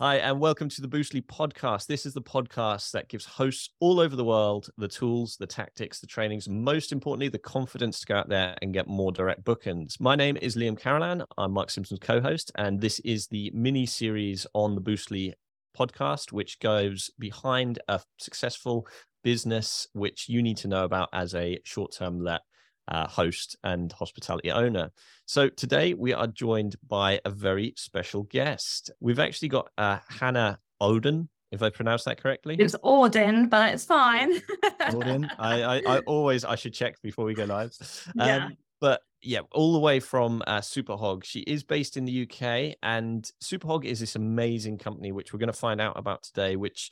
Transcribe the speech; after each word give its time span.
Hi, 0.00 0.18
and 0.18 0.38
welcome 0.38 0.68
to 0.68 0.80
the 0.80 0.86
Boostly 0.86 1.22
podcast. 1.22 1.88
This 1.88 2.06
is 2.06 2.14
the 2.14 2.22
podcast 2.22 2.92
that 2.92 3.08
gives 3.08 3.24
hosts 3.24 3.70
all 3.80 3.98
over 3.98 4.14
the 4.14 4.24
world 4.24 4.70
the 4.78 4.86
tools, 4.86 5.36
the 5.40 5.46
tactics, 5.48 5.98
the 5.98 6.06
trainings, 6.06 6.48
most 6.48 6.92
importantly, 6.92 7.28
the 7.28 7.40
confidence 7.40 7.98
to 7.98 8.06
go 8.06 8.14
out 8.14 8.28
there 8.28 8.56
and 8.62 8.72
get 8.72 8.86
more 8.86 9.10
direct 9.10 9.42
bookings. 9.42 9.98
My 9.98 10.14
name 10.14 10.36
is 10.36 10.54
Liam 10.54 10.78
Carolan. 10.78 11.24
I'm 11.36 11.50
Mark 11.50 11.70
Simpson's 11.70 11.98
co 11.98 12.20
host, 12.20 12.52
and 12.54 12.80
this 12.80 13.00
is 13.00 13.26
the 13.26 13.50
mini 13.52 13.86
series 13.86 14.46
on 14.54 14.76
the 14.76 14.80
Boostly 14.80 15.32
podcast, 15.76 16.30
which 16.30 16.60
goes 16.60 17.10
behind 17.18 17.80
a 17.88 18.00
successful 18.18 18.86
business 19.24 19.88
which 19.94 20.28
you 20.28 20.44
need 20.44 20.58
to 20.58 20.68
know 20.68 20.84
about 20.84 21.08
as 21.12 21.34
a 21.34 21.58
short 21.64 21.92
term 21.92 22.20
let 22.22 22.42
uh, 22.88 23.06
host 23.06 23.56
and 23.62 23.92
hospitality 23.92 24.50
owner. 24.50 24.90
So 25.26 25.48
today 25.48 25.94
we 25.94 26.12
are 26.12 26.26
joined 26.26 26.76
by 26.86 27.20
a 27.24 27.30
very 27.30 27.74
special 27.76 28.24
guest. 28.24 28.90
We've 29.00 29.18
actually 29.18 29.48
got 29.48 29.70
uh, 29.76 29.98
Hannah 30.08 30.58
Odin, 30.80 31.28
if 31.50 31.62
I 31.62 31.70
pronounce 31.70 32.04
that 32.04 32.20
correctly. 32.20 32.56
It's 32.58 32.76
Auden, 32.76 33.48
but 33.48 33.74
it's 33.74 33.84
fine. 33.84 34.40
Auden. 34.80 35.30
I, 35.38 35.62
I, 35.62 35.82
I, 35.86 35.98
always 36.00 36.44
I 36.44 36.56
should 36.56 36.74
check 36.74 37.00
before 37.02 37.24
we 37.24 37.34
go 37.34 37.44
live. 37.44 37.76
Um, 38.18 38.26
yeah. 38.26 38.48
But 38.80 39.02
yeah, 39.22 39.40
all 39.52 39.72
the 39.72 39.80
way 39.80 40.00
from 40.00 40.42
uh, 40.46 40.60
Superhog. 40.60 41.24
She 41.24 41.40
is 41.40 41.64
based 41.64 41.96
in 41.96 42.04
the 42.04 42.22
UK, 42.22 42.76
and 42.82 43.30
Superhog 43.42 43.84
is 43.84 44.00
this 44.00 44.14
amazing 44.14 44.78
company, 44.78 45.10
which 45.10 45.32
we're 45.32 45.40
going 45.40 45.48
to 45.48 45.52
find 45.52 45.80
out 45.80 45.98
about 45.98 46.22
today, 46.22 46.56
which 46.56 46.90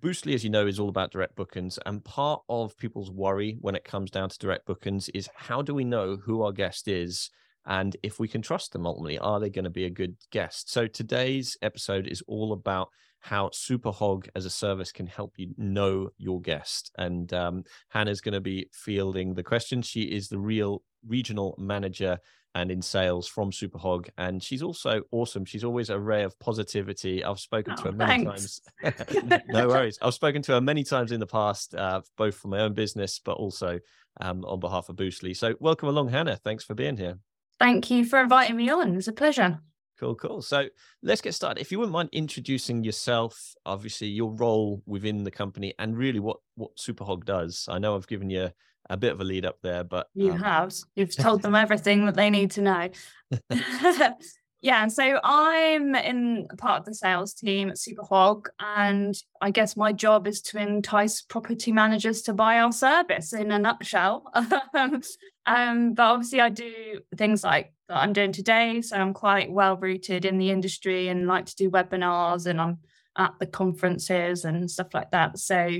Boostly, 0.00 0.34
as 0.34 0.44
you 0.44 0.50
know, 0.50 0.66
is 0.66 0.78
all 0.78 0.88
about 0.88 1.10
direct 1.10 1.36
bookings. 1.36 1.78
And 1.86 2.04
part 2.04 2.42
of 2.48 2.76
people's 2.76 3.10
worry 3.10 3.56
when 3.60 3.74
it 3.74 3.84
comes 3.84 4.10
down 4.10 4.28
to 4.28 4.38
direct 4.38 4.66
bookings 4.66 5.08
is 5.10 5.30
how 5.34 5.62
do 5.62 5.74
we 5.74 5.84
know 5.84 6.16
who 6.16 6.42
our 6.42 6.52
guest 6.52 6.86
is 6.86 7.30
and 7.66 7.96
if 8.02 8.20
we 8.20 8.28
can 8.28 8.42
trust 8.42 8.72
them 8.72 8.86
ultimately? 8.86 9.18
Are 9.18 9.40
they 9.40 9.50
going 9.50 9.64
to 9.64 9.70
be 9.70 9.86
a 9.86 9.90
good 9.90 10.16
guest? 10.30 10.70
So 10.70 10.86
today's 10.86 11.56
episode 11.62 12.06
is 12.06 12.22
all 12.28 12.52
about 12.52 12.88
how 13.20 13.48
Superhog 13.48 14.28
as 14.36 14.44
a 14.44 14.50
service 14.50 14.92
can 14.92 15.06
help 15.06 15.34
you 15.36 15.52
know 15.56 16.10
your 16.18 16.40
guest. 16.40 16.92
And 16.98 17.32
um, 17.32 17.64
Hannah's 17.88 18.20
going 18.20 18.34
to 18.34 18.40
be 18.40 18.68
fielding 18.72 19.34
the 19.34 19.42
questions. 19.42 19.86
She 19.86 20.02
is 20.02 20.28
the 20.28 20.38
real 20.38 20.82
regional 21.06 21.56
manager 21.58 22.18
and 22.56 22.70
in 22.70 22.80
sales 22.80 23.28
from 23.28 23.50
Superhog. 23.50 24.08
And 24.16 24.42
she's 24.42 24.62
also 24.62 25.02
awesome. 25.12 25.44
She's 25.44 25.62
always 25.62 25.90
a 25.90 25.98
ray 25.98 26.22
of 26.22 26.38
positivity. 26.38 27.22
I've 27.22 27.38
spoken 27.38 27.74
oh, 27.74 27.76
to 27.76 27.82
her 27.82 27.92
many 27.92 28.24
thanks. 28.24 28.60
times. 28.82 29.42
no 29.48 29.68
worries. 29.68 29.98
I've 30.00 30.14
spoken 30.14 30.40
to 30.42 30.52
her 30.52 30.60
many 30.62 30.82
times 30.82 31.12
in 31.12 31.20
the 31.20 31.26
past, 31.26 31.74
uh, 31.74 32.00
both 32.16 32.34
for 32.34 32.48
my 32.48 32.60
own 32.60 32.72
business, 32.72 33.20
but 33.22 33.32
also 33.32 33.78
um, 34.22 34.42
on 34.46 34.58
behalf 34.58 34.88
of 34.88 34.96
Boostly. 34.96 35.36
So 35.36 35.54
welcome 35.60 35.90
along, 35.90 36.08
Hannah. 36.08 36.36
Thanks 36.36 36.64
for 36.64 36.74
being 36.74 36.96
here. 36.96 37.18
Thank 37.58 37.90
you 37.90 38.06
for 38.06 38.20
inviting 38.20 38.56
me 38.56 38.70
on. 38.70 38.96
It's 38.96 39.06
a 39.06 39.12
pleasure. 39.12 39.58
Cool, 40.00 40.14
cool. 40.14 40.40
So 40.40 40.66
let's 41.02 41.20
get 41.20 41.34
started. 41.34 41.60
If 41.60 41.70
you 41.70 41.78
wouldn't 41.78 41.92
mind 41.92 42.08
introducing 42.12 42.84
yourself, 42.84 43.54
obviously 43.66 44.08
your 44.08 44.32
role 44.32 44.82
within 44.86 45.24
the 45.24 45.30
company, 45.30 45.74
and 45.78 45.96
really 45.96 46.20
what 46.20 46.38
what 46.54 46.76
Superhog 46.76 47.24
does. 47.24 47.66
I 47.68 47.78
know 47.78 47.96
I've 47.96 48.06
given 48.06 48.30
you 48.30 48.50
a 48.90 48.96
bit 48.96 49.12
of 49.12 49.20
a 49.20 49.24
lead 49.24 49.44
up 49.44 49.58
there, 49.62 49.84
but 49.84 50.08
you 50.14 50.32
um... 50.32 50.38
have. 50.38 50.74
You've 50.94 51.16
told 51.16 51.42
them 51.42 51.54
everything 51.54 52.06
that 52.06 52.16
they 52.16 52.30
need 52.30 52.50
to 52.52 52.62
know. 52.62 52.88
yeah, 54.60 54.82
and 54.82 54.92
so 54.92 55.20
I'm 55.22 55.94
in 55.94 56.48
part 56.58 56.80
of 56.80 56.86
the 56.86 56.94
sales 56.94 57.34
team 57.34 57.70
at 57.70 57.76
Superhog, 57.76 58.46
and 58.58 59.14
I 59.40 59.50
guess 59.50 59.76
my 59.76 59.92
job 59.92 60.26
is 60.26 60.40
to 60.42 60.58
entice 60.58 61.22
property 61.22 61.72
managers 61.72 62.22
to 62.22 62.32
buy 62.32 62.58
our 62.58 62.72
service 62.72 63.32
in 63.32 63.50
a 63.52 63.58
nutshell. 63.58 64.24
um, 64.74 65.94
but 65.94 66.02
obviously, 66.02 66.40
I 66.40 66.48
do 66.48 67.00
things 67.16 67.44
like 67.44 67.72
that 67.88 67.98
I'm 67.98 68.12
doing 68.12 68.32
today, 68.32 68.80
so 68.82 68.96
I'm 68.96 69.14
quite 69.14 69.50
well 69.50 69.76
rooted 69.76 70.24
in 70.24 70.38
the 70.38 70.50
industry 70.50 71.08
and 71.08 71.26
like 71.26 71.46
to 71.46 71.56
do 71.56 71.70
webinars, 71.70 72.46
and 72.46 72.60
I'm 72.60 72.78
at 73.18 73.34
the 73.40 73.46
conferences 73.46 74.44
and 74.44 74.70
stuff 74.70 74.88
like 74.94 75.10
that. 75.10 75.38
So 75.38 75.70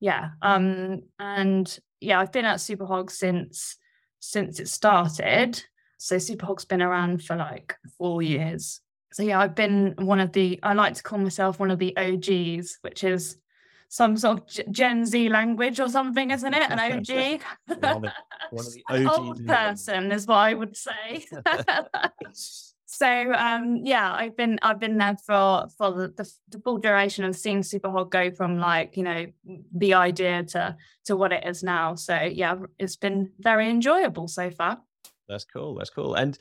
yeah, 0.00 0.30
um, 0.42 1.02
and 1.20 1.78
yeah, 2.02 2.20
I've 2.20 2.32
been 2.32 2.44
at 2.44 2.58
Superhog 2.58 3.10
since 3.10 3.76
since 4.20 4.60
it 4.60 4.68
started. 4.68 5.62
So 5.98 6.16
Superhog's 6.16 6.64
been 6.64 6.82
around 6.82 7.24
for 7.24 7.36
like 7.36 7.76
four 7.98 8.22
years. 8.22 8.80
So 9.12 9.22
yeah, 9.22 9.40
I've 9.40 9.54
been 9.54 9.94
one 9.98 10.20
of 10.20 10.32
the. 10.32 10.58
I 10.62 10.72
like 10.72 10.94
to 10.94 11.02
call 11.02 11.18
myself 11.18 11.60
one 11.60 11.70
of 11.70 11.78
the 11.78 11.96
OGs, 11.96 12.78
which 12.82 13.04
is 13.04 13.36
some 13.88 14.16
sort 14.16 14.58
of 14.58 14.72
Gen 14.72 15.04
Z 15.04 15.28
language 15.28 15.78
or 15.78 15.88
something, 15.88 16.30
isn't 16.30 16.54
it? 16.54 16.70
An 16.70 16.78
OG. 16.78 17.42
one, 17.66 18.06
of, 18.06 18.12
one 18.50 18.66
of 18.66 18.72
the 18.72 18.84
OGs. 18.88 19.06
old 19.18 19.46
person 19.46 20.10
is 20.12 20.26
what 20.26 20.36
I 20.36 20.54
would 20.54 20.76
say. 20.76 21.26
So 22.92 23.32
um, 23.32 23.80
yeah, 23.84 24.12
I've 24.12 24.36
been 24.36 24.58
I've 24.60 24.78
been 24.78 24.98
there 24.98 25.16
for 25.26 25.66
for 25.78 25.92
the, 25.92 26.08
the, 26.08 26.30
the 26.50 26.58
full 26.58 26.76
duration 26.76 27.24
of 27.24 27.34
seeing 27.34 27.62
Superhog 27.62 28.10
go 28.10 28.30
from 28.30 28.58
like 28.58 28.98
you 28.98 29.02
know 29.02 29.26
the 29.74 29.94
idea 29.94 30.42
to 30.48 30.76
to 31.06 31.16
what 31.16 31.32
it 31.32 31.46
is 31.46 31.62
now. 31.62 31.94
So 31.94 32.14
yeah, 32.14 32.56
it's 32.78 32.96
been 32.96 33.30
very 33.38 33.70
enjoyable 33.70 34.28
so 34.28 34.50
far. 34.50 34.78
That's 35.26 35.46
cool. 35.46 35.76
That's 35.76 35.88
cool. 35.88 36.16
And 36.16 36.38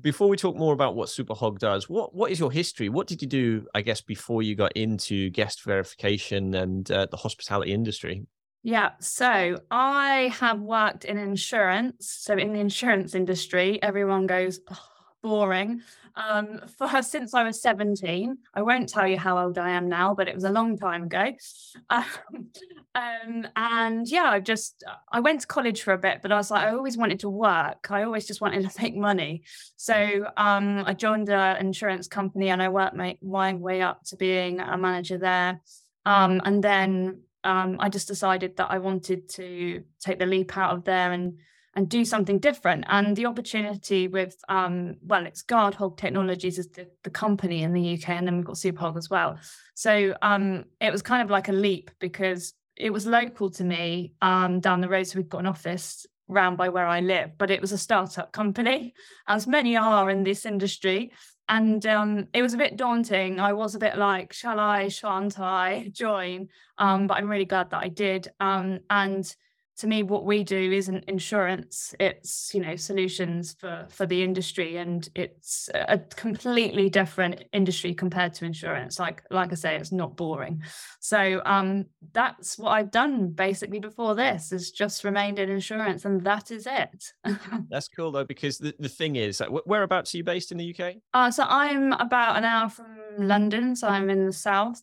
before 0.00 0.28
we 0.28 0.36
talk 0.36 0.54
more 0.54 0.72
about 0.72 0.94
what 0.94 1.08
Superhog 1.08 1.58
does, 1.58 1.88
what 1.88 2.14
what 2.14 2.30
is 2.30 2.38
your 2.38 2.52
history? 2.52 2.88
What 2.88 3.08
did 3.08 3.20
you 3.20 3.26
do? 3.26 3.66
I 3.74 3.80
guess 3.80 4.00
before 4.00 4.44
you 4.44 4.54
got 4.54 4.76
into 4.76 5.30
guest 5.30 5.64
verification 5.64 6.54
and 6.54 6.88
uh, 6.92 7.08
the 7.10 7.16
hospitality 7.16 7.72
industry. 7.72 8.24
Yeah, 8.62 8.90
so 9.00 9.58
I 9.68 10.32
have 10.38 10.60
worked 10.60 11.04
in 11.04 11.18
insurance. 11.18 12.18
So 12.20 12.34
in 12.36 12.52
the 12.52 12.60
insurance 12.60 13.16
industry, 13.16 13.82
everyone 13.82 14.28
goes. 14.28 14.60
Oh, 14.70 14.78
boring. 15.22 15.82
Um, 16.14 16.60
for 16.76 17.02
since 17.02 17.32
I 17.32 17.44
was 17.44 17.62
17. 17.62 18.38
I 18.52 18.62
won't 18.62 18.88
tell 18.88 19.06
you 19.06 19.18
how 19.18 19.38
old 19.38 19.56
I 19.56 19.70
am 19.70 19.88
now, 19.88 20.14
but 20.14 20.26
it 20.26 20.34
was 20.34 20.44
a 20.44 20.50
long 20.50 20.76
time 20.76 21.04
ago. 21.04 21.32
Um, 21.90 22.50
um, 22.94 23.46
and 23.54 24.08
yeah, 24.08 24.30
I 24.30 24.40
just 24.40 24.82
I 25.12 25.20
went 25.20 25.42
to 25.42 25.46
college 25.46 25.82
for 25.82 25.92
a 25.92 25.98
bit, 25.98 26.18
but 26.20 26.32
I 26.32 26.36
was 26.36 26.50
like, 26.50 26.64
I 26.64 26.72
always 26.72 26.96
wanted 26.96 27.20
to 27.20 27.30
work. 27.30 27.90
I 27.90 28.02
always 28.02 28.26
just 28.26 28.40
wanted 28.40 28.68
to 28.68 28.82
make 28.82 28.96
money. 28.96 29.42
So 29.76 30.26
um, 30.36 30.82
I 30.84 30.94
joined 30.94 31.28
an 31.28 31.58
insurance 31.58 32.08
company 32.08 32.48
and 32.48 32.62
I 32.62 32.68
worked 32.68 32.96
my, 32.96 33.16
my 33.22 33.54
way 33.54 33.82
up 33.82 34.02
to 34.06 34.16
being 34.16 34.60
a 34.60 34.76
manager 34.76 35.18
there. 35.18 35.60
Um, 36.04 36.40
and 36.44 36.62
then 36.64 37.22
um, 37.44 37.76
I 37.78 37.88
just 37.88 38.08
decided 38.08 38.56
that 38.56 38.70
I 38.70 38.78
wanted 38.78 39.28
to 39.30 39.84
take 40.00 40.18
the 40.18 40.26
leap 40.26 40.56
out 40.56 40.74
of 40.74 40.84
there 40.84 41.12
and 41.12 41.38
and 41.78 41.88
do 41.88 42.04
something 42.04 42.40
different. 42.40 42.84
And 42.88 43.14
the 43.14 43.26
opportunity 43.26 44.08
with, 44.08 44.34
um, 44.48 44.96
well, 45.00 45.24
it's 45.24 45.44
Guardhog 45.44 45.96
Technologies 45.96 46.58
is 46.58 46.66
the, 46.70 46.88
the 47.04 47.10
company 47.10 47.62
in 47.62 47.72
the 47.72 47.94
UK, 47.94 48.08
and 48.08 48.26
then 48.26 48.36
we've 48.36 48.44
got 48.44 48.56
Superhog 48.56 48.96
as 48.96 49.08
well. 49.08 49.38
So 49.76 50.16
um, 50.20 50.64
it 50.80 50.90
was 50.90 51.02
kind 51.02 51.22
of 51.22 51.30
like 51.30 51.46
a 51.46 51.52
leap 51.52 51.92
because 52.00 52.52
it 52.74 52.90
was 52.90 53.06
local 53.06 53.48
to 53.50 53.62
me 53.62 54.12
um, 54.20 54.58
down 54.58 54.80
the 54.80 54.88
road. 54.88 55.06
So 55.06 55.20
we've 55.20 55.28
got 55.28 55.38
an 55.38 55.46
office 55.46 56.04
round 56.26 56.56
by 56.56 56.68
where 56.68 56.88
I 56.88 56.98
live, 56.98 57.38
but 57.38 57.52
it 57.52 57.60
was 57.60 57.70
a 57.70 57.78
startup 57.78 58.32
company, 58.32 58.92
as 59.28 59.46
many 59.46 59.76
are 59.76 60.10
in 60.10 60.24
this 60.24 60.46
industry. 60.46 61.12
And 61.48 61.86
um, 61.86 62.26
it 62.34 62.42
was 62.42 62.54
a 62.54 62.58
bit 62.58 62.76
daunting. 62.76 63.38
I 63.38 63.52
was 63.52 63.76
a 63.76 63.78
bit 63.78 63.96
like, 63.96 64.32
shall 64.32 64.58
I, 64.58 64.88
shan't 64.88 65.38
I 65.38 65.90
join? 65.92 66.48
Um, 66.76 67.06
but 67.06 67.18
I'm 67.18 67.28
really 67.28 67.44
glad 67.44 67.70
that 67.70 67.84
I 67.84 67.88
did. 67.88 68.26
Um, 68.40 68.80
and 68.90 69.32
to 69.78 69.86
me 69.86 70.02
what 70.02 70.24
we 70.24 70.42
do 70.42 70.72
isn't 70.72 71.04
insurance. 71.04 71.94
It's 72.00 72.52
you 72.52 72.60
know 72.60 72.76
solutions 72.76 73.54
for 73.58 73.86
for 73.88 74.06
the 74.06 74.22
industry 74.22 74.76
and 74.76 75.08
it's 75.14 75.70
a 75.72 75.98
completely 75.98 76.90
different 76.90 77.44
industry 77.52 77.94
compared 77.94 78.34
to 78.34 78.44
insurance. 78.44 78.98
Like 78.98 79.22
like 79.30 79.52
i 79.52 79.54
say 79.54 79.76
it's 79.76 79.92
not 79.92 80.16
boring. 80.16 80.62
So 81.00 81.40
um 81.46 81.86
that's 82.12 82.58
what 82.58 82.70
i've 82.70 82.90
done 82.90 83.30
basically 83.30 83.78
before 83.78 84.14
this 84.14 84.52
is 84.52 84.72
just 84.72 85.04
remained 85.04 85.38
in 85.38 85.48
insurance 85.48 86.04
and 86.04 86.22
that 86.24 86.50
is 86.50 86.66
it. 86.66 87.12
That's 87.70 87.88
cool 87.88 88.10
though 88.10 88.24
because 88.24 88.58
the, 88.58 88.74
the 88.78 88.88
thing 88.88 89.16
is 89.16 89.42
whereabouts 89.66 90.14
are 90.14 90.18
you 90.18 90.24
based 90.24 90.52
in 90.52 90.58
the 90.58 90.74
uk 90.74 90.94
uh 91.14 91.30
so 91.30 91.44
i'm 91.48 91.92
about 91.92 92.36
an 92.36 92.44
hour 92.44 92.68
from 92.68 92.86
london 93.18 93.76
so 93.76 93.88
i'm 93.88 94.10
in 94.10 94.26
the 94.26 94.32
south. 94.32 94.82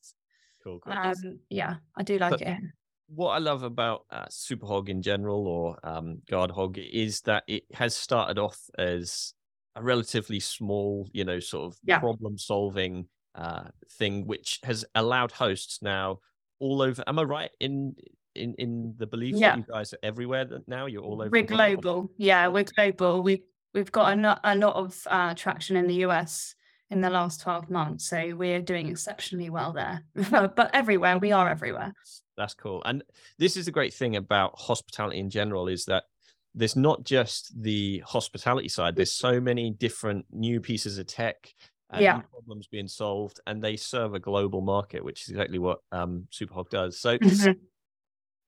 Cool, 0.64 0.80
cool. 0.80 0.94
Um, 0.94 1.40
yeah 1.50 1.76
i 1.98 2.03
do 2.03 2.18
like 2.18 2.41
it 2.41 2.58
what 3.07 3.31
I 3.31 3.37
love 3.37 3.63
about 3.63 4.05
uh, 4.09 4.25
Superhog 4.25 4.90
in 4.90 5.02
general 5.02 5.47
or 5.47 5.78
um, 5.84 6.22
Guardhog 6.29 6.78
is 6.78 7.22
that 7.22 7.43
it 7.47 7.63
has 7.73 7.96
started 7.96 8.40
off 8.40 8.59
as 8.78 9.34
a 9.75 9.84
relatively 9.84 10.40
small, 10.40 11.07
you 11.13 11.23
know, 11.23 11.40
sort 11.40 11.66
of 11.66 11.79
yeah. 11.84 11.99
problem 11.99 12.37
solving 12.37 13.07
uh, 13.35 13.66
thing, 13.97 14.25
which 14.25 14.59
has 14.63 14.85
allowed 14.96 15.31
hosts 15.31 15.79
now 15.81 16.19
all 16.59 16.81
over. 16.81 17.03
Am 17.07 17.19
I 17.19 17.23
right 17.23 17.52
in 17.59 17.96
in 18.34 18.55
in 18.55 18.96
the 18.97 19.07
belief 19.07 19.35
yeah. 19.35 19.52
that 19.52 19.57
you 19.57 19.66
guys 19.72 19.93
are 19.93 19.99
everywhere 20.02 20.47
now? 20.67 20.85
You're 20.85 21.03
all 21.03 21.22
over. 21.22 21.29
We're 21.29 21.43
global. 21.43 22.11
Yeah, 22.17 22.47
we're 22.47 22.63
global. 22.63 23.22
We 23.22 23.43
we've 23.73 23.91
got 23.91 24.17
a, 24.17 24.40
a 24.43 24.55
lot 24.55 24.75
of 24.75 24.99
uh, 25.07 25.34
traction 25.35 25.75
in 25.75 25.87
the 25.87 26.05
US 26.05 26.55
in 26.90 27.02
the 27.02 27.09
last 27.09 27.41
12 27.41 27.69
months. 27.69 28.07
So 28.07 28.35
we're 28.35 28.61
doing 28.61 28.87
exceptionally 28.87 29.49
well 29.49 29.73
there. 29.73 30.03
but 30.31 30.69
everywhere, 30.73 31.17
we 31.17 31.31
are 31.31 31.49
everywhere. 31.49 31.93
That's 32.37 32.53
cool. 32.53 32.82
And 32.85 33.03
this 33.37 33.58
is 33.58 33.66
the 33.66 33.72
great 33.72 33.93
thing 33.93 34.16
about 34.16 34.59
hospitality 34.59 35.20
in 35.20 35.29
general 35.29 35.67
is 35.67 35.85
that 35.85 36.03
there's 36.55 36.76
not 36.76 37.03
just 37.03 37.52
the 37.61 37.99
hospitality 38.05 38.70
side. 38.70 38.96
There's 38.96 39.14
so 39.14 39.41
many 39.41 39.72
different 39.72 40.26
new 40.32 40.61
pieces 40.61 40.97
of 40.97 41.08
tech 41.08 41.53
and 41.91 42.02
yeah. 42.02 42.22
problems 42.32 42.67
being 42.67 42.87
solved, 42.87 43.40
and 43.46 43.64
they 43.64 43.76
serve 43.76 44.14
a 44.14 44.20
global 44.20 44.61
market, 44.61 45.03
which 45.03 45.23
is 45.23 45.29
exactly 45.29 45.59
what 45.59 45.79
um, 45.91 46.28
Superhog 46.32 46.70
does. 46.70 46.99
So, 46.99 47.17
mm-hmm. 47.17 47.52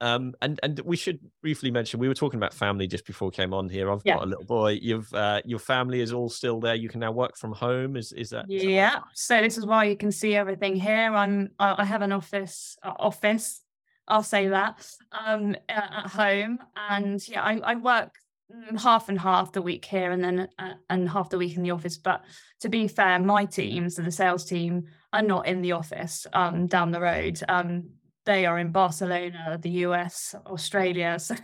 um, 0.01 0.33
and 0.41 0.59
and 0.63 0.79
we 0.79 0.95
should 0.95 1.19
briefly 1.41 1.69
mention 1.69 1.99
we 1.99 2.07
were 2.07 2.13
talking 2.13 2.37
about 2.37 2.53
family 2.53 2.87
just 2.87 3.05
before 3.05 3.27
we 3.27 3.33
came 3.33 3.53
on 3.53 3.69
here. 3.69 3.91
I've 3.91 4.01
yeah. 4.05 4.15
got 4.15 4.23
a 4.23 4.27
little 4.27 4.45
boy. 4.45 4.79
You've 4.81 5.13
uh, 5.13 5.41
your 5.45 5.59
family 5.59 6.01
is 6.01 6.13
all 6.13 6.29
still 6.29 6.59
there. 6.59 6.75
You 6.75 6.89
can 6.89 7.01
now 7.01 7.11
work 7.11 7.37
from 7.37 7.51
home. 7.51 7.95
Is 7.97 8.13
is 8.13 8.29
that? 8.31 8.49
Is 8.49 8.63
yeah. 8.63 8.91
That 8.91 9.03
so 9.13 9.41
this 9.41 9.57
is 9.57 9.65
why 9.65 9.85
you 9.85 9.97
can 9.97 10.11
see 10.11 10.35
everything 10.35 10.75
here. 10.75 11.13
I'm 11.13 11.49
I 11.59 11.83
have 11.83 12.01
an 12.01 12.13
office 12.13 12.77
uh, 12.83 12.93
office. 12.97 13.61
I'll 14.07 14.23
say 14.23 14.47
that 14.47 14.89
um, 15.11 15.55
at 15.67 16.07
home, 16.07 16.59
and 16.89 17.25
yeah, 17.27 17.41
I, 17.41 17.57
I 17.57 17.75
work 17.75 18.13
Mm, 18.53 18.79
half 18.79 19.09
and 19.09 19.19
half 19.19 19.51
the 19.51 19.61
week 19.61 19.83
here 19.83 20.11
and 20.11 20.23
then 20.23 20.47
uh, 20.57 20.75
and 20.89 21.09
half 21.09 21.29
the 21.29 21.37
week 21.37 21.57
in 21.57 21.63
the 21.63 21.71
office. 21.71 21.97
But 21.97 22.23
to 22.61 22.69
be 22.69 22.87
fair 22.87 23.19
my 23.19 23.43
teams 23.43 23.97
and 23.97 24.07
the 24.07 24.11
sales 24.11 24.45
team 24.45 24.85
are 25.11 25.21
not 25.21 25.47
in 25.47 25.61
the 25.61 25.73
office 25.73 26.25
um 26.31 26.67
down 26.67 26.91
the 26.91 27.01
road. 27.01 27.39
Um 27.49 27.89
they 28.25 28.45
are 28.45 28.57
in 28.57 28.71
Barcelona 28.71 29.59
the 29.61 29.69
US 29.85 30.33
Australia. 30.45 31.17
So 31.19 31.35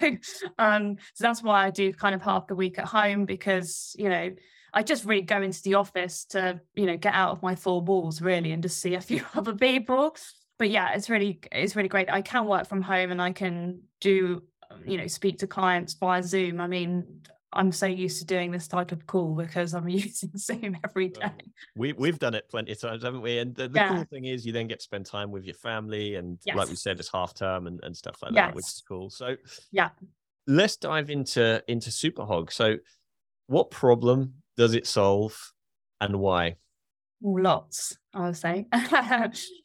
um 0.58 0.96
so 1.14 1.24
that's 1.24 1.44
why 1.44 1.66
I 1.66 1.72
do 1.72 1.92
kind 1.92 2.16
of 2.16 2.22
half 2.22 2.48
the 2.48 2.56
week 2.56 2.80
at 2.80 2.86
home 2.86 3.26
because 3.26 3.94
you 4.00 4.08
know 4.08 4.32
I 4.74 4.82
just 4.82 5.04
really 5.04 5.24
go 5.24 5.42
into 5.42 5.62
the 5.62 5.74
office 5.74 6.24
to 6.30 6.62
you 6.74 6.86
know 6.86 6.96
get 6.96 7.14
out 7.14 7.32
of 7.32 7.44
my 7.44 7.56
four 7.56 7.82
walls 7.82 8.22
really 8.22 8.54
and 8.54 8.64
just 8.64 8.80
see 8.80 8.96
a 8.96 9.02
few 9.02 9.26
other 9.36 9.56
people 9.56 10.16
but 10.60 10.70
yeah 10.70 10.94
it's 10.94 11.10
really 11.10 11.40
it's 11.52 11.76
really 11.76 11.90
great. 11.90 12.10
I 12.12 12.22
can 12.22 12.46
work 12.46 12.68
from 12.68 12.82
home 12.82 13.12
and 13.12 13.22
I 13.22 13.32
can 13.32 13.82
do 14.02 14.44
um, 14.70 14.82
you 14.86 14.98
know 14.98 15.08
speak 15.08 15.40
to 15.40 15.48
clients 15.48 15.94
via 15.94 16.24
zoom. 16.24 16.62
I 16.62 16.68
mean 16.68 17.22
i'm 17.54 17.72
so 17.72 17.86
used 17.86 18.20
to 18.20 18.26
doing 18.26 18.52
this 18.52 18.68
type 18.68 18.92
of 18.92 19.06
call 19.06 19.36
because 19.36 19.74
i'm 19.74 19.88
using 19.90 20.32
zoom 20.38 20.76
every 20.84 21.10
day. 21.10 21.32
we, 21.76 21.94
we've 21.94 22.20
done 22.20 22.34
it 22.34 22.50
plenty 22.50 22.72
of 22.72 22.80
times 22.80 23.04
haven't 23.04 23.22
we? 23.22 23.40
And 23.40 23.56
the, 23.56 23.68
the 23.68 23.80
yeah. 23.80 23.90
cool 23.90 24.04
thing 24.06 24.26
is 24.26 24.46
you 24.46 24.52
then 24.52 24.68
get 24.68 24.80
to 24.80 24.84
spend 24.84 25.06
time 25.06 25.32
with 25.32 25.46
your 25.46 25.56
family 25.56 26.16
and 26.16 26.40
yes. 26.46 26.56
like 26.56 26.70
we 26.70 26.76
said 26.76 27.00
it's 27.00 27.12
half 27.12 27.34
term 27.34 27.68
and, 27.68 27.80
and 27.84 27.96
stuff 27.96 28.18
like 28.22 28.34
yes. 28.34 28.48
that 28.48 28.56
which 28.56 28.66
is 28.66 28.84
cool. 28.88 29.10
So 29.10 29.36
yeah. 29.72 29.90
let's 30.48 30.76
dive 30.76 31.10
into 31.10 31.64
into 31.68 31.90
superhog. 31.90 32.52
So 32.52 32.78
what 33.48 33.72
problem 33.72 34.36
does 34.58 34.74
it 34.74 34.88
solve 34.88 35.54
and 36.02 36.20
why 36.20 36.56
lots 37.24 37.98
i 38.14 38.26
would 38.26 38.38
say 38.38 38.68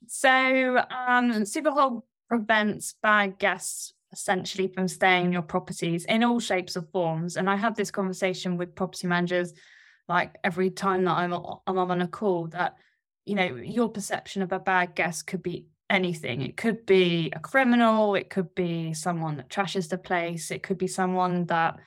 so 0.06 0.78
um 0.78 1.42
superhog 1.42 2.02
prevents 2.28 2.94
bad 3.02 3.38
guests 3.38 3.92
essentially 4.12 4.68
from 4.68 4.88
staying 4.88 5.26
in 5.26 5.32
your 5.32 5.42
properties 5.42 6.04
in 6.06 6.24
all 6.24 6.40
shapes 6.40 6.76
or 6.76 6.82
forms. 6.92 7.36
And 7.36 7.48
I 7.48 7.56
have 7.56 7.76
this 7.76 7.90
conversation 7.90 8.56
with 8.56 8.74
property 8.74 9.06
managers 9.06 9.52
like 10.08 10.36
every 10.42 10.70
time 10.70 11.04
that 11.04 11.18
I'm, 11.18 11.34
I'm 11.66 11.78
on 11.78 12.00
a 12.00 12.08
call 12.08 12.46
that, 12.48 12.76
you 13.26 13.34
know, 13.34 13.56
your 13.56 13.90
perception 13.90 14.40
of 14.40 14.52
a 14.52 14.58
bad 14.58 14.94
guest 14.94 15.26
could 15.26 15.42
be 15.42 15.66
anything. 15.90 16.40
It 16.40 16.56
could 16.56 16.86
be 16.86 17.30
a 17.34 17.40
criminal, 17.40 18.14
it 18.14 18.30
could 18.30 18.54
be 18.54 18.94
someone 18.94 19.36
that 19.36 19.50
trashes 19.50 19.90
the 19.90 19.98
place, 19.98 20.50
it 20.50 20.62
could 20.62 20.78
be 20.78 20.86
someone 20.86 21.44
that 21.46 21.78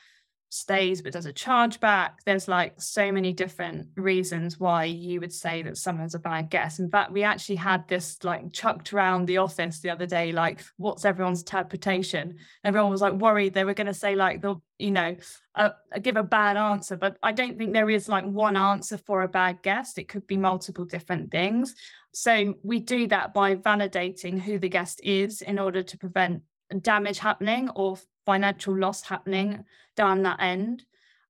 stays 0.51 1.01
but 1.01 1.13
does 1.13 1.25
a 1.25 1.33
chargeback. 1.33 2.11
There's 2.25 2.47
like 2.47 2.79
so 2.79 3.09
many 3.11 3.31
different 3.31 3.87
reasons 3.95 4.59
why 4.59 4.83
you 4.83 5.21
would 5.21 5.31
say 5.31 5.61
that 5.63 5.77
someone's 5.77 6.13
a 6.13 6.19
bad 6.19 6.49
guest. 6.49 6.79
In 6.79 6.89
fact, 6.89 7.13
we 7.13 7.23
actually 7.23 7.55
had 7.55 7.87
this 7.87 8.21
like 8.23 8.51
chucked 8.51 8.93
around 8.93 9.25
the 9.25 9.37
office 9.37 9.79
the 9.79 9.89
other 9.89 10.05
day, 10.05 10.33
like, 10.33 10.61
what's 10.75 11.05
everyone's 11.05 11.39
interpretation? 11.39 12.37
Everyone 12.65 12.91
was 12.91 13.01
like 13.01 13.13
worried 13.13 13.53
they 13.53 13.63
were 13.63 13.73
going 13.73 13.87
to 13.87 13.93
say 13.93 14.13
like 14.13 14.41
the, 14.41 14.55
you 14.77 14.91
know, 14.91 15.15
uh, 15.55 15.69
give 16.01 16.17
a 16.17 16.23
bad 16.23 16.57
answer, 16.57 16.97
but 16.97 17.17
I 17.23 17.31
don't 17.31 17.57
think 17.57 17.71
there 17.71 17.89
is 17.89 18.09
like 18.09 18.25
one 18.25 18.57
answer 18.57 18.97
for 18.97 19.21
a 19.21 19.29
bad 19.29 19.61
guest. 19.61 19.97
It 19.97 20.09
could 20.09 20.27
be 20.27 20.37
multiple 20.37 20.83
different 20.83 21.31
things. 21.31 21.75
So 22.13 22.55
we 22.61 22.79
do 22.79 23.07
that 23.07 23.33
by 23.33 23.55
validating 23.55 24.37
who 24.37 24.59
the 24.59 24.67
guest 24.67 24.99
is 25.01 25.41
in 25.41 25.59
order 25.59 25.81
to 25.81 25.97
prevent 25.97 26.41
damage 26.81 27.19
happening 27.19 27.69
or 27.69 27.97
financial 28.25 28.77
loss 28.77 29.01
happening 29.03 29.63
down 29.95 30.23
that 30.23 30.41
end. 30.41 30.83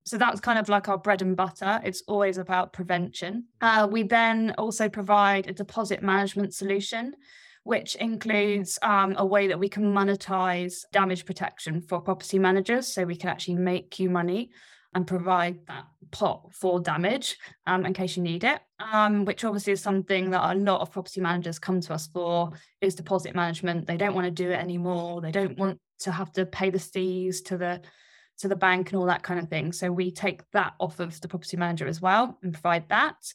So 0.03 0.17
that's 0.17 0.39
kind 0.39 0.57
of 0.57 0.67
like 0.67 0.89
our 0.89 0.97
bread 0.97 1.21
and 1.21 1.35
butter. 1.35 1.79
It's 1.83 2.03
always 2.07 2.37
about 2.37 2.73
prevention. 2.73 3.45
Uh, 3.61 3.87
we 3.89 4.03
then 4.03 4.53
also 4.57 4.89
provide 4.89 5.47
a 5.47 5.53
deposit 5.53 6.01
management 6.01 6.53
solution, 6.53 7.13
which 7.63 7.95
includes 7.95 8.79
um, 8.81 9.13
a 9.17 9.25
way 9.25 9.47
that 9.47 9.59
we 9.59 9.69
can 9.69 9.93
monetize 9.93 10.81
damage 10.91 11.25
protection 11.25 11.81
for 11.81 12.01
property 12.01 12.39
managers. 12.39 12.87
So 12.87 13.03
we 13.03 13.15
can 13.15 13.29
actually 13.29 13.55
make 13.55 13.99
you 13.99 14.09
money 14.09 14.49
and 14.93 15.07
provide 15.07 15.59
that 15.67 15.85
pot 16.11 16.49
for 16.51 16.79
damage 16.79 17.37
um, 17.65 17.85
in 17.85 17.93
case 17.93 18.17
you 18.17 18.23
need 18.23 18.43
it, 18.43 18.59
um, 18.79 19.23
which 19.23 19.45
obviously 19.45 19.71
is 19.71 19.81
something 19.81 20.31
that 20.31 20.51
a 20.51 20.59
lot 20.59 20.81
of 20.81 20.91
property 20.91 21.21
managers 21.21 21.59
come 21.59 21.79
to 21.79 21.93
us 21.93 22.07
for 22.07 22.51
is 22.81 22.95
deposit 22.95 23.33
management. 23.33 23.87
They 23.87 23.97
don't 23.97 24.15
want 24.15 24.25
to 24.25 24.31
do 24.31 24.49
it 24.49 24.59
anymore. 24.59 25.21
They 25.21 25.31
don't 25.31 25.57
want 25.57 25.79
to 26.01 26.11
have 26.11 26.31
to 26.33 26.45
pay 26.45 26.69
the 26.69 26.79
fees 26.79 27.41
to 27.43 27.57
the 27.57 27.81
to 28.39 28.47
the 28.47 28.55
bank 28.55 28.89
and 28.89 28.99
all 28.99 29.05
that 29.05 29.23
kind 29.23 29.39
of 29.39 29.49
thing. 29.49 29.71
So 29.71 29.91
we 29.91 30.11
take 30.11 30.41
that 30.51 30.73
off 30.79 30.99
of 30.99 31.19
the 31.21 31.27
property 31.27 31.57
manager 31.57 31.87
as 31.87 32.01
well 32.01 32.37
and 32.41 32.53
provide 32.53 32.89
that. 32.89 33.33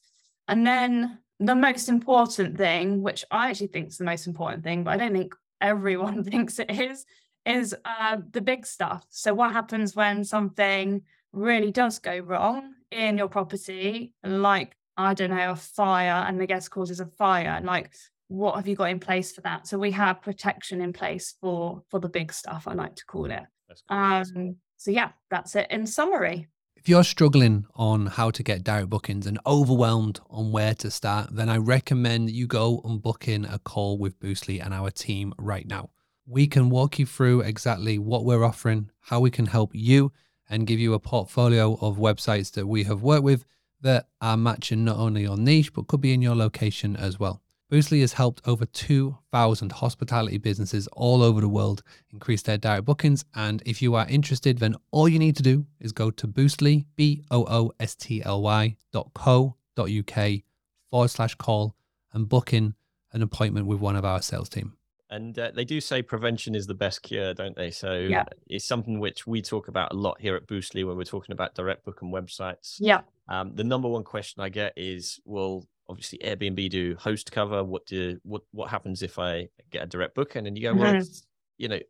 And 0.49 0.67
then 0.67 1.19
the 1.39 1.55
most 1.55 1.89
important 1.89 2.57
thing, 2.57 3.03
which 3.03 3.25
I 3.31 3.51
actually 3.51 3.69
think 3.69 3.89
is 3.89 3.99
the 3.99 4.05
most 4.05 4.27
important 4.27 4.65
thing, 4.65 4.85
but 4.85 4.93
I 4.93 4.97
don't 4.97 5.13
think 5.13 5.35
everyone 5.61 6.25
thinks 6.31 6.59
it 6.59 6.71
is, 6.71 7.05
is 7.45 7.75
uh, 7.85 8.19
the 8.33 8.41
big 8.41 8.67
stuff. 8.67 9.05
So 9.11 9.33
what 9.33 9.53
happens 9.53 9.95
when 9.95 10.25
something 10.25 11.03
really 11.33 11.71
does 11.71 11.99
go 11.99 12.19
wrong 12.19 12.75
in 12.91 13.19
your 13.19 13.29
property, 13.29 14.15
like 14.25 14.77
I 14.97 15.15
don't 15.15 15.31
know, 15.31 15.53
a 15.53 15.57
fire, 15.57 16.25
and 16.27 16.41
the 16.41 16.47
guest 16.47 16.71
causes 16.71 17.01
a 17.01 17.07
fire, 17.07 17.61
like 17.63 17.93
what 18.29 18.57
have 18.57 18.67
you 18.67 18.77
got 18.77 18.91
in 18.91 18.99
place 18.99 19.33
for 19.33 19.41
that? 19.43 19.67
So 19.67 19.79
we 19.79 19.91
have 19.93 20.23
protection 20.23 20.81
in 20.81 20.93
place 20.93 21.35
for 21.41 21.83
for 21.91 22.01
the 22.01 22.09
big 22.09 22.33
stuff. 22.33 22.65
I 22.67 22.75
like 22.75 22.97
to 22.97 23.05
call 23.07 23.31
it. 23.31 23.43
Um, 23.89 24.57
so 24.77 24.91
yeah, 24.91 25.11
that's 25.31 25.55
it 25.57 25.69
in 25.71 25.87
summary. 25.87 26.49
If 26.77 26.89
you're 26.89 27.05
struggling 27.05 27.67
on 27.75 28.07
how 28.07 28.31
to 28.31 28.43
get 28.43 28.63
direct 28.63 28.91
bookings 28.91 29.27
and 29.27 29.41
overwhelmed 29.45 30.21
on 30.31 30.53
where 30.53 30.75
to 30.75 30.91
start, 30.91 31.35
then 31.35 31.49
I 31.49 31.57
recommend 31.57 32.31
you 32.31 32.47
go 32.47 32.81
and 32.85 33.03
book 33.03 33.27
in 33.27 33.45
a 33.45 33.59
call 33.59 33.99
with 33.99 34.21
Boostly 34.21 34.65
and 34.65 34.73
our 34.73 34.91
team 34.91 35.35
right 35.39 35.67
now. 35.67 35.91
We 36.27 36.47
can 36.47 36.71
walk 36.71 36.99
you 36.99 37.07
through 37.07 37.41
exactly 37.41 37.99
what 37.99 38.25
we're 38.25 38.45
offering, 38.45 38.91
how 39.01 39.19
we 39.21 39.31
can 39.31 39.47
help 39.47 39.71
you, 39.75 40.13
and 40.49 40.67
give 40.67 40.79
you 40.79 40.95
a 40.95 41.01
portfolio 41.01 41.77
of 41.81 41.97
websites 41.97 42.53
that 42.53 42.67
we 42.67 42.85
have 42.85 43.03
worked 43.03 43.25
with 43.25 43.45
that 43.81 44.09
are 44.21 44.37
matching 44.37 44.85
not 44.85 44.97
only 44.97 45.23
your 45.23 45.37
niche, 45.37 45.73
but 45.73 45.89
could 45.89 46.01
be 46.01 46.13
in 46.13 46.23
your 46.23 46.37
location 46.37 46.95
as 46.97 47.19
well. 47.19 47.43
Boostly 47.71 48.01
has 48.01 48.13
helped 48.13 48.43
over 48.47 48.65
2,000 48.65 49.73
hospitality 49.73 50.39
businesses 50.39 50.87
all 50.93 51.21
over 51.21 51.41
the 51.41 51.49
world 51.49 51.83
increase 52.13 52.43
their 52.43 52.59
direct 52.59 52.85
bookings. 52.85 53.25
And 53.35 53.61
if 53.67 53.83
you 53.83 53.97
are 53.97 54.07
interested, 54.09 54.59
then 54.59 54.77
all 54.93 55.09
you 55.09 55.19
need 55.19 55.35
to 55.37 55.43
do 55.43 55.67
is 55.81 55.91
go 55.91 56.13
to 56.13 56.29
Boostly, 56.29 56.87
B 56.95 57.25
O 57.31 57.45
O 57.49 57.73
S 57.81 57.97
T 57.97 58.23
L 58.23 58.41
Y 58.43 58.77
dot 58.93 59.11
co 59.15 59.57
dot 59.75 59.91
UK 59.91 60.43
forward 60.91 61.09
slash 61.09 61.35
call 61.35 61.75
and 62.13 62.29
book 62.29 62.55
in 62.55 62.75
an 63.13 63.23
appointment 63.23 63.67
with 63.67 63.81
one 63.81 63.97
of 63.97 64.05
our 64.05 64.23
sales 64.23 64.49
team. 64.49 64.75
And 65.11 65.37
uh, 65.39 65.51
they 65.55 65.65
do 65.65 65.81
say 65.81 66.03
prevention 66.03 66.55
is 66.55 66.67
the 66.67 66.75
best 66.75 67.03
cure, 67.03 67.35
don't 67.35 67.57
they? 67.57 67.71
So 67.71 67.95
yeah. 67.95 68.25
it's 68.49 68.65
something 68.65 68.99
which 69.01 69.27
we 69.27 69.43
talk 69.43 69.69
about 69.69 69.93
a 69.93 69.97
lot 69.97 70.21
here 70.21 70.37
at 70.37 70.47
Boostly 70.47 70.85
when 70.87 70.97
we're 70.97 71.05
talking 71.05 71.33
about 71.33 71.55
direct 71.55 71.85
book 71.85 72.03
and 72.03 72.13
websites. 72.13 72.77
Yeah. 72.79 73.03
Um, 73.29 73.55
the 73.55 73.65
number 73.65 73.89
one 73.89 74.05
question 74.05 74.43
I 74.43 74.49
get 74.49 74.73
is, 74.77 75.21
well, 75.25 75.67
obviously 75.89 76.19
Airbnb 76.19 76.71
do 76.71 76.97
host 76.99 77.33
cover. 77.33 77.65
What 77.65 77.87
do 77.87 78.19
what 78.23 78.43
what 78.53 78.71
happens 78.71 79.03
if 79.03 79.19
I 79.19 79.49
get 79.71 79.85
a 79.85 79.87
direct 79.87 80.15
booking? 80.15 80.47
And 80.47 80.57
you 80.57 80.63
go, 80.63 80.75
well, 80.75 80.95
mm-hmm. 80.95 81.13
you 81.59 81.69
know, 81.69 81.81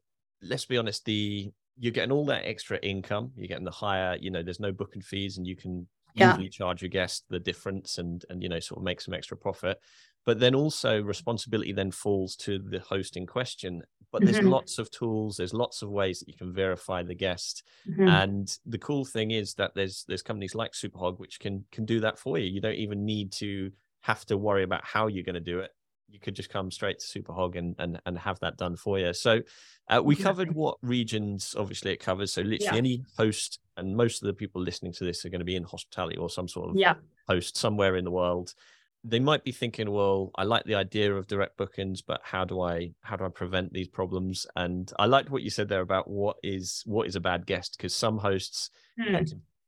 let's 0.43 0.67
be 0.67 0.79
honest, 0.79 1.05
the 1.05 1.51
you're 1.79 1.93
getting 1.93 2.13
all 2.13 2.25
that 2.27 2.47
extra 2.47 2.79
income. 2.79 3.33
You're 3.37 3.49
getting 3.49 3.65
the 3.65 3.71
higher, 3.71 4.17
you 4.19 4.31
know, 4.31 4.43
there's 4.43 4.61
no 4.61 4.73
booking 4.73 5.03
fees, 5.03 5.37
and 5.37 5.47
you 5.47 5.57
can 5.57 5.87
yeah. 6.15 6.31
usually 6.31 6.49
charge 6.49 6.83
your 6.83 6.89
guest 6.89 7.25
the 7.29 7.39
difference 7.39 7.99
and 7.99 8.25
and 8.31 8.43
you 8.43 8.49
know 8.49 8.61
sort 8.61 8.79
of 8.79 8.85
make 8.85 9.01
some 9.01 9.15
extra 9.15 9.37
profit. 9.37 9.79
But 10.25 10.41
then 10.41 10.55
also 10.55 11.01
responsibility 11.03 11.73
then 11.73 11.93
falls 11.93 12.35
to 12.37 12.59
the 12.59 12.81
host 12.81 13.17
in 13.17 13.27
question. 13.27 13.83
But 14.11 14.25
there's 14.25 14.39
mm-hmm. 14.39 14.49
lots 14.49 14.79
of 14.79 14.91
tools, 14.91 15.37
there's 15.37 15.53
lots 15.53 15.83
of 15.83 15.91
ways 15.91 16.21
that 16.21 16.29
you 16.29 16.35
can 16.37 16.53
verify 16.53 17.03
the 17.03 17.15
guest. 17.15 17.65
Mm-hmm. 17.89 18.09
And 18.09 18.59
the 18.65 18.79
cool 18.79 19.05
thing 19.05 19.33
is 19.33 19.55
that 19.55 19.73
there's 19.75 20.05
there's 20.09 20.23
companies 20.23 20.55
like 20.55 20.73
Superhog 20.73 21.19
which 21.19 21.39
can 21.39 21.65
can 21.71 21.85
do 21.85 22.01
that 22.01 22.19
for 22.19 22.39
you. 22.39 22.51
You 22.51 22.61
don't 22.61 22.75
even 22.75 23.05
need 23.05 23.33
to 23.33 23.71
have 24.07 24.25
to 24.25 24.37
worry 24.37 24.63
about 24.63 24.85
how 24.85 25.09
you're 25.09 25.25
going 25.25 25.35
to 25.35 25.41
do 25.41 25.59
it. 25.59 25.73
You 26.09 26.21
could 26.21 26.37
just 26.37 26.49
come 26.49 26.71
straight 26.71 27.01
to 27.01 27.07
Superhog 27.07 27.57
and 27.57 27.75
and, 27.79 28.01
and 28.07 28.17
have 28.19 28.39
that 28.41 28.57
done 28.57 28.77
for 28.77 28.99
you. 28.99 29.13
So 29.13 29.41
uh, 29.89 30.01
we 30.03 30.15
covered 30.15 30.55
what 30.55 30.79
regions 30.81 31.57
obviously 31.59 31.93
it 31.93 31.99
covers. 31.99 32.33
So 32.33 32.43
literally 32.43 32.65
yeah. 32.65 32.75
any 32.75 33.05
host, 33.19 33.59
and 33.77 33.97
most 33.97 34.23
of 34.23 34.27
the 34.27 34.33
people 34.33 34.63
listening 34.63 34.93
to 34.95 35.05
this 35.05 35.25
are 35.25 35.29
going 35.29 35.41
to 35.41 35.45
be 35.45 35.57
in 35.57 35.65
hospitality 35.65 36.17
or 36.17 36.31
some 36.31 36.47
sort 36.47 36.71
of 36.71 36.77
yeah. 36.77 36.95
host 37.29 37.57
somewhere 37.57 37.97
in 37.97 38.05
the 38.05 38.11
world. 38.13 38.55
They 39.03 39.21
might 39.21 39.45
be 39.45 39.53
thinking, 39.53 39.91
well, 39.91 40.31
I 40.37 40.45
like 40.45 40.65
the 40.65 40.75
idea 40.77 41.15
of 41.15 41.27
direct 41.27 41.57
bookings, 41.57 42.03
but 42.03 42.21
how 42.23 42.45
do 42.45 42.61
I 42.61 42.93
how 43.03 43.17
do 43.17 43.25
I 43.25 43.29
prevent 43.29 43.73
these 43.73 43.89
problems? 43.89 44.47
And 44.55 44.93
I 45.01 45.07
liked 45.07 45.31
what 45.31 45.43
you 45.43 45.51
said 45.51 45.69
there 45.69 45.83
about 45.83 46.09
what 46.09 46.37
is 46.45 46.83
what 46.87 47.09
is 47.09 47.17
a 47.17 47.21
bad 47.21 47.47
guest 47.47 47.75
because 47.77 47.95
some 47.95 48.19
hosts 48.19 48.71
hmm. 48.99 49.17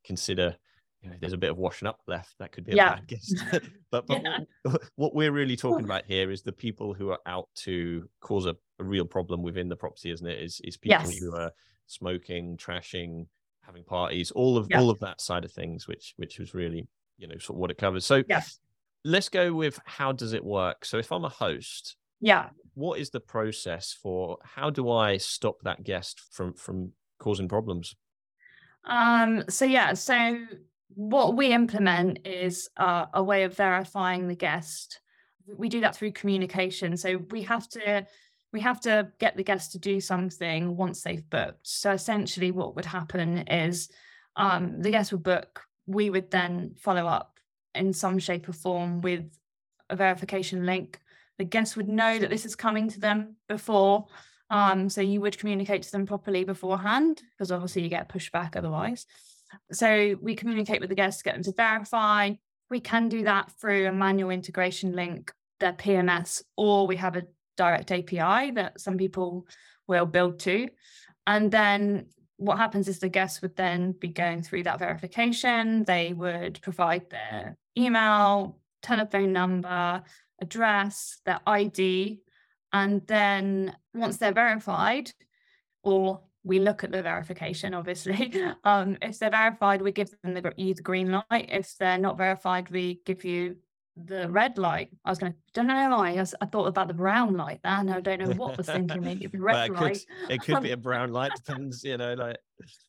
consider 0.04 0.57
you 1.02 1.11
know, 1.11 1.17
there's 1.21 1.33
a 1.33 1.38
bit 1.38 1.50
of 1.50 1.59
washing 1.59 1.87
up 1.87 2.00
left. 2.07 2.35
That 2.38 2.50
could 2.52 2.64
be 2.64 2.73
a 2.73 2.76
yeah. 2.76 2.95
bad 2.97 3.07
guest. 3.07 3.37
but, 3.90 4.07
but 4.07 4.23
yeah. 4.23 4.38
what, 4.62 4.83
what, 4.97 5.14
we're 5.14 5.33
really 5.33 5.57
talking 5.57 5.85
about 5.85 6.05
here 6.07 6.31
is 6.31 6.43
the 6.43 6.52
people 6.52 6.93
who 6.93 7.11
are 7.11 7.21
out 7.26 7.49
to 7.57 8.09
cause 8.21 8.47
a, 8.47 8.57
a 8.81 8.85
real 8.85 9.05
problem 9.05 9.43
within 9.43 9.69
the 9.69 9.76
property, 9.76 10.11
isn't 10.11 10.26
it? 10.26 10.43
Is 10.43 10.61
is 10.64 10.76
people 10.76 11.00
yes. 11.00 11.19
who 11.19 11.35
are 11.37 11.52
smoking, 11.87 12.57
trashing, 12.57 13.26
having 13.62 13.85
parties, 13.85 14.31
all 14.33 14.57
of 14.57 14.67
yeah. 14.71 14.81
all 14.81 14.90
of 14.90 14.99
that 15.00 15.21
side 15.21 15.45
of 15.45 15.52
things, 15.52 15.87
which 15.87 16.14
which 16.17 16.38
was 16.38 16.55
really 16.55 16.88
you 17.17 17.28
know 17.28 17.38
sort 17.38 17.57
of 17.57 17.61
what 17.61 17.71
it 17.71 17.78
covers. 17.78 18.05
So 18.05 18.25
yes. 18.28 18.59
let's 19.05 19.28
go 19.28 19.52
with 19.52 19.78
how 19.85 20.12
does 20.12 20.33
it 20.33 20.45
work? 20.45 20.85
So 20.85 20.99
if 20.99 21.12
I'm 21.12 21.25
a 21.25 21.28
host, 21.28 21.97
yeah, 22.21 22.49
what 22.75 22.99
is 22.99 23.11
the 23.11 23.21
process 23.21 23.97
for 24.02 24.38
how 24.43 24.71
do 24.71 24.90
I 24.90 25.19
stop 25.19 25.57
that 25.62 25.85
guest 25.85 26.21
from 26.33 26.55
from 26.55 26.93
causing 27.21 27.47
problems? 27.47 27.95
Um. 28.85 29.45
So 29.49 29.64
yeah. 29.64 29.93
So 29.95 30.38
what 30.95 31.37
we 31.37 31.52
implement 31.52 32.26
is 32.26 32.68
uh, 32.76 33.07
a 33.12 33.23
way 33.23 33.45
of 33.45 33.57
verifying 33.57 34.26
the 34.26 34.35
guest. 34.35 35.00
We 35.57 35.68
do 35.68 35.80
that 35.80 35.97
through 35.97 36.12
communication. 36.12 36.97
So 36.97 37.18
we 37.30 37.42
have 37.42 37.68
to 37.71 38.07
we 38.52 38.61
have 38.61 38.80
to 38.80 39.12
get 39.18 39.37
the 39.37 39.45
guest 39.45 39.73
to 39.73 39.78
do 39.78 40.00
something 40.00 40.76
once 40.76 41.02
they've 41.02 41.28
booked. 41.28 41.66
So 41.66 41.92
essentially, 41.92 42.50
what 42.50 42.76
would 42.76 42.87
happen 42.87 43.38
is 43.49 43.90
um, 44.37 44.80
the 44.80 44.90
guest 44.90 45.12
would 45.12 45.23
book. 45.23 45.62
We 45.87 46.11
would 46.11 46.30
then 46.30 46.75
follow 46.78 47.07
up 47.07 47.38
in 47.75 47.92
some 47.92 48.18
shape 48.18 48.49
or 48.49 48.52
form 48.52 49.00
with 49.02 49.30
a 49.90 49.97
verification 49.97 50.64
link. 50.64 50.99
The 51.38 51.45
guest 51.45 51.76
would 51.76 51.88
know 51.88 52.18
that 52.18 52.30
this 52.30 52.47
is 52.47 52.57
coming 52.57 52.88
to 52.88 53.00
them 53.00 53.37
before. 53.49 54.07
Um, 54.50 54.88
so 54.88 55.02
you 55.02 55.21
would 55.21 55.38
communicate 55.38 55.83
to 55.83 55.92
them 55.92 56.07
properly 56.07 56.45
beforehand, 56.45 57.23
because 57.30 57.52
obviously 57.52 57.83
you 57.83 57.90
get 57.90 58.09
pushback 58.09 58.57
otherwise. 58.57 59.07
So 59.73 60.17
we 60.21 60.35
communicate 60.35 60.81
with 60.81 60.90
the 60.90 60.95
guests, 60.95 61.23
get 61.23 61.35
them 61.35 61.43
to 61.45 61.52
verify. 61.52 62.33
We 62.71 62.81
can 62.81 63.09
do 63.09 63.25
that 63.25 63.52
through 63.61 63.87
a 63.87 63.93
manual 63.93 64.31
integration 64.31 64.95
link, 64.95 65.33
their 65.61 65.73
PMS, 65.73 66.43
or 66.57 66.87
we 66.87 66.97
have 66.97 67.17
a 67.17 67.25
direct 67.57 67.90
API 67.90 68.52
that 68.52 68.81
some 68.81 68.97
people 68.97 69.47
will 69.87 70.07
build 70.07 70.38
to. 70.40 70.69
And 71.26 71.50
then 71.50 72.07
what 72.37 72.59
happens 72.59 72.88
is 72.88 72.99
the 73.00 73.09
guests 73.09 73.43
would 73.43 73.57
then 73.57 73.93
be 73.93 74.09
going 74.09 74.43
through 74.43 74.62
that 74.64 74.78
verification. 74.78 75.85
They 75.85 76.12
would 76.12 76.61
provide 76.62 77.11
their 77.11 77.57
email, 77.76 78.59
telephone 78.83 79.33
number, 79.33 80.02
address, 80.40 81.21
their 81.25 81.40
ID. 81.47 82.21
And 82.73 83.07
then 83.07 83.75
once 83.95 84.19
they're 84.19 84.33
verified, 84.33 85.11
or 85.83 86.21
we 86.45 86.59
look 86.59 86.85
at 86.85 86.92
the 86.92 87.02
verification, 87.02 87.75
obviously. 87.75 88.33
Um, 88.64 88.99
if 89.00 89.18
they're 89.18 89.30
verified, 89.30 89.83
we 89.83 89.92
give 89.92 90.11
them 90.23 90.35
the, 90.35 90.52
you 90.57 90.75
the 90.75 90.83
green 90.83 91.11
light. 91.11 91.49
If 91.50 91.76
they're 91.78 91.99
not 91.99 92.18
verified, 92.18 92.71
we 92.71 93.00
give 93.04 93.25
you 93.25 93.57
the 94.04 94.28
red 94.28 94.59
light. 94.59 94.90
I 95.04 95.11
was 95.11 95.18
going 95.18 95.33
to, 95.33 95.38
don't 95.54 95.66
know 95.66 95.90
why. 95.90 96.12
I, 96.12 96.14
was, 96.14 96.35
I 96.40 96.47
thought 96.47 96.66
about 96.66 96.88
the 96.88 96.95
brown 96.95 97.35
light 97.37 97.61
there, 97.62 97.73
and 97.73 97.90
I 97.90 98.00
don't 98.00 98.21
know 98.21 98.30
what 98.35 98.57
was 98.57 98.66
thinking. 98.66 99.02
Maybe 99.02 99.26
the 99.26 99.40
red 99.40 99.54
well, 99.54 99.64
it 99.64 99.83
light. 99.83 100.07
Could, 100.26 100.30
it 100.30 100.40
could 100.42 100.62
be 100.62 100.73
a 100.73 100.76
brown 100.88 101.12
light. 101.12 101.33
Depends, 101.35 101.85
you 101.85 101.97
know, 101.97 102.14
like 102.14 102.37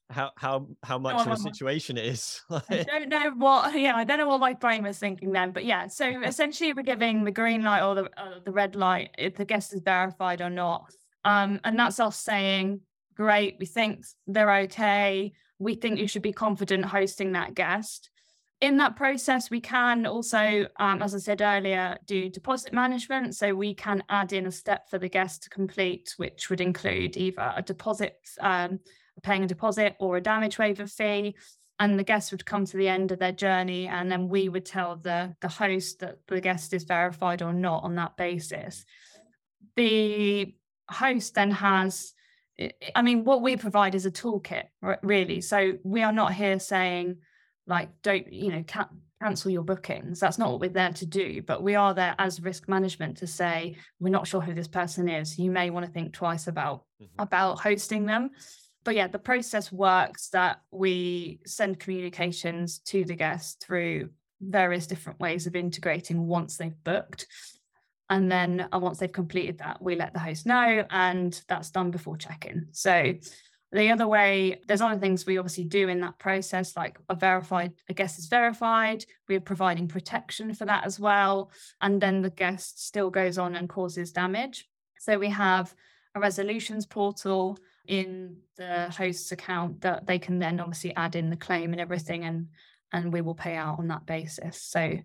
how 0.10 0.32
how 0.36 0.68
how 0.84 0.98
much 0.98 1.16
oh, 1.18 1.32
of 1.32 1.32
a 1.32 1.38
situation 1.38 1.98
it 1.98 2.06
is. 2.06 2.42
I 2.50 2.84
don't 2.84 3.10
know 3.10 3.32
what. 3.38 3.78
Yeah, 3.80 3.96
I 3.96 4.04
don't 4.04 4.18
know 4.18 4.28
what 4.28 4.40
my 4.40 4.54
brain 4.54 4.84
was 4.84 4.98
thinking 4.98 5.32
then. 5.32 5.52
But 5.52 5.66
yeah, 5.66 5.88
so 5.88 6.22
essentially, 6.24 6.74
we're 6.74 6.84
giving 6.84 7.24
the 7.24 7.32
green 7.32 7.64
light 7.64 7.84
or 7.84 7.96
the 7.96 8.10
uh, 8.18 8.40
the 8.44 8.52
red 8.52 8.76
light 8.76 9.12
if 9.18 9.36
the 9.36 9.46
guest 9.46 9.74
is 9.74 9.82
verified 9.82 10.42
or 10.42 10.50
not. 10.50 10.92
Um, 11.26 11.60
and 11.64 11.78
that's 11.78 12.00
us 12.00 12.18
saying 12.18 12.82
great. 13.20 13.58
We 13.60 13.66
think 13.66 14.06
they're 14.28 14.60
okay. 14.62 15.34
We 15.60 15.76
think 15.76 16.00
you 16.00 16.08
should 16.08 16.22
be 16.22 16.32
confident 16.32 16.86
hosting 16.86 17.34
that 17.34 17.54
guest. 17.54 18.10
In 18.62 18.78
that 18.78 18.96
process, 18.96 19.50
we 19.50 19.60
can 19.60 20.06
also, 20.06 20.68
um, 20.78 21.02
as 21.02 21.14
I 21.14 21.18
said 21.18 21.42
earlier, 21.42 21.98
do 22.06 22.30
deposit 22.30 22.72
management. 22.72 23.36
So 23.36 23.54
we 23.54 23.74
can 23.74 24.04
add 24.08 24.32
in 24.32 24.46
a 24.46 24.52
step 24.52 24.90
for 24.90 24.98
the 24.98 25.10
guest 25.10 25.44
to 25.44 25.50
complete, 25.50 26.14
which 26.16 26.50
would 26.50 26.62
include 26.62 27.18
either 27.18 27.54
a 27.58 27.62
deposit, 27.62 28.16
um, 28.40 28.80
paying 29.22 29.44
a 29.44 29.48
deposit, 29.48 29.98
or 30.00 30.16
a 30.16 30.22
damage 30.22 30.58
waiver 30.58 30.88
fee. 30.88 31.36
And 31.78 32.00
the 32.00 32.06
guest 32.06 32.32
would 32.32 32.46
come 32.46 32.66
to 32.66 32.78
the 32.78 32.88
end 32.88 33.12
of 33.12 33.20
their 33.20 33.34
journey, 33.34 33.88
and 33.88 34.10
then 34.10 34.30
we 34.30 34.48
would 34.48 34.66
tell 34.66 34.96
the 34.96 35.36
the 35.42 35.48
host 35.50 36.00
that 36.00 36.20
the 36.28 36.40
guest 36.40 36.74
is 36.74 36.84
verified 36.84 37.42
or 37.42 37.52
not 37.52 37.84
on 37.84 37.96
that 37.96 38.16
basis. 38.16 38.86
The 39.76 40.54
host 40.90 41.36
then 41.36 41.52
has 41.52 42.14
I 42.96 43.02
mean, 43.02 43.24
what 43.24 43.42
we 43.42 43.56
provide 43.56 43.96
is 43.96 44.06
a 44.06 44.12
toolkit, 44.12 44.66
really. 45.02 45.42
So 45.42 45.78
we 45.84 46.04
are 46.04 46.12
not 46.12 46.34
here 46.34 46.60
saying, 46.60 47.18
like, 47.68 47.90
don't, 48.02 48.32
you 48.32 48.52
know, 48.52 48.64
ca- 48.68 48.90
cancel 49.22 49.52
your 49.52 49.64
bookings. 49.64 50.20
That's 50.20 50.38
not 50.38 50.52
what 50.52 50.60
we're 50.60 50.70
there 50.70 50.94
to 50.94 51.06
do. 51.06 51.42
But 51.42 51.64
we 51.64 51.76
are 51.76 51.94
there 51.94 52.16
as 52.18 52.42
risk 52.42 52.68
management 52.68 53.18
to 53.18 53.28
say, 53.28 53.76
we're 54.00 54.10
not 54.10 54.28
sure 54.28 54.42
who 54.42 54.54
this 54.54 54.68
person 54.68 55.08
is. 55.08 55.38
You 55.38 55.52
may 55.52 55.70
want 55.70 55.86
to 55.86 55.92
think 55.92 56.14
twice 56.14 56.48
about 56.48 56.84
mm-hmm. 57.02 57.22
about 57.22 57.60
hosting 57.60 58.06
them. 58.06 58.32
But 58.84 58.96
yeah, 58.96 59.08
the 59.08 59.20
process 59.20 59.72
works 59.72 60.30
that 60.30 60.62
we 60.72 61.40
send 61.46 61.80
communications 61.80 62.80
to 62.86 63.04
the 63.04 63.16
guest 63.16 63.64
through 63.66 64.10
various 64.42 64.88
different 64.88 65.20
ways 65.20 65.48
of 65.48 65.56
integrating 65.56 66.26
once 66.28 66.58
they've 66.58 66.84
booked. 66.84 67.28
And 68.10 68.32
then 68.32 68.68
uh, 68.74 68.80
once 68.80 68.98
they've 68.98 69.12
completed 69.12 69.60
that, 69.60 69.82
we 69.82 69.96
let 69.96 70.14
the 70.14 70.20
host 70.20 70.46
know, 70.46 70.84
and 70.90 71.40
that's 71.48 71.70
done 71.70 71.92
before 71.92 72.18
check-in. 72.18 72.68
So 72.72 73.14
the 73.72 73.92
other 73.92 74.08
way, 74.08 74.62
there's 74.68 74.82
other 74.82 75.00
things 75.00 75.26
we 75.26 75.38
obviously 75.38 75.66
do 75.66 75.90
in 75.90 76.00
that 76.02 76.18
process, 76.18 76.76
like 76.76 76.98
a 77.08 77.16
verified, 77.16 77.74
a 77.88 77.94
guest 77.94 78.18
is 78.18 78.26
verified. 78.26 79.06
We're 79.28 79.40
providing 79.40 79.88
protection 79.88 80.54
for 80.56 80.66
that 80.66 80.86
as 80.86 81.00
well. 81.00 81.52
And 81.82 82.02
then 82.02 82.24
the 82.24 82.32
guest 82.32 82.84
still 82.84 83.12
goes 83.12 83.38
on 83.38 83.56
and 83.56 83.70
causes 83.70 84.12
damage. 84.12 84.68
So 84.98 85.20
we 85.20 85.30
have 85.30 85.76
a 86.16 86.20
resolutions 86.20 86.88
portal 86.88 87.60
in 87.88 88.38
the 88.58 88.90
host's 88.90 89.32
account 89.32 89.82
that 89.82 90.08
they 90.08 90.18
can 90.18 90.40
then 90.40 90.60
obviously 90.60 90.96
add 90.96 91.16
in 91.16 91.30
the 91.30 91.36
claim 91.36 91.72
and 91.72 91.82
everything 91.82 92.24
and 92.24 92.48
and 92.92 93.14
we 93.14 93.22
will 93.22 93.36
pay 93.36 93.56
out 93.56 93.78
on 93.78 93.88
that 93.88 94.08
basis. 94.08 94.62
So 94.64 94.98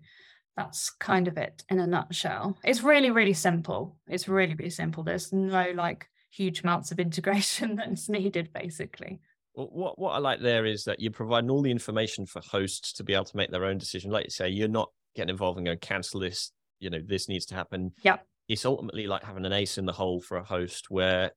that's 0.55 0.89
kind 0.89 1.27
of 1.27 1.37
it 1.37 1.63
in 1.69 1.79
a 1.79 1.87
nutshell. 1.87 2.57
It's 2.63 2.83
really, 2.83 3.11
really 3.11 3.33
simple. 3.33 3.97
It's 4.07 4.27
really, 4.27 4.55
really 4.55 4.69
simple. 4.69 5.03
There's 5.03 5.33
no 5.33 5.71
like 5.75 6.07
huge 6.31 6.61
amounts 6.61 6.91
of 6.91 6.99
integration 6.99 7.75
that's 7.75 8.09
needed, 8.09 8.49
basically. 8.53 9.21
Well, 9.53 9.69
what 9.71 9.99
what 9.99 10.11
I 10.11 10.19
like 10.19 10.41
there 10.41 10.65
is 10.65 10.83
that 10.85 10.99
you're 10.99 11.11
providing 11.11 11.49
all 11.49 11.61
the 11.61 11.71
information 11.71 12.25
for 12.25 12.41
hosts 12.41 12.93
to 12.93 13.03
be 13.03 13.13
able 13.13 13.25
to 13.25 13.37
make 13.37 13.51
their 13.51 13.65
own 13.65 13.77
decision. 13.77 14.11
Like 14.11 14.25
you 14.25 14.31
say, 14.31 14.49
you're 14.49 14.67
not 14.67 14.89
getting 15.15 15.29
involved 15.29 15.57
and 15.57 15.65
going 15.65 15.79
cancel 15.79 16.19
this. 16.19 16.51
You 16.79 16.89
know, 16.89 16.99
this 17.05 17.29
needs 17.29 17.45
to 17.47 17.55
happen. 17.55 17.93
Yeah. 18.01 18.17
It's 18.47 18.65
ultimately 18.65 19.07
like 19.07 19.23
having 19.23 19.45
an 19.45 19.53
ace 19.53 19.77
in 19.77 19.85
the 19.85 19.93
hole 19.93 20.21
for 20.21 20.37
a 20.37 20.43
host 20.43 20.91
where 20.91 21.31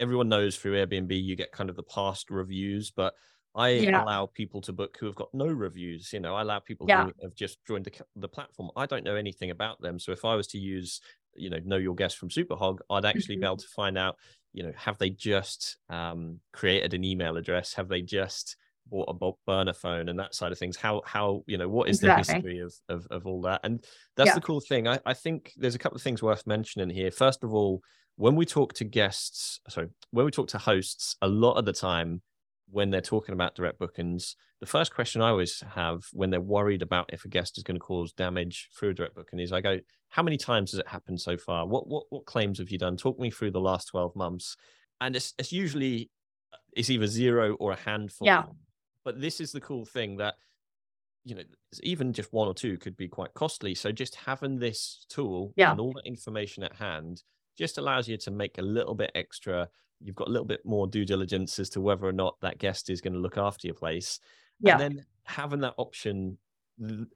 everyone 0.00 0.28
knows 0.28 0.56
through 0.56 0.74
Airbnb 0.74 1.22
you 1.22 1.36
get 1.36 1.52
kind 1.52 1.70
of 1.70 1.76
the 1.76 1.82
past 1.82 2.30
reviews, 2.30 2.90
but 2.90 3.14
I 3.58 3.70
yeah. 3.70 4.04
allow 4.04 4.26
people 4.26 4.60
to 4.62 4.72
book 4.72 4.96
who 4.98 5.06
have 5.06 5.16
got 5.16 5.34
no 5.34 5.46
reviews. 5.46 6.12
You 6.12 6.20
know, 6.20 6.36
I 6.36 6.42
allow 6.42 6.60
people 6.60 6.86
yeah. 6.88 7.06
who 7.06 7.12
have 7.22 7.34
just 7.34 7.58
joined 7.66 7.84
the, 7.86 7.92
the 8.14 8.28
platform. 8.28 8.70
I 8.76 8.86
don't 8.86 9.04
know 9.04 9.16
anything 9.16 9.50
about 9.50 9.80
them. 9.82 9.98
So 9.98 10.12
if 10.12 10.24
I 10.24 10.36
was 10.36 10.46
to 10.48 10.58
use, 10.58 11.00
you 11.34 11.50
know, 11.50 11.58
know 11.64 11.76
your 11.76 11.96
guest 11.96 12.18
from 12.18 12.28
Superhog, 12.28 12.78
I'd 12.88 13.04
actually 13.04 13.34
mm-hmm. 13.34 13.40
be 13.40 13.46
able 13.46 13.56
to 13.56 13.68
find 13.74 13.98
out, 13.98 14.16
you 14.52 14.62
know, 14.62 14.72
have 14.76 14.96
they 14.98 15.10
just 15.10 15.76
um, 15.90 16.38
created 16.52 16.94
an 16.94 17.02
email 17.02 17.36
address? 17.36 17.74
Have 17.74 17.88
they 17.88 18.00
just 18.00 18.56
bought 18.86 19.08
a 19.08 19.32
burner 19.44 19.74
phone 19.74 20.08
and 20.08 20.18
that 20.20 20.36
side 20.36 20.52
of 20.52 20.58
things? 20.58 20.76
How, 20.76 21.02
how, 21.04 21.42
you 21.46 21.58
know, 21.58 21.68
what 21.68 21.88
is 21.88 21.98
exactly. 21.98 22.22
the 22.22 22.32
history 22.32 22.58
of, 22.60 22.74
of, 22.88 23.06
of 23.10 23.26
all 23.26 23.42
that? 23.42 23.60
And 23.64 23.84
that's 24.16 24.28
yeah. 24.28 24.34
the 24.34 24.40
cool 24.40 24.60
thing. 24.60 24.86
I, 24.86 25.00
I 25.04 25.14
think 25.14 25.52
there's 25.56 25.74
a 25.74 25.78
couple 25.78 25.96
of 25.96 26.02
things 26.02 26.22
worth 26.22 26.46
mentioning 26.46 26.90
here. 26.90 27.10
First 27.10 27.42
of 27.42 27.52
all, 27.52 27.82
when 28.14 28.36
we 28.36 28.46
talk 28.46 28.72
to 28.74 28.84
guests, 28.84 29.60
sorry, 29.68 29.88
when 30.12 30.24
we 30.24 30.30
talk 30.30 30.48
to 30.48 30.58
hosts, 30.58 31.16
a 31.22 31.28
lot 31.28 31.54
of 31.54 31.64
the 31.64 31.72
time, 31.72 32.22
when 32.70 32.90
they're 32.90 33.00
talking 33.00 33.32
about 33.32 33.54
direct 33.54 33.78
bookings, 33.78 34.36
the 34.60 34.66
first 34.66 34.94
question 34.94 35.22
I 35.22 35.30
always 35.30 35.62
have 35.74 36.04
when 36.12 36.30
they're 36.30 36.40
worried 36.40 36.82
about 36.82 37.10
if 37.12 37.24
a 37.24 37.28
guest 37.28 37.56
is 37.56 37.64
going 37.64 37.76
to 37.76 37.80
cause 37.80 38.12
damage 38.12 38.68
through 38.78 38.90
a 38.90 38.94
direct 38.94 39.14
booking 39.14 39.38
is 39.38 39.52
I 39.52 39.60
go, 39.60 39.78
how 40.10 40.22
many 40.22 40.36
times 40.36 40.72
has 40.72 40.80
it 40.80 40.88
happened 40.88 41.20
so 41.20 41.36
far? 41.36 41.66
What 41.66 41.86
what 41.88 42.04
what 42.10 42.26
claims 42.26 42.58
have 42.58 42.70
you 42.70 42.78
done? 42.78 42.96
Talk 42.96 43.18
me 43.18 43.30
through 43.30 43.52
the 43.52 43.60
last 43.60 43.86
12 43.88 44.16
months. 44.16 44.56
And 45.00 45.14
it's 45.16 45.34
it's 45.38 45.52
usually 45.52 46.10
uh, 46.52 46.56
it's 46.74 46.90
either 46.90 47.06
zero 47.06 47.54
or 47.54 47.72
a 47.72 47.76
handful. 47.76 48.26
Yeah. 48.26 48.44
But 49.04 49.20
this 49.20 49.40
is 49.40 49.52
the 49.52 49.60
cool 49.60 49.84
thing 49.84 50.16
that 50.16 50.34
you 51.24 51.34
know, 51.34 51.42
even 51.82 52.12
just 52.12 52.32
one 52.32 52.48
or 52.48 52.54
two 52.54 52.78
could 52.78 52.96
be 52.96 53.06
quite 53.08 53.34
costly. 53.34 53.74
So 53.74 53.92
just 53.92 54.14
having 54.14 54.58
this 54.58 55.04
tool 55.10 55.52
yeah. 55.56 55.70
and 55.70 55.80
all 55.80 55.92
that 55.92 56.06
information 56.06 56.62
at 56.62 56.74
hand 56.74 57.22
just 57.58 57.76
allows 57.76 58.08
you 58.08 58.16
to 58.16 58.30
make 58.30 58.56
a 58.56 58.62
little 58.62 58.94
bit 58.94 59.10
extra 59.14 59.68
you've 60.00 60.16
got 60.16 60.28
a 60.28 60.30
little 60.30 60.46
bit 60.46 60.60
more 60.64 60.86
due 60.86 61.04
diligence 61.04 61.58
as 61.58 61.68
to 61.70 61.80
whether 61.80 62.06
or 62.06 62.12
not 62.12 62.36
that 62.40 62.58
guest 62.58 62.90
is 62.90 63.00
going 63.00 63.12
to 63.12 63.18
look 63.18 63.38
after 63.38 63.66
your 63.66 63.74
place. 63.74 64.20
Yeah. 64.60 64.72
And 64.72 64.80
then 64.80 65.06
having 65.24 65.60
that 65.60 65.74
option, 65.76 66.38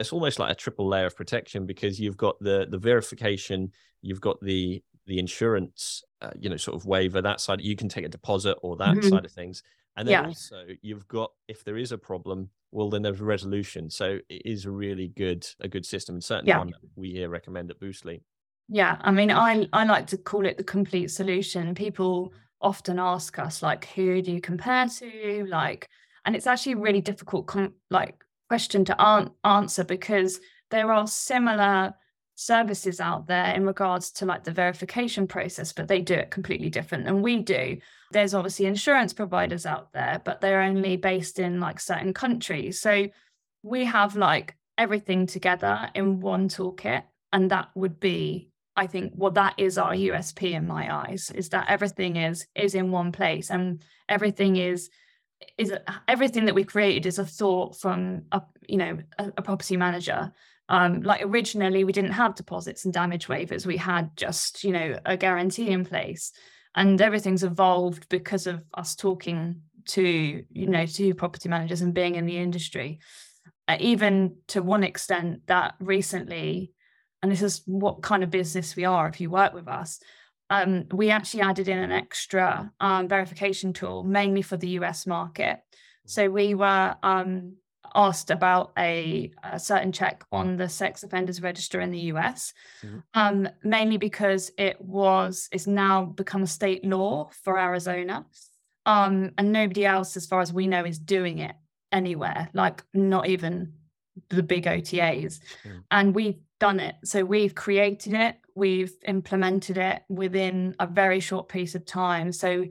it's 0.00 0.12
almost 0.12 0.38
like 0.38 0.50
a 0.50 0.54
triple 0.54 0.88
layer 0.88 1.06
of 1.06 1.16
protection 1.16 1.66
because 1.66 2.00
you've 2.00 2.16
got 2.16 2.36
the 2.40 2.66
the 2.70 2.78
verification, 2.78 3.72
you've 4.00 4.20
got 4.20 4.40
the 4.40 4.82
the 5.06 5.18
insurance, 5.18 6.02
uh, 6.20 6.30
you 6.38 6.48
know, 6.48 6.56
sort 6.56 6.76
of 6.76 6.86
waiver 6.86 7.22
that 7.22 7.40
side. 7.40 7.60
You 7.60 7.76
can 7.76 7.88
take 7.88 8.04
a 8.04 8.08
deposit 8.08 8.56
or 8.62 8.76
that 8.76 8.96
mm-hmm. 8.96 9.08
side 9.08 9.24
of 9.24 9.32
things, 9.32 9.62
and 9.96 10.06
then 10.06 10.12
yeah. 10.12 10.26
also 10.26 10.64
you've 10.80 11.06
got 11.08 11.30
if 11.48 11.64
there 11.64 11.76
is 11.76 11.92
a 11.92 11.98
problem, 11.98 12.50
well 12.72 12.88
then 12.88 13.02
there's 13.02 13.20
a 13.20 13.24
resolution 13.24 13.88
so 13.88 14.18
it 14.28 14.42
is 14.44 14.64
a 14.64 14.70
really 14.70 15.08
good 15.08 15.46
a 15.60 15.68
good 15.68 15.86
system 15.86 16.16
and 16.16 16.24
certainly 16.24 16.48
yeah. 16.48 16.58
one 16.58 16.70
that 16.70 16.80
we 16.96 17.10
here 17.10 17.28
recommend 17.28 17.70
at 17.70 17.78
boostly 17.78 18.22
yeah 18.68 18.96
i 19.02 19.10
mean 19.10 19.30
i 19.30 19.66
i 19.72 19.84
like 19.84 20.06
to 20.06 20.16
call 20.16 20.44
it 20.44 20.56
the 20.56 20.64
complete 20.64 21.10
solution 21.10 21.74
people 21.74 22.32
often 22.62 22.98
ask 22.98 23.38
us 23.38 23.62
like 23.62 23.86
who 23.86 24.22
do 24.22 24.32
you 24.32 24.40
compare 24.40 24.88
to? 24.88 25.46
Like 25.48 25.88
and 26.24 26.36
it's 26.36 26.46
actually 26.46 26.72
a 26.72 26.78
really 26.78 27.00
difficult 27.00 27.54
like 27.90 28.24
question 28.48 28.84
to 28.84 28.96
an- 28.98 29.30
answer 29.44 29.84
because 29.84 30.40
there 30.70 30.92
are 30.92 31.06
similar 31.06 31.94
services 32.34 33.00
out 33.00 33.26
there 33.26 33.54
in 33.54 33.66
regards 33.66 34.10
to 34.10 34.26
like 34.26 34.44
the 34.44 34.50
verification 34.50 35.26
process 35.26 35.72
but 35.72 35.86
they 35.86 36.00
do 36.00 36.14
it 36.14 36.30
completely 36.30 36.70
different 36.70 37.04
than 37.04 37.22
we 37.22 37.38
do. 37.38 37.78
There's 38.10 38.34
obviously 38.34 38.66
insurance 38.66 39.12
providers 39.12 39.66
out 39.66 39.92
there 39.92 40.20
but 40.24 40.40
they're 40.40 40.62
only 40.62 40.96
based 40.96 41.38
in 41.38 41.60
like 41.60 41.80
certain 41.80 42.14
countries. 42.14 42.80
So 42.80 43.08
we 43.62 43.84
have 43.84 44.16
like 44.16 44.56
everything 44.78 45.26
together 45.26 45.90
in 45.94 46.20
one 46.20 46.48
toolkit 46.48 47.02
and 47.32 47.50
that 47.50 47.70
would 47.74 48.00
be 48.00 48.51
i 48.76 48.86
think 48.86 49.12
well 49.14 49.30
that 49.30 49.54
is 49.58 49.78
our 49.78 49.92
usp 49.92 50.42
in 50.42 50.66
my 50.66 50.94
eyes 50.94 51.30
is 51.34 51.50
that 51.50 51.68
everything 51.68 52.16
is 52.16 52.46
is 52.54 52.74
in 52.74 52.90
one 52.90 53.12
place 53.12 53.50
and 53.50 53.84
everything 54.08 54.56
is 54.56 54.90
is 55.58 55.72
everything 56.08 56.46
that 56.46 56.54
we 56.54 56.64
created 56.64 57.06
is 57.06 57.18
a 57.18 57.26
thought 57.26 57.78
from 57.78 58.22
a 58.32 58.42
you 58.68 58.76
know 58.76 58.98
a, 59.18 59.32
a 59.38 59.42
property 59.42 59.76
manager. 59.76 60.32
Um, 60.68 61.02
like 61.02 61.22
originally 61.22 61.84
we 61.84 61.92
didn't 61.92 62.12
have 62.12 62.34
deposits 62.34 62.84
and 62.84 62.94
damage 62.94 63.26
waivers. 63.26 63.66
We 63.66 63.76
had 63.76 64.16
just 64.16 64.64
you 64.64 64.72
know 64.72 64.98
a 65.04 65.16
guarantee 65.16 65.68
in 65.68 65.84
place. 65.84 66.32
And 66.74 66.98
everything's 67.02 67.44
evolved 67.44 68.08
because 68.08 68.46
of 68.46 68.64
us 68.72 68.96
talking 68.96 69.62
to 69.88 70.44
you 70.50 70.66
know 70.66 70.86
to 70.86 71.14
property 71.14 71.48
managers 71.48 71.82
and 71.82 71.94
being 71.94 72.14
in 72.14 72.26
the 72.26 72.38
industry. 72.38 73.00
Uh, 73.68 73.76
even 73.78 74.36
to 74.48 74.62
one 74.62 74.82
extent 74.82 75.46
that 75.46 75.74
recently 75.78 76.72
and 77.22 77.30
this 77.30 77.42
is 77.42 77.62
what 77.66 78.02
kind 78.02 78.22
of 78.22 78.30
business 78.30 78.76
we 78.76 78.84
are 78.84 79.08
if 79.08 79.20
you 79.20 79.30
work 79.30 79.54
with 79.54 79.68
us 79.68 80.00
um, 80.50 80.84
we 80.92 81.08
actually 81.08 81.40
added 81.40 81.68
in 81.68 81.78
an 81.78 81.92
extra 81.92 82.70
um, 82.80 83.08
verification 83.08 83.72
tool 83.72 84.02
mainly 84.02 84.42
for 84.42 84.56
the 84.56 84.68
us 84.68 85.06
market 85.06 85.60
so 86.04 86.28
we 86.28 86.54
were 86.54 86.94
um, 87.02 87.54
asked 87.94 88.30
about 88.30 88.72
a, 88.78 89.30
a, 89.42 89.58
certain 89.58 89.92
check 89.92 90.24
on 90.32 90.56
the 90.56 90.68
sex 90.68 91.02
offenders 91.02 91.42
register 91.42 91.80
in 91.80 91.90
the 91.90 91.98
US, 92.12 92.52
mm-hmm. 92.84 92.98
um, 93.14 93.48
mainly 93.62 93.96
because 93.96 94.50
it 94.58 94.80
was 94.80 95.48
it's 95.52 95.66
now 95.66 96.04
become 96.04 96.42
a 96.42 96.46
state 96.46 96.84
law 96.84 97.30
for 97.42 97.58
Arizona, 97.58 98.26
um, 98.86 99.30
and 99.38 99.52
nobody 99.52 99.84
else, 99.84 100.16
as 100.16 100.26
far 100.26 100.40
as 100.40 100.52
we 100.52 100.66
know, 100.66 100.84
is 100.84 100.98
doing 100.98 101.38
it 101.38 101.54
anywhere. 101.90 102.48
Like 102.52 102.82
not 102.94 103.28
even 103.28 103.74
the 104.28 104.42
big 104.42 104.64
OTAs, 104.64 105.40
mm. 105.64 105.82
and 105.90 106.14
we've 106.14 106.38
done 106.62 106.78
it. 106.78 106.94
So 107.02 107.24
we've 107.24 107.56
created 107.56 108.14
it, 108.14 108.36
we've 108.54 108.92
implemented 109.08 109.78
it 109.78 110.04
within 110.08 110.76
a 110.78 110.86
very 110.86 111.18
short 111.18 111.48
piece 111.48 111.74
of 111.74 111.84
time. 111.84 112.30
So 112.30 112.66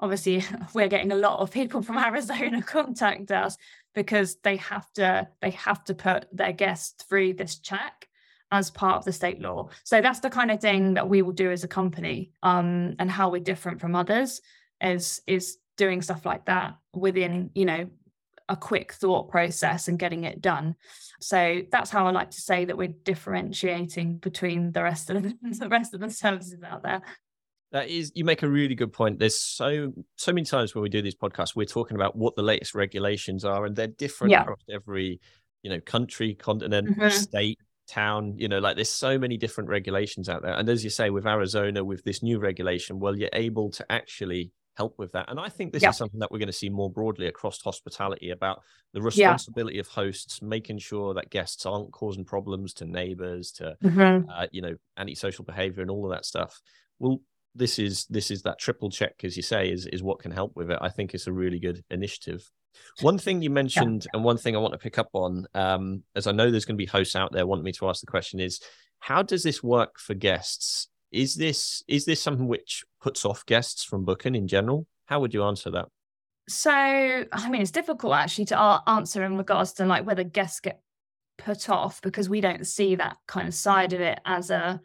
obviously 0.00 0.44
we're 0.74 0.88
getting 0.88 1.12
a 1.12 1.16
lot 1.16 1.38
of 1.38 1.52
people 1.52 1.80
from 1.80 1.96
Arizona 2.08 2.60
contact 2.60 3.30
us 3.30 3.56
because 3.94 4.34
they 4.42 4.56
have 4.56 4.92
to 4.94 5.28
they 5.40 5.50
have 5.50 5.84
to 5.84 5.94
put 5.94 6.26
their 6.32 6.52
guests 6.52 7.04
through 7.04 7.34
this 7.34 7.60
check 7.60 8.08
as 8.50 8.68
part 8.68 8.96
of 8.96 9.04
the 9.04 9.12
state 9.12 9.40
law. 9.40 9.68
So 9.84 10.00
that's 10.00 10.18
the 10.18 10.30
kind 10.38 10.50
of 10.50 10.60
thing 10.60 10.94
that 10.94 11.08
we 11.08 11.22
will 11.22 11.32
do 11.32 11.52
as 11.52 11.62
a 11.62 11.68
company 11.68 12.32
um, 12.42 12.96
and 12.98 13.08
how 13.08 13.30
we're 13.30 13.50
different 13.52 13.80
from 13.80 13.94
others 13.94 14.40
is 14.80 15.22
is 15.28 15.58
doing 15.76 16.02
stuff 16.02 16.26
like 16.26 16.46
that 16.46 16.78
within, 16.94 17.50
you 17.54 17.64
know, 17.64 17.86
a 18.48 18.56
quick 18.56 18.92
thought 18.92 19.30
process 19.30 19.88
and 19.88 19.98
getting 19.98 20.24
it 20.24 20.40
done. 20.40 20.76
So 21.20 21.62
that's 21.70 21.90
how 21.90 22.06
I 22.06 22.10
like 22.10 22.30
to 22.30 22.40
say 22.40 22.64
that 22.64 22.76
we're 22.76 22.88
differentiating 22.88 24.18
between 24.18 24.72
the 24.72 24.82
rest 24.82 25.10
of 25.10 25.22
the, 25.22 25.34
the 25.58 25.68
rest 25.68 25.94
of 25.94 26.00
the 26.00 26.10
services 26.10 26.62
out 26.64 26.82
there. 26.82 27.02
That 27.72 27.88
is, 27.88 28.12
you 28.14 28.24
make 28.24 28.42
a 28.42 28.48
really 28.48 28.74
good 28.74 28.92
point. 28.92 29.18
There's 29.18 29.40
so 29.40 29.92
so 30.16 30.32
many 30.32 30.44
times 30.44 30.74
when 30.74 30.82
we 30.82 30.88
do 30.88 31.02
these 31.02 31.16
podcasts, 31.16 31.56
we're 31.56 31.66
talking 31.66 31.96
about 31.96 32.14
what 32.14 32.36
the 32.36 32.42
latest 32.42 32.74
regulations 32.74 33.44
are, 33.44 33.66
and 33.66 33.74
they're 33.74 33.88
different 33.88 34.30
yeah. 34.30 34.42
across 34.42 34.60
every, 34.72 35.20
you 35.62 35.70
know, 35.70 35.80
country, 35.80 36.34
continent, 36.34 36.96
mm-hmm. 36.96 37.08
state, 37.08 37.58
town. 37.88 38.34
You 38.38 38.46
know, 38.46 38.60
like 38.60 38.76
there's 38.76 38.90
so 38.90 39.18
many 39.18 39.36
different 39.36 39.68
regulations 39.68 40.28
out 40.28 40.42
there. 40.42 40.52
And 40.52 40.68
as 40.68 40.84
you 40.84 40.90
say, 40.90 41.10
with 41.10 41.26
Arizona, 41.26 41.84
with 41.84 42.04
this 42.04 42.22
new 42.22 42.38
regulation, 42.38 43.00
well, 43.00 43.16
you're 43.16 43.30
able 43.32 43.70
to 43.72 43.92
actually 43.92 44.52
help 44.76 44.98
with 44.98 45.12
that. 45.12 45.30
And 45.30 45.40
I 45.40 45.48
think 45.48 45.72
this 45.72 45.82
yeah. 45.82 45.90
is 45.90 45.96
something 45.96 46.20
that 46.20 46.30
we're 46.30 46.38
going 46.38 46.46
to 46.48 46.52
see 46.52 46.68
more 46.68 46.90
broadly 46.90 47.26
across 47.26 47.60
hospitality 47.62 48.30
about 48.30 48.62
the 48.92 49.00
responsibility 49.00 49.76
yeah. 49.76 49.80
of 49.80 49.88
hosts, 49.88 50.42
making 50.42 50.78
sure 50.78 51.14
that 51.14 51.30
guests 51.30 51.66
aren't 51.66 51.92
causing 51.92 52.24
problems 52.24 52.74
to 52.74 52.84
neighbors, 52.84 53.52
to 53.52 53.76
mm-hmm. 53.82 54.28
uh, 54.30 54.46
you 54.52 54.62
know, 54.62 54.76
antisocial 54.98 55.44
behavior 55.44 55.82
and 55.82 55.90
all 55.90 56.04
of 56.04 56.10
that 56.12 56.24
stuff. 56.24 56.60
Well, 56.98 57.20
this 57.54 57.78
is 57.78 58.06
this 58.10 58.30
is 58.30 58.42
that 58.42 58.58
triple 58.58 58.90
check, 58.90 59.24
as 59.24 59.36
you 59.36 59.42
say, 59.42 59.70
is 59.70 59.86
is 59.86 60.02
what 60.02 60.18
can 60.18 60.30
help 60.30 60.54
with 60.54 60.70
it. 60.70 60.78
I 60.80 60.90
think 60.90 61.14
it's 61.14 61.26
a 61.26 61.32
really 61.32 61.58
good 61.58 61.82
initiative. 61.90 62.50
One 63.00 63.16
thing 63.16 63.40
you 63.40 63.48
mentioned, 63.48 64.04
yeah. 64.04 64.10
and 64.12 64.24
one 64.24 64.36
thing 64.36 64.54
I 64.54 64.58
want 64.58 64.72
to 64.72 64.78
pick 64.78 64.98
up 64.98 65.08
on, 65.14 65.46
um, 65.54 66.02
as 66.14 66.26
I 66.26 66.32
know 66.32 66.50
there's 66.50 66.66
going 66.66 66.76
to 66.76 66.82
be 66.82 66.84
hosts 66.84 67.16
out 67.16 67.32
there 67.32 67.46
wanting 67.46 67.64
me 67.64 67.72
to 67.72 67.88
ask 67.88 68.00
the 68.00 68.06
question, 68.06 68.38
is 68.38 68.60
how 68.98 69.22
does 69.22 69.42
this 69.42 69.62
work 69.62 69.98
for 69.98 70.12
guests? 70.12 70.88
Is 71.12 71.34
this 71.34 71.82
is 71.88 72.04
this 72.04 72.20
something 72.20 72.48
which 72.48 72.84
puts 73.00 73.24
off 73.24 73.46
guests 73.46 73.84
from 73.84 74.04
booking 74.04 74.34
in 74.34 74.48
general? 74.48 74.86
How 75.06 75.20
would 75.20 75.32
you 75.32 75.44
answer 75.44 75.70
that? 75.70 75.86
So, 76.48 76.70
I 76.70 77.50
mean, 77.50 77.62
it's 77.62 77.70
difficult 77.70 78.14
actually 78.14 78.46
to 78.46 78.82
answer 78.86 79.24
in 79.24 79.36
regards 79.36 79.72
to 79.74 79.86
like 79.86 80.06
whether 80.06 80.24
guests 80.24 80.60
get 80.60 80.80
put 81.38 81.68
off 81.68 82.00
because 82.02 82.28
we 82.28 82.40
don't 82.40 82.66
see 82.66 82.94
that 82.94 83.16
kind 83.26 83.48
of 83.48 83.54
side 83.54 83.92
of 83.92 84.00
it 84.00 84.20
as 84.24 84.50
a 84.50 84.80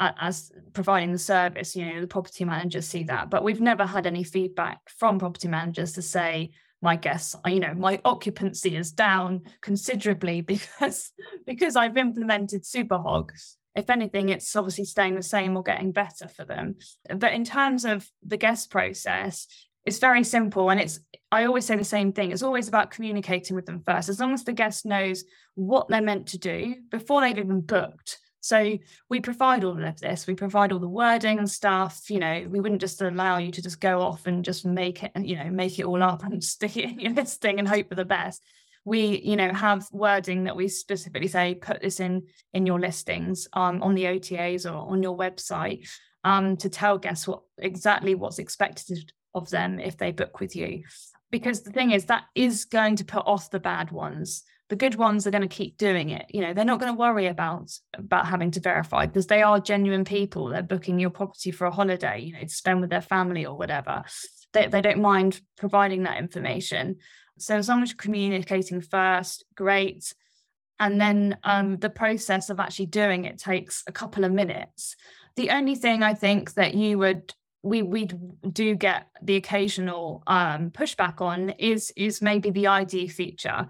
as 0.00 0.52
providing 0.74 1.10
the 1.10 1.18
service 1.18 1.74
you 1.74 1.84
know 1.84 2.00
the 2.00 2.06
property 2.06 2.44
managers 2.44 2.86
see 2.86 3.02
that 3.02 3.30
but 3.30 3.42
we've 3.42 3.60
never 3.60 3.84
had 3.84 4.06
any 4.06 4.22
feedback 4.22 4.78
from 4.88 5.18
property 5.18 5.48
managers 5.48 5.92
to 5.92 6.02
say 6.02 6.50
my 6.80 6.94
guests 6.94 7.34
uh, 7.44 7.48
you 7.48 7.58
know 7.58 7.74
my 7.74 8.00
occupancy 8.04 8.76
is 8.76 8.92
down 8.92 9.42
considerably 9.60 10.40
because 10.52 11.10
because 11.46 11.74
i've 11.74 11.96
implemented 11.96 12.62
superhog 12.62 13.30
if 13.78 13.88
anything 13.88 14.28
it's 14.28 14.54
obviously 14.56 14.84
staying 14.84 15.14
the 15.14 15.22
same 15.22 15.56
or 15.56 15.62
getting 15.62 15.92
better 15.92 16.28
for 16.28 16.44
them 16.44 16.74
but 17.16 17.32
in 17.32 17.44
terms 17.44 17.84
of 17.84 18.06
the 18.26 18.36
guest 18.36 18.70
process 18.70 19.46
it's 19.86 19.98
very 19.98 20.24
simple 20.24 20.70
and 20.70 20.80
it's 20.80 21.00
i 21.32 21.44
always 21.44 21.64
say 21.64 21.76
the 21.76 21.84
same 21.84 22.12
thing 22.12 22.32
it's 22.32 22.42
always 22.42 22.68
about 22.68 22.90
communicating 22.90 23.54
with 23.54 23.66
them 23.66 23.82
first 23.86 24.08
as 24.08 24.20
long 24.20 24.34
as 24.34 24.44
the 24.44 24.52
guest 24.52 24.84
knows 24.84 25.24
what 25.54 25.88
they're 25.88 26.02
meant 26.02 26.26
to 26.26 26.38
do 26.38 26.74
before 26.90 27.20
they've 27.20 27.38
even 27.38 27.60
booked 27.60 28.18
so 28.40 28.78
we 29.10 29.20
provide 29.20 29.64
all 29.64 29.84
of 29.84 30.00
this. 30.00 30.26
We 30.26 30.34
provide 30.34 30.72
all 30.72 30.78
the 30.78 30.88
wording 30.88 31.38
and 31.38 31.50
stuff. 31.50 32.08
You 32.08 32.20
know, 32.20 32.46
we 32.48 32.60
wouldn't 32.60 32.80
just 32.80 33.02
allow 33.02 33.38
you 33.38 33.50
to 33.52 33.60
just 33.60 33.80
go 33.80 34.00
off 34.00 34.26
and 34.26 34.44
just 34.44 34.64
make 34.64 35.02
it, 35.02 35.12
and 35.14 35.28
you 35.28 35.36
know, 35.36 35.50
make 35.50 35.78
it 35.78 35.84
all 35.84 36.02
up 36.02 36.24
and 36.24 36.42
stick 36.54 36.76
it 36.76 36.84
in 36.84 37.00
your 37.00 37.12
listing 37.12 37.58
and 37.58 37.68
hope 37.68 37.88
for 37.88 37.94
the 37.94 38.04
best. 38.04 38.42
We, 38.88 39.20
you 39.20 39.36
know, 39.36 39.52
have 39.52 39.86
wording 39.92 40.44
that 40.44 40.56
we 40.56 40.68
specifically 40.68 41.28
say 41.28 41.54
put 41.54 41.82
this 41.82 42.00
in 42.00 42.22
in 42.54 42.64
your 42.64 42.80
listings 42.80 43.46
um, 43.52 43.82
on 43.82 43.94
the 43.94 44.04
OTAs 44.04 44.64
or 44.64 44.90
on 44.90 45.02
your 45.02 45.16
website 45.16 45.86
um, 46.24 46.56
to 46.58 46.68
tell 46.68 46.96
guests 46.98 47.28
what 47.28 47.42
exactly 47.58 48.14
what's 48.14 48.38
expected 48.38 49.12
of 49.34 49.50
them 49.50 49.78
if 49.78 49.96
they 49.98 50.12
book 50.12 50.40
with 50.40 50.56
you. 50.56 50.84
Because 51.30 51.62
the 51.62 51.70
thing 51.70 51.90
is 51.90 52.06
that 52.06 52.24
is 52.34 52.64
going 52.64 52.96
to 52.96 53.04
put 53.04 53.26
off 53.26 53.50
the 53.50 53.60
bad 53.60 53.90
ones. 53.90 54.42
The 54.70 54.76
good 54.76 54.94
ones 54.94 55.26
are 55.26 55.30
going 55.30 55.48
to 55.48 55.48
keep 55.48 55.76
doing 55.76 56.10
it. 56.10 56.26
You 56.30 56.40
know 56.40 56.54
they're 56.54 56.64
not 56.64 56.80
going 56.80 56.92
to 56.92 56.98
worry 56.98 57.26
about 57.26 57.70
about 57.94 58.26
having 58.26 58.50
to 58.52 58.60
verify 58.60 59.06
because 59.06 59.26
they 59.26 59.42
are 59.42 59.60
genuine 59.60 60.04
people. 60.04 60.48
They're 60.48 60.62
booking 60.62 60.98
your 60.98 61.10
property 61.10 61.50
for 61.50 61.66
a 61.66 61.70
holiday 61.70 62.20
you 62.20 62.32
know 62.32 62.40
to 62.40 62.48
spend 62.48 62.80
with 62.80 62.90
their 62.90 63.02
family 63.02 63.44
or 63.44 63.56
whatever. 63.56 64.04
They, 64.54 64.66
they 64.66 64.80
don't 64.80 65.02
mind 65.02 65.40
providing 65.58 66.04
that 66.04 66.18
information 66.18 66.96
so 67.42 67.56
as 67.56 67.68
long 67.68 67.82
as 67.82 67.90
you're 67.90 67.96
communicating 67.96 68.80
first 68.80 69.44
great. 69.54 70.14
And 70.80 71.00
then 71.00 71.38
um, 71.42 71.78
the 71.78 71.90
process 71.90 72.50
of 72.50 72.60
actually 72.60 72.86
doing 72.86 73.24
it 73.24 73.38
takes 73.38 73.82
a 73.86 73.92
couple 73.92 74.24
of 74.24 74.32
minutes. 74.32 74.94
The 75.36 75.50
only 75.50 75.76
thing 75.76 76.02
i 76.02 76.14
think 76.14 76.54
that 76.54 76.74
you 76.74 76.98
would 76.98 77.32
we 77.62 77.82
we 77.82 78.08
do 78.52 78.74
get 78.74 79.08
the 79.22 79.36
occasional 79.36 80.22
um, 80.26 80.70
pushback 80.70 81.20
on 81.20 81.50
is 81.50 81.92
is 81.96 82.22
maybe 82.22 82.50
the 82.50 82.66
ID 82.66 83.08
feature. 83.08 83.68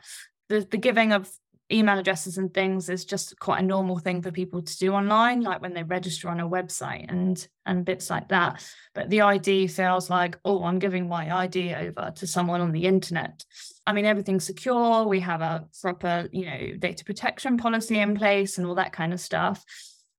The, 0.48 0.66
the 0.70 0.78
giving 0.78 1.12
of 1.12 1.30
email 1.70 1.98
addresses 1.98 2.38
and 2.38 2.52
things 2.54 2.88
is 2.88 3.04
just 3.04 3.38
quite 3.38 3.62
a 3.62 3.66
normal 3.66 3.98
thing 3.98 4.22
for 4.22 4.30
people 4.30 4.62
to 4.62 4.78
do 4.78 4.92
online 4.92 5.42
like 5.42 5.60
when 5.60 5.74
they 5.74 5.82
register 5.82 6.28
on 6.28 6.40
a 6.40 6.48
website 6.48 7.06
and 7.10 7.46
and 7.66 7.84
bits 7.84 8.08
like 8.08 8.28
that. 8.28 8.64
But 8.94 9.10
the 9.10 9.20
id 9.20 9.68
feels 9.68 10.08
like 10.08 10.38
oh 10.44 10.64
i'm 10.64 10.78
giving 10.78 11.08
my 11.08 11.44
id 11.44 11.74
over 11.74 12.12
to 12.16 12.26
someone 12.26 12.60
on 12.60 12.72
the 12.72 12.84
internet. 12.84 13.44
I 13.86 13.92
mean 13.92 14.06
everything's 14.06 14.44
secure. 14.44 15.06
We 15.06 15.20
have 15.20 15.42
a 15.42 15.66
proper 15.80 16.28
you 16.32 16.46
know 16.46 16.76
data 16.78 17.04
protection 17.04 17.58
policy 17.58 17.98
in 17.98 18.16
place 18.16 18.58
and 18.58 18.66
all 18.66 18.76
that 18.76 18.92
kind 18.92 19.12
of 19.12 19.20
stuff. 19.20 19.64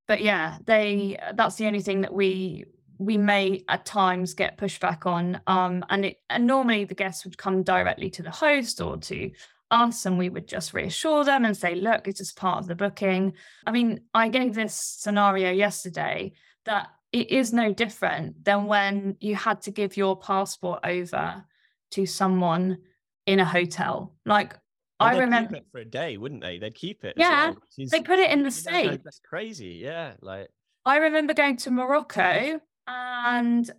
But 0.07 0.21
yeah 0.21 0.57
they 0.65 1.17
that's 1.33 1.55
the 1.55 1.65
only 1.65 1.81
thing 1.81 2.01
that 2.01 2.13
we 2.13 2.65
we 2.99 3.17
may 3.17 3.63
at 3.69 3.85
times 3.85 4.35
get 4.35 4.57
pushback 4.57 5.07
on. 5.07 5.41
Um 5.47 5.83
and 5.89 6.05
it 6.05 6.17
and 6.29 6.45
normally 6.45 6.83
the 6.85 6.93
guests 6.93 7.25
would 7.25 7.39
come 7.39 7.63
directly 7.63 8.11
to 8.11 8.21
the 8.21 8.29
host 8.29 8.81
or 8.81 8.97
to 8.97 9.31
us 9.71 10.05
and 10.05 10.17
we 10.17 10.29
would 10.29 10.47
just 10.47 10.73
reassure 10.73 11.23
them 11.23 11.45
and 11.45 11.55
say, 11.55 11.75
look, 11.75 12.07
it's 12.07 12.19
just 12.19 12.37
part 12.37 12.59
of 12.59 12.67
the 12.67 12.75
booking. 12.75 13.33
I 13.65 13.71
mean, 13.71 14.01
I 14.13 14.29
gave 14.29 14.53
this 14.53 14.73
scenario 14.73 15.51
yesterday 15.51 16.33
that 16.65 16.89
it 17.11 17.31
is 17.31 17.53
no 17.53 17.73
different 17.73 18.43
than 18.43 18.65
when 18.65 19.17
you 19.19 19.35
had 19.35 19.61
to 19.63 19.71
give 19.71 19.97
your 19.97 20.17
passport 20.17 20.79
over 20.83 21.43
to 21.91 22.05
someone 22.05 22.79
in 23.25 23.39
a 23.39 23.45
hotel. 23.45 24.13
Like 24.25 24.53
well, 24.99 25.09
I 25.09 25.17
remember 25.17 25.59
for 25.71 25.79
a 25.79 25.85
day, 25.85 26.17
wouldn't 26.17 26.41
they? 26.41 26.59
They'd 26.59 26.75
keep 26.75 27.03
it. 27.03 27.13
Yeah, 27.17 27.51
well. 27.51 27.87
they 27.89 28.01
put 28.01 28.19
it 28.19 28.31
in 28.31 28.43
the 28.43 28.51
safe. 28.51 29.01
That's 29.03 29.19
crazy. 29.19 29.79
Yeah, 29.81 30.13
like 30.21 30.49
I 30.85 30.97
remember 30.97 31.33
going 31.33 31.57
to 31.57 31.71
Morocco 31.71 32.59
and 32.87 33.71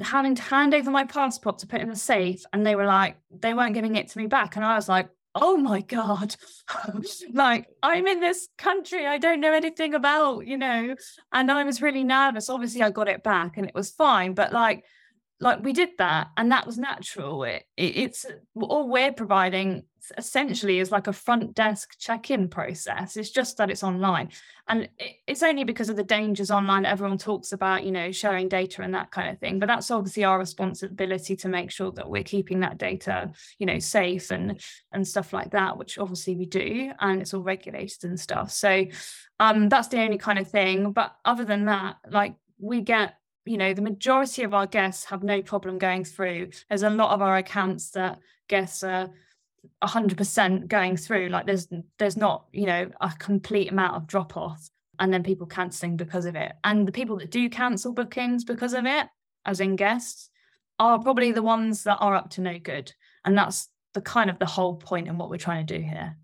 having 0.00 0.34
to 0.34 0.42
hand 0.42 0.74
over 0.74 0.90
my 0.90 1.04
passport 1.04 1.58
to 1.58 1.66
put 1.66 1.80
in 1.80 1.88
the 1.88 1.96
safe, 1.96 2.44
and 2.52 2.66
they 2.66 2.74
were 2.74 2.86
like, 2.86 3.16
they 3.30 3.54
weren't 3.54 3.74
giving 3.74 3.96
it 3.96 4.08
to 4.08 4.18
me 4.18 4.26
back, 4.26 4.56
and 4.56 4.64
I 4.64 4.74
was 4.74 4.88
like, 4.88 5.08
oh 5.36 5.56
my 5.56 5.80
god. 5.80 6.34
Like 7.32 7.68
i'm 7.82 8.06
in 8.06 8.20
this 8.20 8.48
country 8.58 9.06
i 9.06 9.18
don't 9.18 9.40
know 9.40 9.52
anything 9.52 9.94
about 9.94 10.46
you 10.46 10.56
know 10.56 10.96
and 11.32 11.50
i 11.50 11.62
was 11.64 11.80
really 11.80 12.04
nervous. 12.04 12.48
Obviously 12.48 12.82
i 12.82 12.90
got 12.90 13.08
it 13.08 13.22
back 13.22 13.56
and 13.56 13.66
it 13.66 13.74
was 13.74 13.90
fine 13.90 14.34
but 14.34 14.52
like 14.52 14.84
like 15.40 15.62
we 15.62 15.72
did 15.72 15.90
that 15.98 16.28
and 16.36 16.50
that 16.52 16.66
was 16.66 16.78
natural. 16.78 17.44
It, 17.44 17.64
it, 17.76 17.96
it's 17.96 18.26
all 18.58 18.88
we're 18.88 19.12
providing 19.12 19.84
essentially 20.16 20.78
is 20.78 20.90
like 20.90 21.06
a 21.06 21.12
front 21.12 21.54
desk 21.54 21.98
check-in 21.98 22.48
process. 22.48 23.16
It's 23.16 23.30
just 23.30 23.56
that 23.56 23.70
it's 23.70 23.82
online. 23.84 24.30
And 24.68 24.88
it's 25.26 25.42
only 25.42 25.64
because 25.64 25.88
of 25.88 25.96
the 25.96 26.02
dangers 26.02 26.50
online 26.50 26.84
everyone 26.84 27.18
talks 27.18 27.52
about 27.52 27.84
you 27.84 27.92
know 27.92 28.10
sharing 28.10 28.48
data 28.48 28.82
and 28.82 28.94
that 28.94 29.10
kind 29.10 29.30
of 29.30 29.38
thing. 29.38 29.58
But 29.58 29.66
that's 29.66 29.90
obviously 29.90 30.24
our 30.24 30.38
responsibility 30.38 31.36
to 31.36 31.48
make 31.48 31.70
sure 31.70 31.92
that 31.92 32.10
we're 32.10 32.24
keeping 32.24 32.60
that 32.60 32.78
data 32.78 33.30
you 33.58 33.66
know 33.66 33.78
safe 33.78 34.30
and 34.30 34.60
and 34.92 35.06
stuff 35.06 35.32
like 35.32 35.52
that 35.52 35.78
which 35.78 35.98
obviously 35.98 36.34
we 36.34 36.46
do 36.46 36.90
and 37.00 37.20
it's 37.20 37.32
all 37.32 37.42
regulated 37.42 38.04
and 38.04 38.18
stuff. 38.18 38.50
So 38.50 38.86
um 39.38 39.68
that's 39.68 39.88
the 39.88 40.00
only 40.00 40.18
kind 40.18 40.38
of 40.38 40.50
thing. 40.50 40.92
But 40.92 41.14
other 41.24 41.44
than 41.44 41.66
that 41.66 41.96
like 42.10 42.34
we 42.58 42.80
get 42.80 43.14
you 43.44 43.58
know 43.58 43.72
the 43.72 43.82
majority 43.82 44.42
of 44.42 44.52
our 44.52 44.66
guests 44.66 45.04
have 45.06 45.22
no 45.22 45.42
problem 45.42 45.78
going 45.78 46.04
through. 46.04 46.50
There's 46.68 46.82
a 46.82 46.90
lot 46.90 47.12
of 47.12 47.22
our 47.22 47.36
accounts 47.36 47.90
that 47.92 48.18
guests 48.48 48.82
are 48.82 49.10
100% 49.82 50.68
going 50.68 50.96
through 50.96 51.28
like 51.28 51.44
there's 51.44 51.68
there's 51.98 52.16
not 52.16 52.46
you 52.52 52.66
know 52.66 52.88
a 53.00 53.12
complete 53.18 53.70
amount 53.70 53.96
of 53.96 54.06
drop 54.06 54.36
off 54.36 54.70
and 54.98 55.12
then 55.12 55.22
people 55.22 55.46
cancelling 55.46 55.96
because 55.96 56.26
of 56.26 56.36
it. 56.36 56.52
And 56.64 56.86
the 56.86 56.92
people 56.92 57.16
that 57.18 57.30
do 57.30 57.48
cancel 57.48 57.92
bookings 57.92 58.44
because 58.44 58.74
of 58.74 58.86
it 58.86 59.06
as 59.44 59.60
in 59.60 59.76
guests 59.76 60.30
are 60.78 60.98
probably 60.98 61.32
the 61.32 61.42
ones 61.42 61.84
that 61.84 61.96
are 61.96 62.14
up 62.14 62.30
to 62.30 62.40
no 62.40 62.58
good. 62.58 62.92
And 63.24 63.36
that's 63.36 63.68
the 63.94 64.00
kind 64.00 64.30
of 64.30 64.38
the 64.38 64.46
whole 64.46 64.76
point 64.76 65.08
in 65.08 65.18
what 65.18 65.30
we're 65.30 65.36
trying 65.38 65.66
to 65.66 65.78
do 65.78 65.82
here. 65.82 66.16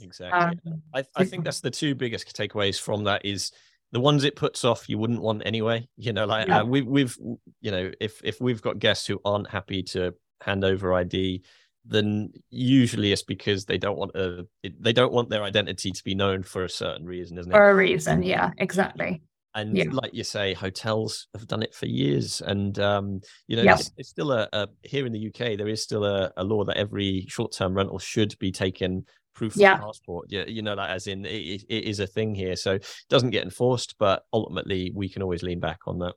Exactly. 0.00 0.58
Um, 0.72 0.82
I, 0.94 1.04
I 1.16 1.24
think 1.24 1.44
that's 1.44 1.60
the 1.60 1.70
two 1.70 1.94
biggest 1.94 2.36
takeaways 2.36 2.80
from 2.80 3.04
that 3.04 3.24
is 3.24 3.50
the 3.90 4.00
ones 4.00 4.24
it 4.24 4.36
puts 4.36 4.64
off 4.64 4.88
you 4.88 4.98
wouldn't 4.98 5.22
want 5.22 5.42
anyway. 5.44 5.88
You 5.96 6.12
know 6.12 6.26
like 6.26 6.46
yeah. 6.46 6.60
uh, 6.60 6.64
we, 6.64 6.82
we've 6.82 7.16
you 7.60 7.70
know 7.70 7.90
if 8.00 8.20
if 8.22 8.40
we've 8.40 8.62
got 8.62 8.78
guests 8.78 9.06
who 9.06 9.20
aren't 9.24 9.50
happy 9.50 9.82
to 9.84 10.14
hand 10.40 10.64
over 10.64 10.94
id 10.94 11.42
then 11.88 12.32
usually 12.50 13.12
it's 13.12 13.22
because 13.22 13.64
they 13.64 13.78
don't 13.78 13.98
want 13.98 14.14
a 14.14 14.46
they 14.80 14.92
don't 14.92 15.12
want 15.12 15.28
their 15.28 15.42
identity 15.42 15.90
to 15.90 16.04
be 16.04 16.14
known 16.14 16.42
for 16.42 16.64
a 16.64 16.68
certain 16.68 17.06
reason 17.06 17.38
isn't 17.38 17.50
it 17.50 17.54
for 17.54 17.70
a 17.70 17.74
reason 17.74 18.22
yeah 18.22 18.50
exactly 18.58 19.22
and 19.54 19.76
yeah. 19.76 19.84
like 19.90 20.12
you 20.12 20.22
say 20.22 20.52
hotels 20.52 21.28
have 21.34 21.46
done 21.48 21.62
it 21.62 21.74
for 21.74 21.86
years 21.86 22.42
and 22.42 22.78
um 22.78 23.20
you 23.46 23.56
know 23.56 23.62
yep. 23.62 23.80
it's, 23.80 23.90
it's, 23.96 24.08
still 24.10 24.32
a, 24.32 24.48
a, 24.52 24.68
here 24.82 25.06
in 25.06 25.12
the 25.12 25.28
uk 25.28 25.38
there 25.38 25.68
is 25.68 25.82
still 25.82 26.04
a, 26.04 26.30
a 26.36 26.44
law 26.44 26.62
that 26.64 26.76
every 26.76 27.24
short-term 27.28 27.74
rental 27.74 27.98
should 27.98 28.38
be 28.38 28.52
taken 28.52 29.04
proof 29.38 29.56
yeah. 29.56 29.74
of 29.74 29.80
passport. 29.80 30.26
Yeah, 30.28 30.44
you 30.46 30.62
know, 30.62 30.74
like 30.74 30.90
as 30.90 31.06
in 31.06 31.24
it, 31.24 31.62
it 31.68 31.84
is 31.84 32.00
a 32.00 32.06
thing 32.06 32.34
here. 32.34 32.56
So 32.56 32.74
it 32.74 32.86
doesn't 33.08 33.30
get 33.30 33.44
enforced, 33.44 33.94
but 33.98 34.24
ultimately 34.32 34.92
we 34.94 35.08
can 35.08 35.22
always 35.22 35.44
lean 35.44 35.60
back 35.60 35.78
on 35.86 36.00
that. 36.00 36.14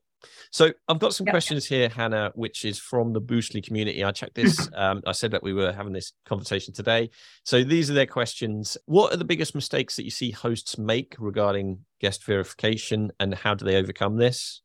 So 0.51 0.71
I've 0.87 0.99
got 0.99 1.13
some 1.13 1.27
yeah. 1.27 1.31
questions 1.31 1.65
here, 1.65 1.89
Hannah, 1.89 2.31
which 2.35 2.65
is 2.65 2.77
from 2.77 3.13
the 3.13 3.21
Boostly 3.21 3.65
community. 3.65 4.03
I 4.03 4.11
checked 4.11 4.35
this. 4.35 4.69
Um, 4.81 5.01
I 5.05 5.11
said 5.11 5.31
that 5.31 5.43
we 5.43 5.53
were 5.53 5.71
having 5.71 5.93
this 5.93 6.13
conversation 6.25 6.73
today. 6.73 7.09
So 7.43 7.63
these 7.63 7.91
are 7.91 7.93
their 7.93 8.07
questions. 8.07 8.77
What 8.85 9.13
are 9.13 9.17
the 9.17 9.25
biggest 9.25 9.53
mistakes 9.53 9.95
that 9.95 10.05
you 10.05 10.09
see 10.09 10.31
hosts 10.31 10.77
make 10.77 11.15
regarding 11.19 11.79
guest 11.99 12.23
verification, 12.25 13.11
and 13.19 13.35
how 13.35 13.53
do 13.53 13.65
they 13.65 13.75
overcome 13.75 14.17
this? 14.17 14.61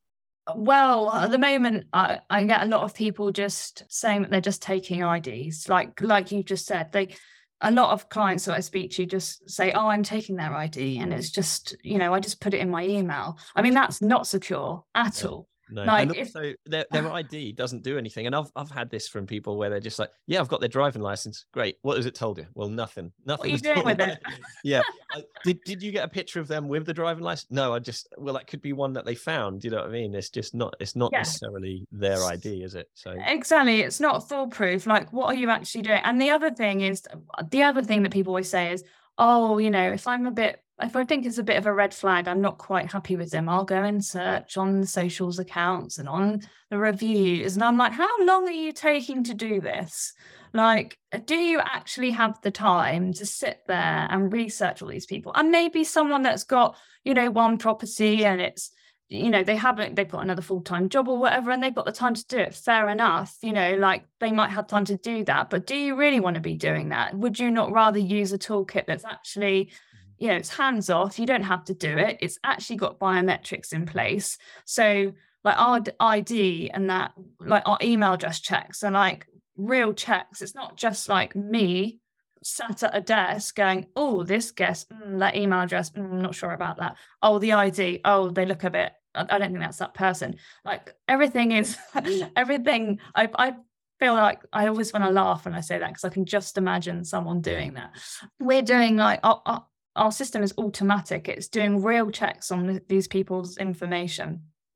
Well, 0.54 1.12
at 1.12 1.32
the 1.32 1.38
moment, 1.38 1.86
I, 1.92 2.20
I 2.30 2.44
get 2.44 2.62
a 2.62 2.66
lot 2.66 2.82
of 2.82 2.94
people 2.94 3.32
just 3.32 3.84
saying 3.88 4.22
that 4.22 4.30
they're 4.30 4.40
just 4.40 4.62
taking 4.62 5.02
IDs, 5.02 5.68
like 5.68 6.00
like 6.00 6.30
you 6.30 6.42
just 6.42 6.66
said. 6.66 6.92
They 6.92 7.16
a 7.60 7.70
lot 7.70 7.92
of 7.92 8.08
clients 8.08 8.44
that 8.44 8.54
I 8.54 8.60
speak 8.60 8.92
to 8.92 9.06
just 9.06 9.48
say, 9.48 9.72
"Oh, 9.72 9.88
I'm 9.88 10.02
taking 10.02 10.36
their 10.36 10.54
ID," 10.54 10.98
and 10.98 11.12
it's 11.12 11.30
just, 11.30 11.76
you 11.82 11.98
know, 11.98 12.12
I 12.12 12.20
just 12.20 12.40
put 12.40 12.54
it 12.54 12.60
in 12.60 12.70
my 12.70 12.84
email. 12.84 13.38
I 13.54 13.62
mean, 13.62 13.74
that's 13.74 14.02
not 14.02 14.26
secure 14.26 14.84
at 14.94 15.24
all. 15.24 15.48
No, 15.68 15.84
like 15.84 16.02
and 16.02 16.16
also 16.16 16.40
if... 16.40 16.56
their, 16.64 16.86
their 16.90 17.08
ah. 17.08 17.14
ID 17.14 17.52
doesn't 17.52 17.82
do 17.82 17.98
anything. 17.98 18.26
And 18.26 18.34
I've 18.34 18.50
I've 18.54 18.70
had 18.70 18.90
this 18.90 19.08
from 19.08 19.26
people 19.26 19.56
where 19.56 19.70
they're 19.70 19.80
just 19.80 19.98
like, 19.98 20.10
yeah, 20.26 20.40
I've 20.40 20.48
got 20.48 20.60
their 20.60 20.68
driving 20.68 21.02
license. 21.02 21.44
Great. 21.52 21.78
What 21.82 21.96
has 21.96 22.06
it 22.06 22.14
told 22.14 22.38
you? 22.38 22.46
Well, 22.54 22.68
nothing. 22.68 23.12
Nothing. 23.24 23.38
What 23.38 23.64
are 23.64 23.68
you 23.68 23.74
doing 23.74 23.84
with 23.84 24.00
it? 24.00 24.22
yeah. 24.64 24.82
did 25.44 25.60
did 25.64 25.82
you 25.82 25.92
get 25.92 26.04
a 26.04 26.08
picture 26.08 26.40
of 26.40 26.48
them 26.48 26.68
with 26.68 26.86
the 26.86 26.94
driving 26.94 27.24
license? 27.24 27.50
No, 27.50 27.74
I 27.74 27.78
just 27.78 28.08
well, 28.16 28.34
that 28.34 28.46
could 28.46 28.62
be 28.62 28.72
one 28.72 28.92
that 28.92 29.04
they 29.04 29.14
found. 29.14 29.64
You 29.64 29.70
know 29.70 29.78
what 29.78 29.86
I 29.86 29.92
mean? 29.92 30.14
It's 30.14 30.30
just 30.30 30.54
not. 30.54 30.74
It's 30.80 30.96
not 30.96 31.10
yeah. 31.12 31.18
necessarily 31.18 31.86
their 31.90 32.22
ID, 32.24 32.62
is 32.62 32.74
it? 32.74 32.88
So 32.94 33.16
exactly, 33.26 33.80
it's 33.80 34.00
not 34.00 34.28
foolproof. 34.28 34.86
Like, 34.86 35.12
what 35.12 35.26
are 35.26 35.34
you 35.34 35.50
actually 35.50 35.82
doing? 35.82 36.00
And 36.04 36.20
the 36.20 36.30
other 36.30 36.50
thing 36.50 36.82
is, 36.82 37.02
the 37.50 37.62
other 37.62 37.82
thing 37.82 38.02
that 38.04 38.12
people 38.12 38.30
always 38.30 38.50
say 38.50 38.72
is, 38.72 38.84
oh, 39.18 39.58
you 39.58 39.70
know, 39.70 39.92
if 39.92 40.06
I'm 40.06 40.26
a 40.26 40.30
bit 40.30 40.60
if 40.80 40.94
I 40.94 41.04
think 41.04 41.24
it's 41.24 41.38
a 41.38 41.42
bit 41.42 41.56
of 41.56 41.66
a 41.66 41.72
red 41.72 41.94
flag, 41.94 42.28
I'm 42.28 42.42
not 42.42 42.58
quite 42.58 42.92
happy 42.92 43.16
with 43.16 43.30
them. 43.30 43.48
I'll 43.48 43.64
go 43.64 43.82
and 43.82 44.04
search 44.04 44.56
on 44.56 44.80
the 44.80 44.86
socials 44.86 45.38
accounts 45.38 45.98
and 45.98 46.08
on 46.08 46.42
the 46.70 46.78
reviews. 46.78 47.54
And 47.54 47.64
I'm 47.64 47.78
like, 47.78 47.92
how 47.92 48.24
long 48.24 48.46
are 48.46 48.52
you 48.52 48.72
taking 48.72 49.24
to 49.24 49.34
do 49.34 49.60
this? 49.60 50.12
Like, 50.52 50.98
do 51.24 51.34
you 51.34 51.60
actually 51.60 52.10
have 52.10 52.40
the 52.42 52.50
time 52.50 53.12
to 53.14 53.26
sit 53.26 53.60
there 53.66 54.06
and 54.10 54.32
research 54.32 54.82
all 54.82 54.88
these 54.88 55.06
people? 55.06 55.32
And 55.34 55.50
maybe 55.50 55.82
someone 55.82 56.22
that's 56.22 56.44
got, 56.44 56.76
you 57.04 57.14
know, 57.14 57.30
one 57.30 57.56
property 57.56 58.24
and 58.24 58.40
it's, 58.40 58.70
you 59.08 59.30
know, 59.30 59.44
they 59.44 59.56
haven't, 59.56 59.94
they've 59.94 60.08
got 60.08 60.22
another 60.24 60.42
full 60.42 60.62
time 60.62 60.88
job 60.88 61.08
or 61.08 61.18
whatever, 61.18 61.52
and 61.52 61.62
they've 61.62 61.74
got 61.74 61.84
the 61.86 61.92
time 61.92 62.14
to 62.14 62.26
do 62.26 62.38
it. 62.38 62.54
Fair 62.54 62.88
enough. 62.88 63.36
You 63.42 63.52
know, 63.52 63.76
like 63.76 64.04
they 64.18 64.32
might 64.32 64.50
have 64.50 64.66
time 64.66 64.84
to 64.86 64.96
do 64.96 65.24
that. 65.24 65.48
But 65.48 65.66
do 65.66 65.76
you 65.76 65.94
really 65.96 66.20
want 66.20 66.34
to 66.34 66.40
be 66.40 66.56
doing 66.56 66.88
that? 66.88 67.14
Would 67.14 67.38
you 67.38 67.50
not 67.50 67.72
rather 67.72 67.98
use 67.98 68.32
a 68.32 68.38
toolkit 68.38 68.86
that's 68.86 69.04
actually 69.04 69.72
you 70.18 70.28
know, 70.28 70.34
it's 70.34 70.50
hands 70.50 70.90
off. 70.90 71.18
You 71.18 71.26
don't 71.26 71.42
have 71.42 71.64
to 71.64 71.74
do 71.74 71.96
it. 71.98 72.18
It's 72.20 72.38
actually 72.44 72.76
got 72.76 72.98
biometrics 72.98 73.72
in 73.72 73.86
place. 73.86 74.38
So 74.64 75.12
like 75.44 75.58
our 75.58 75.80
ID 76.00 76.70
and 76.70 76.90
that, 76.90 77.12
like 77.40 77.62
our 77.66 77.78
email 77.82 78.14
address 78.14 78.40
checks 78.40 78.82
are 78.82 78.90
like 78.90 79.26
real 79.56 79.92
checks. 79.92 80.42
It's 80.42 80.54
not 80.54 80.76
just 80.76 81.08
like 81.08 81.36
me 81.36 82.00
sat 82.42 82.82
at 82.82 82.96
a 82.96 83.00
desk 83.00 83.56
going, 83.56 83.86
oh, 83.96 84.22
this 84.22 84.50
guest, 84.52 84.88
mm, 84.90 85.18
that 85.18 85.36
email 85.36 85.60
address, 85.60 85.90
mm, 85.90 86.04
I'm 86.04 86.22
not 86.22 86.34
sure 86.34 86.52
about 86.52 86.78
that. 86.78 86.96
Oh, 87.22 87.38
the 87.38 87.52
ID, 87.52 88.00
oh, 88.04 88.30
they 88.30 88.46
look 88.46 88.64
a 88.64 88.70
bit, 88.70 88.92
I 89.14 89.38
don't 89.38 89.50
think 89.50 89.60
that's 89.60 89.78
that 89.78 89.94
person. 89.94 90.36
Like 90.64 90.94
everything 91.08 91.52
is, 91.52 91.76
everything, 92.36 93.00
I, 93.14 93.28
I 93.36 93.54
feel 93.98 94.14
like 94.14 94.42
I 94.52 94.68
always 94.68 94.92
want 94.92 95.04
to 95.04 95.10
laugh 95.10 95.44
when 95.44 95.54
I 95.54 95.60
say 95.60 95.78
that 95.78 95.88
because 95.88 96.04
I 96.04 96.10
can 96.10 96.24
just 96.24 96.58
imagine 96.58 97.04
someone 97.04 97.40
doing 97.40 97.74
that. 97.74 97.92
We're 98.38 98.62
doing 98.62 98.96
like, 98.96 99.20
our, 99.22 99.42
our, 99.44 99.66
our 99.96 100.12
system 100.12 100.42
is 100.42 100.54
automatic. 100.58 101.28
It's 101.28 101.48
doing 101.48 101.82
real 101.82 102.10
checks 102.10 102.50
on 102.50 102.80
these 102.88 103.08
people's 103.08 103.56
information 103.58 104.28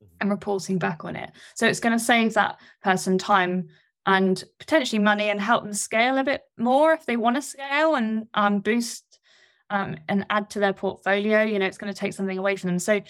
mm-hmm. 0.03 0.07
and 0.21 0.31
reporting 0.31 0.79
back 0.79 1.05
on 1.05 1.17
it. 1.17 1.31
So 1.55 1.67
it's 1.67 1.81
going 1.81 1.97
to 1.97 2.05
save 2.05 2.35
that 2.35 2.59
person 2.83 3.19
time 3.19 3.69
and 4.07 4.43
potentially 4.59 4.99
money 4.99 5.29
and 5.31 5.41
help 5.41 5.63
them 5.63 5.75
scale 5.75 6.19
a 6.19 6.25
bit 6.25 6.43
more 6.59 6.93
if 6.93 7.07
they 7.07 7.17
want 7.17 7.37
to 7.37 7.43
scale 7.43 7.95
and 7.95 8.27
um, 8.35 8.61
boost 8.61 9.21
um, 9.69 9.97
and 10.09 10.27
add 10.31 10.51
to 10.51 10.59
their 10.59 10.73
portfolio. 10.73 11.43
You 11.43 11.59
know, 11.59 11.67
it's 11.67 11.79
going 11.79 11.93
to 11.93 11.99
take 11.99 12.15
something 12.15 12.39
away 12.39 12.57
from 12.57 12.69
them. 12.69 12.79
So, 12.79 13.03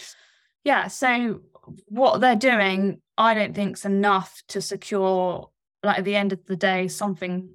yeah, 0.64 0.88
so 0.88 1.40
what 1.86 2.20
they're 2.20 2.36
doing, 2.36 3.00
I 3.16 3.34
don't 3.34 3.54
think 3.54 3.76
is 3.76 3.84
enough 3.84 4.42
to 4.48 4.60
secure, 4.60 5.48
like 5.84 5.98
at 5.98 6.04
the 6.04 6.16
end 6.16 6.32
of 6.32 6.44
the 6.46 6.56
day, 6.56 6.88
something 6.88 7.48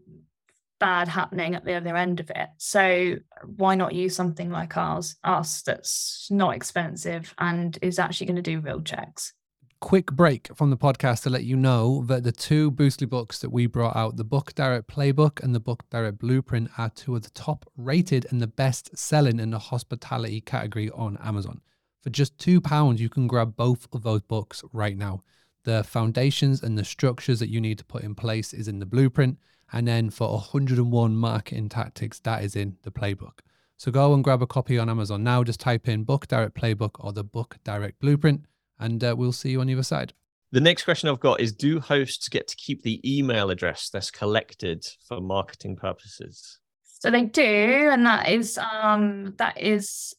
bad 0.86 1.08
happening 1.08 1.56
at 1.56 1.66
the 1.66 1.74
other 1.74 1.98
end 1.98 2.20
of 2.20 2.30
it. 2.30 2.48
So 2.58 3.16
why 3.44 3.74
not 3.74 3.96
use 3.96 4.16
something 4.16 4.52
like 4.52 4.78
ours, 4.78 5.16
us 5.24 5.64
that's 5.64 6.28
not 6.30 6.56
expensive 6.56 7.34
and 7.40 7.76
is 7.82 7.98
actually 7.98 8.28
going 8.28 8.36
to 8.36 8.44
do 8.44 8.60
real 8.60 8.82
checks? 8.82 9.34
Quick 9.82 10.12
break 10.12 10.56
from 10.56 10.70
the 10.70 10.78
podcast 10.78 11.24
to 11.24 11.32
let 11.32 11.44
you 11.44 11.56
know 11.56 12.04
that 12.06 12.24
the 12.24 12.32
two 12.32 12.70
Boostly 12.70 13.10
books 13.10 13.40
that 13.40 13.52
we 13.52 13.66
brought 13.66 13.96
out, 13.96 14.18
the 14.18 14.24
Book 14.24 14.54
Direct 14.54 14.88
Playbook 14.88 15.44
and 15.44 15.56
the 15.56 15.60
Book 15.60 15.90
Direct 15.90 16.20
Blueprint, 16.20 16.70
are 16.78 16.92
two 16.92 17.16
of 17.16 17.24
the 17.24 17.32
top 17.32 17.66
rated 17.76 18.28
and 18.30 18.40
the 18.40 18.46
best 18.46 18.96
selling 18.96 19.40
in 19.40 19.50
the 19.50 19.58
hospitality 19.58 20.40
category 20.40 20.92
on 20.92 21.18
Amazon. 21.18 21.62
For 22.04 22.12
just 22.12 22.38
£2, 22.38 23.00
you 23.00 23.10
can 23.10 23.26
grab 23.26 23.56
both 23.56 23.88
of 23.92 24.04
those 24.04 24.22
books 24.22 24.64
right 24.72 24.96
now. 24.96 25.24
The 25.64 25.84
foundations 25.84 26.62
and 26.62 26.78
the 26.78 26.86
structures 26.86 27.40
that 27.40 27.50
you 27.50 27.60
need 27.60 27.80
to 27.80 27.86
put 27.86 28.04
in 28.04 28.14
place 28.14 28.54
is 28.54 28.68
in 28.68 28.78
the 28.78 28.86
blueprint. 28.86 29.40
And 29.76 29.86
then 29.86 30.10
for 30.10 30.32
101 30.32 31.18
marketing 31.18 31.68
tactics, 31.68 32.20
that 32.20 32.46
is 32.46 32.56
in 32.56 32.78
the 32.84 32.92
playbook. 32.92 33.40
So 33.76 33.92
go 33.92 34.14
and 34.14 34.24
grab 34.24 34.42
a 34.42 34.48
copy 34.48 34.80
on 34.80 34.90
Amazon 34.90 35.22
now. 35.22 35.44
Just 35.44 35.60
type 35.60 35.90
in 35.90 36.06
Book 36.06 36.28
Direct 36.28 36.56
Playbook 36.56 36.92
or 37.00 37.12
the 37.12 37.26
Book 37.26 37.58
Direct 37.66 38.00
Blueprint, 38.00 38.46
and 38.80 39.04
uh, 39.04 39.16
we'll 39.18 39.34
see 39.34 39.52
you 39.52 39.60
on 39.60 39.68
the 39.68 39.74
other 39.74 39.84
side. 39.84 40.14
The 40.54 40.62
next 40.62 40.86
question 40.86 41.10
I've 41.10 41.20
got 41.20 41.42
is 41.42 41.52
Do 41.52 41.82
hosts 41.82 42.30
get 42.30 42.48
to 42.48 42.56
keep 42.56 42.84
the 42.84 43.02
email 43.04 43.50
address 43.50 43.90
that's 43.90 44.10
collected 44.10 44.86
for 45.06 45.20
marketing 45.20 45.76
purposes? 45.76 46.60
So 46.84 47.12
they 47.12 47.24
do, 47.24 47.44
and 47.92 48.06
that 48.06 48.30
is 48.30 48.58
um, 48.58 49.36
that 49.40 49.60
is 49.60 50.14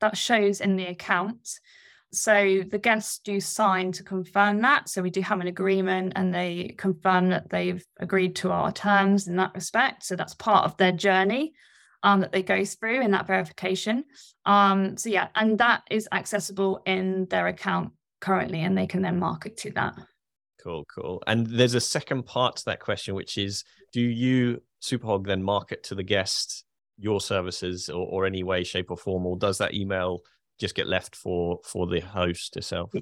that 0.00 0.16
shows 0.16 0.62
in 0.62 0.76
the 0.76 0.86
account. 0.86 1.60
So 2.12 2.62
the 2.70 2.78
guests 2.78 3.20
do 3.24 3.40
sign 3.40 3.90
to 3.92 4.02
confirm 4.02 4.60
that. 4.62 4.88
So 4.88 5.00
we 5.00 5.10
do 5.10 5.22
have 5.22 5.40
an 5.40 5.46
agreement 5.46 6.12
and 6.14 6.34
they 6.34 6.74
confirm 6.76 7.30
that 7.30 7.48
they've 7.48 7.82
agreed 7.98 8.36
to 8.36 8.50
our 8.50 8.70
terms 8.70 9.28
in 9.28 9.36
that 9.36 9.54
respect. 9.54 10.04
So 10.04 10.14
that's 10.14 10.34
part 10.34 10.66
of 10.66 10.76
their 10.76 10.92
journey 10.92 11.54
um, 12.02 12.20
that 12.20 12.32
they 12.32 12.42
go 12.42 12.64
through 12.64 13.00
in 13.00 13.12
that 13.12 13.26
verification. 13.26 14.04
Um, 14.44 14.96
so 14.98 15.08
yeah, 15.08 15.28
and 15.34 15.56
that 15.58 15.84
is 15.90 16.08
accessible 16.12 16.82
in 16.84 17.26
their 17.30 17.46
account 17.46 17.92
currently, 18.20 18.60
and 18.60 18.76
they 18.76 18.86
can 18.86 19.02
then 19.02 19.18
market 19.18 19.56
to 19.58 19.70
that. 19.72 19.94
Cool, 20.62 20.84
cool. 20.94 21.22
And 21.26 21.46
there's 21.46 21.74
a 21.74 21.80
second 21.80 22.24
part 22.26 22.56
to 22.56 22.64
that 22.66 22.80
question, 22.80 23.14
which 23.14 23.38
is 23.38 23.64
do 23.92 24.00
you, 24.00 24.62
Superhog, 24.82 25.26
then 25.26 25.42
market 25.42 25.84
to 25.84 25.94
the 25.94 26.02
guest 26.02 26.64
your 26.98 27.20
services 27.20 27.88
or, 27.88 28.06
or 28.06 28.26
any 28.26 28.42
way, 28.42 28.64
shape, 28.64 28.90
or 28.90 28.96
form, 28.96 29.26
or 29.26 29.36
does 29.36 29.58
that 29.58 29.74
email 29.74 30.20
just 30.58 30.74
get 30.74 30.86
left 30.86 31.16
for 31.16 31.60
for 31.64 31.86
the 31.86 32.00
host 32.00 32.56
itself? 32.56 32.92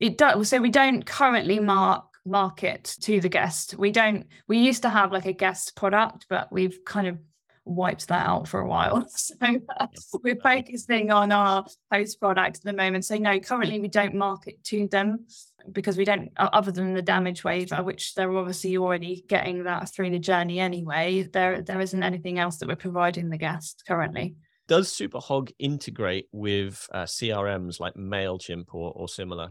It 0.00 0.18
does. 0.18 0.48
So 0.48 0.60
we 0.60 0.70
don't 0.70 1.04
currently 1.04 1.58
mark 1.58 2.04
market 2.24 2.96
to 3.02 3.20
the 3.20 3.28
guest. 3.28 3.76
We 3.78 3.92
don't. 3.92 4.26
We 4.48 4.58
used 4.58 4.82
to 4.82 4.88
have 4.88 5.12
like 5.12 5.26
a 5.26 5.32
guest 5.32 5.76
product, 5.76 6.26
but 6.28 6.50
we've 6.52 6.78
kind 6.84 7.06
of 7.06 7.18
wiped 7.66 8.08
that 8.08 8.26
out 8.26 8.48
for 8.48 8.60
a 8.60 8.68
while. 8.68 9.06
So 9.16 9.34
uh, 9.80 9.86
we're 10.22 10.40
focusing 10.40 11.10
on 11.10 11.32
our 11.32 11.66
host 11.92 12.20
product 12.20 12.58
at 12.58 12.62
the 12.62 12.72
moment. 12.72 13.04
So 13.04 13.16
no, 13.16 13.40
currently 13.40 13.80
we 13.80 13.88
don't 13.88 14.14
market 14.14 14.62
to 14.64 14.86
them 14.86 15.26
because 15.72 15.96
we 15.96 16.04
don't, 16.04 16.30
other 16.36 16.70
than 16.70 16.94
the 16.94 17.02
damage 17.02 17.42
waiver, 17.42 17.82
which 17.82 18.14
they're 18.14 18.32
obviously 18.36 18.76
already 18.76 19.24
getting 19.28 19.64
that 19.64 19.92
through 19.92 20.10
the 20.10 20.18
journey 20.18 20.60
anyway. 20.60 21.28
There, 21.32 21.60
there 21.60 21.80
isn't 21.80 22.02
anything 22.02 22.38
else 22.38 22.58
that 22.58 22.68
we're 22.68 22.76
providing 22.76 23.28
the 23.28 23.36
guest 23.36 23.82
currently. 23.86 24.36
Does 24.68 24.92
Superhog 24.92 25.52
integrate 25.58 26.28
with 26.32 26.86
uh, 26.92 27.04
CRMs 27.04 27.78
like 27.80 27.94
Mailchimp 27.94 28.66
or, 28.72 28.92
or 28.92 29.08
similar? 29.08 29.50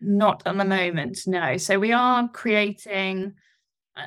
Not 0.00 0.42
at 0.46 0.56
the 0.56 0.64
moment, 0.64 1.18
no. 1.26 1.56
So 1.56 1.78
we 1.78 1.92
are 1.92 2.28
creating 2.28 3.34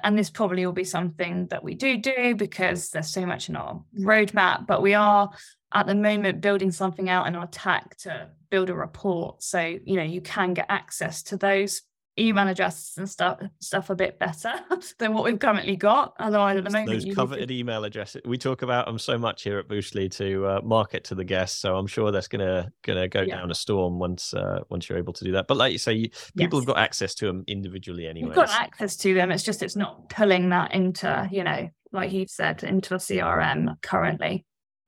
and 0.03 0.17
this 0.17 0.29
probably 0.29 0.65
will 0.65 0.73
be 0.73 0.83
something 0.83 1.47
that 1.47 1.63
we 1.63 1.75
do 1.75 1.97
do 1.97 2.35
because 2.35 2.89
there's 2.89 3.09
so 3.09 3.25
much 3.25 3.49
in 3.49 3.55
our 3.55 3.83
roadmap 3.99 4.65
but 4.65 4.81
we 4.81 4.93
are 4.93 5.29
at 5.73 5.85
the 5.85 5.95
moment 5.95 6.41
building 6.41 6.71
something 6.71 7.09
out 7.09 7.27
in 7.27 7.35
our 7.35 7.47
tech 7.47 7.95
to 7.97 8.29
build 8.49 8.69
a 8.69 8.73
report 8.73 9.43
so 9.43 9.59
you 9.59 9.95
know 9.95 10.03
you 10.03 10.21
can 10.21 10.53
get 10.53 10.65
access 10.69 11.23
to 11.23 11.37
those 11.37 11.81
email 12.17 12.47
addresses 12.47 12.97
and 12.97 13.09
stuff 13.09 13.39
stuff 13.59 13.89
a 13.89 13.95
bit 13.95 14.17
better 14.19 14.53
than 14.99 15.13
what 15.13 15.23
we've 15.23 15.39
currently 15.39 15.75
got. 15.75 16.13
Otherwise, 16.19 16.57
at 16.57 16.63
the 16.63 16.69
moment, 16.69 17.03
those 17.03 17.15
coveted 17.15 17.49
to... 17.49 17.53
email 17.53 17.83
addresses 17.83 18.21
we 18.25 18.37
talk 18.37 18.61
about 18.61 18.85
them 18.85 18.97
so 18.97 19.17
much 19.17 19.43
here 19.43 19.59
at 19.59 19.67
Boostly 19.67 20.09
to 20.11 20.45
uh, 20.45 20.61
market 20.63 21.03
to 21.05 21.15
the 21.15 21.23
guests. 21.23 21.59
So 21.59 21.75
I'm 21.75 21.87
sure 21.87 22.11
that's 22.11 22.27
gonna 22.27 22.71
gonna 22.83 23.07
go 23.07 23.21
yeah. 23.21 23.37
down 23.37 23.51
a 23.51 23.55
storm 23.55 23.99
once 23.99 24.33
uh, 24.33 24.61
once 24.69 24.89
you're 24.89 24.97
able 24.97 25.13
to 25.13 25.23
do 25.23 25.31
that. 25.33 25.47
But 25.47 25.57
like 25.57 25.71
you 25.71 25.79
say, 25.79 25.93
you, 25.93 26.09
people 26.37 26.59
yes. 26.59 26.67
have 26.67 26.75
got 26.75 26.81
access 26.81 27.15
to 27.15 27.25
them 27.25 27.43
individually 27.47 28.07
anyway. 28.07 28.27
We've 28.27 28.35
got 28.35 28.49
access 28.49 28.95
to 28.97 29.13
them. 29.13 29.31
It's 29.31 29.43
just 29.43 29.63
it's 29.63 29.75
not 29.75 30.09
pulling 30.09 30.49
that 30.49 30.73
into 30.73 31.27
you 31.31 31.43
know 31.43 31.69
like 31.91 32.11
you 32.11 32.25
said 32.27 32.63
into 32.63 32.95
a 32.95 32.97
CRM 32.97 33.81
currently. 33.81 34.45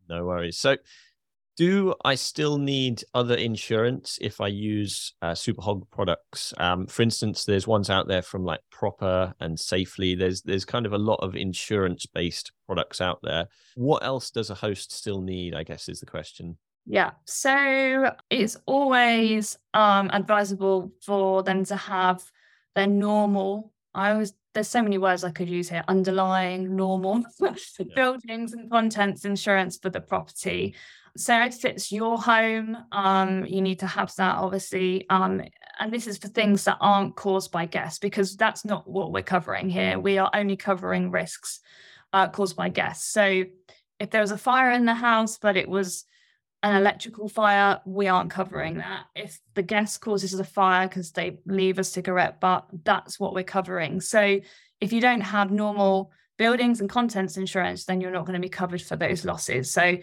No 0.10 0.26
worries. 0.26 0.58
So 0.58 0.78
do 1.58 1.96
I 2.06 2.14
still 2.14 2.60
need 2.60 3.04
other 3.16 3.34
insurance 3.34 4.20
if 4.22 4.40
I 4.40 4.48
use 4.48 5.14
uh, 5.24 5.32
Superhog 5.32 5.90
products? 5.90 6.54
Um, 6.58 6.86
for 6.86 7.02
instance, 7.02 7.46
there's 7.46 7.66
ones 7.66 7.90
out 7.90 8.08
there 8.08 8.22
from 8.22 8.46
like 8.46 8.62
Proper 8.72 9.34
and 9.40 9.60
Safely. 9.60 10.14
There's 10.14 10.44
there's 10.44 10.66
kind 10.66 10.86
of 10.86 10.94
a 10.94 11.00
lot 11.00 11.20
of 11.22 11.36
insurance 11.36 12.06
based 12.06 12.52
products 12.68 13.02
out 13.02 13.20
there. 13.24 13.48
What 13.76 14.04
else 14.04 14.30
does 14.30 14.52
a 14.52 14.56
host 14.56 14.92
still 14.92 15.22
need? 15.22 15.56
I 15.56 15.64
guess 15.64 15.90
is 15.90 16.00
the 16.00 16.06
question. 16.06 16.58
Yeah, 16.86 17.12
so 17.26 18.12
it's 18.30 18.56
always 18.66 19.58
um, 19.74 20.10
advisable 20.14 20.92
for 21.04 21.44
them 21.44 21.66
to 21.66 21.76
have 21.76 22.24
their 22.76 22.88
normal. 22.88 23.74
I 23.96 24.12
always 24.12 24.34
there's 24.54 24.68
so 24.68 24.82
many 24.82 24.98
words 24.98 25.24
I 25.24 25.32
could 25.32 25.50
use 25.50 25.70
here 25.70 25.84
underlying 25.88 26.76
normal 26.76 27.24
buildings 27.96 28.54
and 28.54 28.70
contents 28.72 29.26
insurance 29.26 29.78
for 29.78 29.90
the 29.90 30.02
property 30.02 30.76
so 31.18 31.44
if 31.44 31.66
it's 31.66 31.92
your 31.92 32.18
home, 32.18 32.78
um, 32.92 33.46
you 33.46 33.62
need 33.62 33.80
to 33.80 33.88
have 33.88 34.14
that 34.16 34.36
obviously. 34.38 35.10
Um, 35.10 35.42
and 35.80 35.92
this 35.92 36.08
is 36.08 36.18
for 36.18 36.28
things 36.28 36.64
that 36.66 36.78
aren't 36.80 37.16
caused 37.16 37.52
by 37.52 37.66
guests, 37.66 38.00
because 38.00 38.36
that's 38.36 38.64
not 38.64 38.90
what 38.90 39.12
we're 39.12 39.24
covering 39.24 39.70
here. 39.70 40.00
We 40.00 40.18
are 40.18 40.32
only 40.34 40.56
covering 40.56 41.12
risks 41.12 41.60
uh, 42.14 42.30
caused 42.30 42.56
by 42.56 42.70
guests. 42.70 43.12
So 43.12 43.44
if 44.00 44.10
there 44.10 44.22
was 44.22 44.32
a 44.32 44.38
fire 44.38 44.72
in 44.72 44.86
the 44.86 44.94
house, 44.94 45.38
but 45.38 45.58
it 45.58 45.68
was 45.68 46.06
an 46.64 46.76
electrical 46.76 47.30
fire, 47.30 47.80
we 47.86 48.08
aren't 48.08 48.32
covering 48.32 48.78
that. 48.78 49.06
If 49.16 49.40
the 49.54 49.62
guest 49.62 50.02
causes 50.02 50.34
a 50.34 50.44
fire 50.44 50.88
because 50.88 51.12
they 51.12 51.40
leave 51.46 51.78
a 51.78 51.84
cigarette 51.84 52.40
butt, 52.40 52.66
that's 52.84 53.20
what 53.20 53.34
we're 53.34 53.44
covering. 53.44 54.02
So 54.02 54.40
if 54.82 54.92
you 54.94 55.02
don't 55.02 55.22
have 55.22 55.52
normal 55.52 56.12
buildings 56.38 56.82
and 56.82 56.90
contents 56.90 57.38
insurance, 57.38 57.86
then 57.86 58.02
you're 58.02 58.12
not 58.12 58.26
going 58.26 58.40
to 58.40 58.48
be 58.48 58.50
covered 58.50 58.82
for 58.82 58.96
those 58.96 59.26
losses. 59.26 59.72
So 59.72 59.98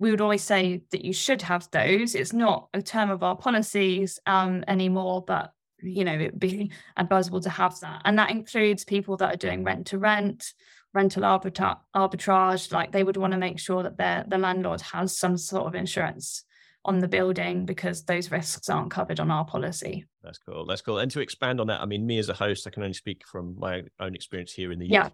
we 0.00 0.10
would 0.10 0.22
always 0.22 0.42
say 0.42 0.82
that 0.90 1.04
you 1.04 1.12
should 1.12 1.42
have 1.42 1.70
those. 1.70 2.14
It's 2.14 2.32
not 2.32 2.68
a 2.74 2.82
term 2.82 3.10
of 3.10 3.22
our 3.22 3.36
policies 3.36 4.18
um, 4.26 4.64
anymore, 4.66 5.22
but 5.24 5.52
you 5.82 6.04
know 6.04 6.14
it'd 6.14 6.40
be 6.40 6.72
advisable 6.96 7.40
to 7.42 7.50
have 7.50 7.78
that, 7.80 8.02
and 8.04 8.18
that 8.18 8.30
includes 8.30 8.84
people 8.84 9.16
that 9.18 9.34
are 9.34 9.36
doing 9.36 9.62
rent 9.62 9.88
to 9.88 9.98
rent, 9.98 10.54
rental 10.94 11.22
arbitra- 11.22 11.78
arbitrage. 11.94 12.72
Like 12.72 12.90
they 12.90 13.04
would 13.04 13.18
want 13.18 13.32
to 13.34 13.38
make 13.38 13.60
sure 13.60 13.82
that 13.82 13.98
their 13.98 14.24
the 14.26 14.38
landlord 14.38 14.80
has 14.80 15.16
some 15.16 15.36
sort 15.36 15.66
of 15.66 15.74
insurance 15.74 16.44
on 16.86 16.98
the 16.98 17.08
building 17.08 17.66
because 17.66 18.04
those 18.04 18.30
risks 18.30 18.70
aren't 18.70 18.90
covered 18.90 19.20
on 19.20 19.30
our 19.30 19.44
policy. 19.44 20.06
That's 20.22 20.38
cool. 20.38 20.64
That's 20.64 20.80
cool. 20.80 20.98
And 20.98 21.10
to 21.10 21.20
expand 21.20 21.60
on 21.60 21.66
that, 21.66 21.82
I 21.82 21.84
mean, 21.84 22.06
me 22.06 22.18
as 22.18 22.30
a 22.30 22.34
host, 22.34 22.66
I 22.66 22.70
can 22.70 22.82
only 22.82 22.94
speak 22.94 23.26
from 23.26 23.54
my 23.58 23.82
own 24.00 24.14
experience 24.14 24.52
here 24.52 24.72
in 24.72 24.78
the 24.78 24.86
yeah. 24.86 25.06
UK. 25.06 25.12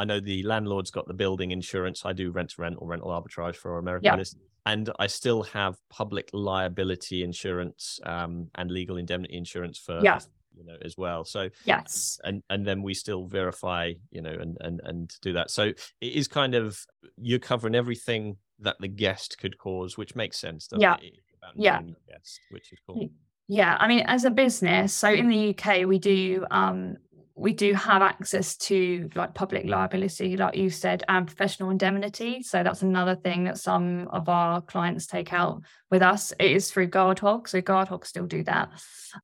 I 0.00 0.04
know 0.04 0.18
the 0.18 0.42
landlord's 0.44 0.90
got 0.90 1.06
the 1.06 1.14
building 1.14 1.50
insurance. 1.50 2.06
I 2.06 2.14
do 2.14 2.30
rent 2.30 2.50
to 2.50 2.62
rent 2.62 2.76
or 2.78 2.88
rental 2.88 3.10
arbitrage 3.10 3.56
for 3.56 3.78
American 3.78 4.18
yeah. 4.18 4.24
And 4.64 4.88
I 4.98 5.06
still 5.08 5.42
have 5.42 5.76
public 5.90 6.30
liability 6.32 7.22
insurance 7.22 8.00
um, 8.04 8.48
and 8.54 8.70
legal 8.70 8.96
indemnity 8.96 9.36
insurance 9.36 9.78
for 9.78 10.00
yeah. 10.02 10.18
you 10.56 10.64
know 10.64 10.76
as 10.82 10.96
well. 10.96 11.26
So 11.26 11.50
yes, 11.64 12.18
and 12.24 12.42
and 12.48 12.66
then 12.66 12.82
we 12.82 12.94
still 12.94 13.26
verify 13.26 13.92
you 14.10 14.22
know 14.22 14.32
and 14.32 14.56
and 14.60 14.80
and 14.84 15.14
do 15.20 15.34
that. 15.34 15.50
So 15.50 15.64
it 15.64 15.76
is 16.00 16.28
kind 16.28 16.54
of 16.54 16.78
you're 17.18 17.38
covering 17.38 17.74
everything 17.74 18.38
that 18.60 18.76
the 18.80 18.88
guest 18.88 19.36
could 19.38 19.58
cause, 19.58 19.98
which 19.98 20.14
makes 20.14 20.38
sense. 20.38 20.68
yeah, 20.76 20.96
it? 21.02 21.14
yeah, 21.56 21.80
guest, 22.08 22.40
which 22.50 22.72
is 22.72 22.78
cool. 22.86 23.10
Yeah, 23.48 23.76
I 23.80 23.88
mean, 23.88 24.04
as 24.06 24.24
a 24.24 24.30
business, 24.30 24.94
so 24.94 25.10
in 25.10 25.28
the 25.28 25.56
UK, 25.56 25.84
we 25.84 25.98
do 25.98 26.46
um, 26.52 26.96
we 27.40 27.54
do 27.54 27.72
have 27.72 28.02
access 28.02 28.54
to 28.54 29.08
like 29.14 29.32
public 29.32 29.64
liability, 29.64 30.36
like 30.36 30.56
you 30.56 30.68
said, 30.68 31.02
and 31.08 31.26
professional 31.26 31.70
indemnity. 31.70 32.42
So 32.42 32.62
that's 32.62 32.82
another 32.82 33.16
thing 33.16 33.44
that 33.44 33.56
some 33.56 34.08
of 34.08 34.28
our 34.28 34.60
clients 34.60 35.06
take 35.06 35.32
out 35.32 35.62
with 35.90 36.02
us. 36.02 36.34
It 36.38 36.50
is 36.52 36.70
through 36.70 36.88
Guardhog. 36.88 37.48
So 37.48 37.62
Guardhog 37.62 38.06
still 38.06 38.26
do 38.26 38.44
that. 38.44 38.68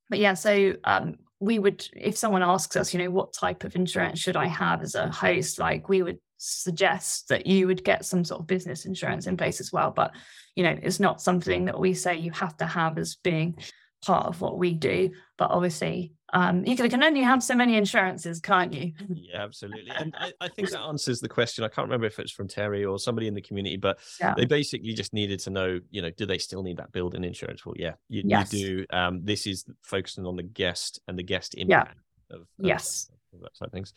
But 0.08 0.18
yeah, 0.18 0.32
so 0.32 0.72
um, 0.84 1.16
we 1.40 1.58
would, 1.58 1.86
if 1.92 2.16
someone 2.16 2.42
asks 2.42 2.74
us, 2.74 2.94
you 2.94 3.00
know, 3.00 3.10
what 3.10 3.34
type 3.34 3.64
of 3.64 3.76
insurance 3.76 4.18
should 4.18 4.36
I 4.36 4.46
have 4.46 4.80
as 4.80 4.94
a 4.94 5.10
host, 5.10 5.58
like 5.58 5.90
we 5.90 6.02
would 6.02 6.18
suggest 6.38 7.28
that 7.28 7.46
you 7.46 7.66
would 7.66 7.84
get 7.84 8.06
some 8.06 8.24
sort 8.24 8.40
of 8.40 8.46
business 8.46 8.86
insurance 8.86 9.26
in 9.26 9.36
place 9.36 9.60
as 9.60 9.74
well. 9.74 9.90
But, 9.90 10.12
you 10.54 10.64
know, 10.64 10.78
it's 10.82 11.00
not 11.00 11.20
something 11.20 11.66
that 11.66 11.78
we 11.78 11.92
say 11.92 12.16
you 12.16 12.30
have 12.30 12.56
to 12.56 12.66
have 12.66 12.96
as 12.96 13.16
being 13.16 13.58
part 14.06 14.24
of 14.24 14.40
what 14.40 14.56
we 14.56 14.72
do. 14.72 15.10
But 15.36 15.50
obviously, 15.50 16.14
um, 16.32 16.64
you 16.64 16.76
can, 16.76 17.02
only 17.02 17.22
have 17.22 17.42
so 17.42 17.54
many 17.54 17.76
insurances, 17.76 18.40
can't 18.40 18.72
you? 18.72 18.92
Yeah, 19.08 19.42
absolutely. 19.42 19.90
And 19.96 20.14
I, 20.18 20.32
I, 20.40 20.48
think 20.48 20.70
that 20.70 20.80
answers 20.80 21.20
the 21.20 21.28
question. 21.28 21.64
I 21.64 21.68
can't 21.68 21.86
remember 21.86 22.06
if 22.06 22.18
it's 22.18 22.32
from 22.32 22.48
Terry 22.48 22.84
or 22.84 22.98
somebody 22.98 23.28
in 23.28 23.34
the 23.34 23.40
community, 23.40 23.76
but 23.76 23.98
yeah. 24.20 24.34
they 24.36 24.44
basically 24.44 24.92
just 24.92 25.12
needed 25.12 25.40
to 25.40 25.50
know, 25.50 25.80
you 25.90 26.02
know, 26.02 26.10
do 26.10 26.26
they 26.26 26.38
still 26.38 26.62
need 26.62 26.76
that 26.78 26.92
building 26.92 27.24
insurance? 27.24 27.64
Well, 27.64 27.74
yeah, 27.76 27.94
you, 28.08 28.22
yes. 28.24 28.52
you 28.52 28.78
do. 28.78 28.96
Um, 28.96 29.24
this 29.24 29.46
is 29.46 29.64
focusing 29.82 30.26
on 30.26 30.36
the 30.36 30.42
guest 30.42 31.00
and 31.08 31.18
the 31.18 31.22
guest 31.22 31.54
impact 31.54 31.98
yeah. 32.30 32.36
of, 32.36 32.42
of, 32.42 32.46
yes. 32.58 33.10
Of 33.32 33.40
that 33.42 33.56
side 33.56 33.66
of 33.66 33.72
things. 33.72 33.92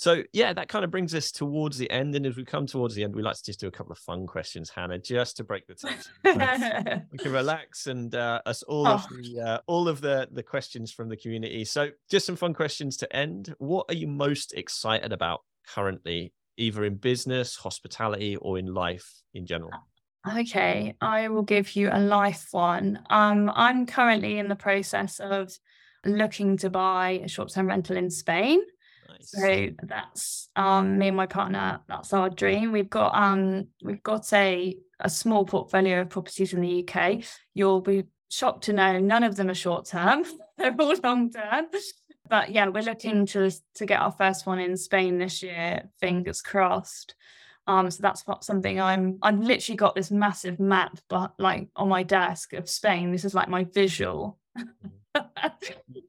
So 0.00 0.22
yeah, 0.32 0.54
that 0.54 0.68
kind 0.68 0.82
of 0.82 0.90
brings 0.90 1.14
us 1.14 1.30
towards 1.30 1.76
the 1.76 1.90
end. 1.90 2.14
And 2.14 2.24
as 2.24 2.34
we 2.34 2.42
come 2.42 2.64
towards 2.66 2.94
the 2.94 3.04
end, 3.04 3.14
we 3.14 3.20
like 3.20 3.36
to 3.36 3.44
just 3.44 3.60
do 3.60 3.68
a 3.68 3.70
couple 3.70 3.92
of 3.92 3.98
fun 3.98 4.26
questions, 4.26 4.70
Hannah, 4.70 4.98
just 4.98 5.36
to 5.36 5.44
break 5.44 5.66
the 5.66 5.74
tension. 5.74 6.10
we 7.12 7.18
can 7.18 7.32
relax 7.32 7.86
and 7.86 8.14
uh, 8.14 8.40
us 8.46 8.62
all 8.62 8.88
oh. 8.88 8.94
of 8.94 9.06
the 9.10 9.40
uh, 9.40 9.58
all 9.66 9.88
of 9.88 10.00
the 10.00 10.26
the 10.32 10.42
questions 10.42 10.90
from 10.90 11.10
the 11.10 11.18
community. 11.18 11.66
So 11.66 11.90
just 12.10 12.24
some 12.24 12.36
fun 12.36 12.54
questions 12.54 12.96
to 12.96 13.14
end. 13.14 13.54
What 13.58 13.84
are 13.90 13.94
you 13.94 14.08
most 14.08 14.54
excited 14.54 15.12
about 15.12 15.40
currently, 15.68 16.32
either 16.56 16.86
in 16.86 16.94
business, 16.94 17.56
hospitality, 17.56 18.36
or 18.36 18.58
in 18.58 18.72
life 18.72 19.06
in 19.34 19.44
general? 19.44 19.72
Okay, 20.26 20.96
I 21.02 21.28
will 21.28 21.42
give 21.42 21.76
you 21.76 21.90
a 21.92 22.00
life 22.00 22.46
one. 22.52 23.00
Um, 23.10 23.52
I'm 23.54 23.84
currently 23.84 24.38
in 24.38 24.48
the 24.48 24.56
process 24.56 25.20
of 25.20 25.52
looking 26.06 26.56
to 26.56 26.70
buy 26.70 27.20
a 27.22 27.28
short-term 27.28 27.66
rental 27.66 27.98
in 27.98 28.08
Spain. 28.08 28.62
Nice. 29.10 29.30
So 29.30 29.68
that's 29.82 30.48
um, 30.56 30.98
me 30.98 31.08
and 31.08 31.16
my 31.16 31.26
partner. 31.26 31.80
That's 31.88 32.12
our 32.12 32.30
dream. 32.30 32.72
We've 32.72 32.90
got 32.90 33.14
um, 33.14 33.68
we've 33.82 34.02
got 34.02 34.32
a 34.32 34.76
a 35.00 35.10
small 35.10 35.44
portfolio 35.44 36.02
of 36.02 36.10
properties 36.10 36.52
in 36.52 36.60
the 36.60 36.86
UK. 36.86 37.24
You'll 37.54 37.80
be 37.80 38.04
shocked 38.28 38.64
to 38.64 38.72
know 38.72 38.98
none 38.98 39.24
of 39.24 39.36
them 39.36 39.50
are 39.50 39.54
short 39.54 39.86
term. 39.86 40.24
They're 40.58 40.74
all 40.78 40.94
long 41.02 41.30
term. 41.30 41.66
But 42.28 42.50
yeah, 42.50 42.68
we're 42.68 42.82
looking 42.82 43.26
to 43.26 43.50
to 43.74 43.86
get 43.86 44.00
our 44.00 44.12
first 44.12 44.46
one 44.46 44.58
in 44.58 44.76
Spain 44.76 45.18
this 45.18 45.42
year. 45.42 45.88
Fingers 46.00 46.42
crossed. 46.42 47.14
Um, 47.66 47.90
so 47.90 48.02
that's 48.02 48.26
what 48.26 48.44
something 48.44 48.80
I'm. 48.80 49.18
I've 49.22 49.38
literally 49.38 49.76
got 49.76 49.94
this 49.94 50.10
massive 50.10 50.60
map, 50.60 50.98
but 51.08 51.34
like 51.38 51.68
on 51.76 51.88
my 51.88 52.02
desk 52.02 52.52
of 52.52 52.68
Spain. 52.68 53.12
This 53.12 53.24
is 53.24 53.34
like 53.34 53.48
my 53.48 53.64
visual. 53.64 54.38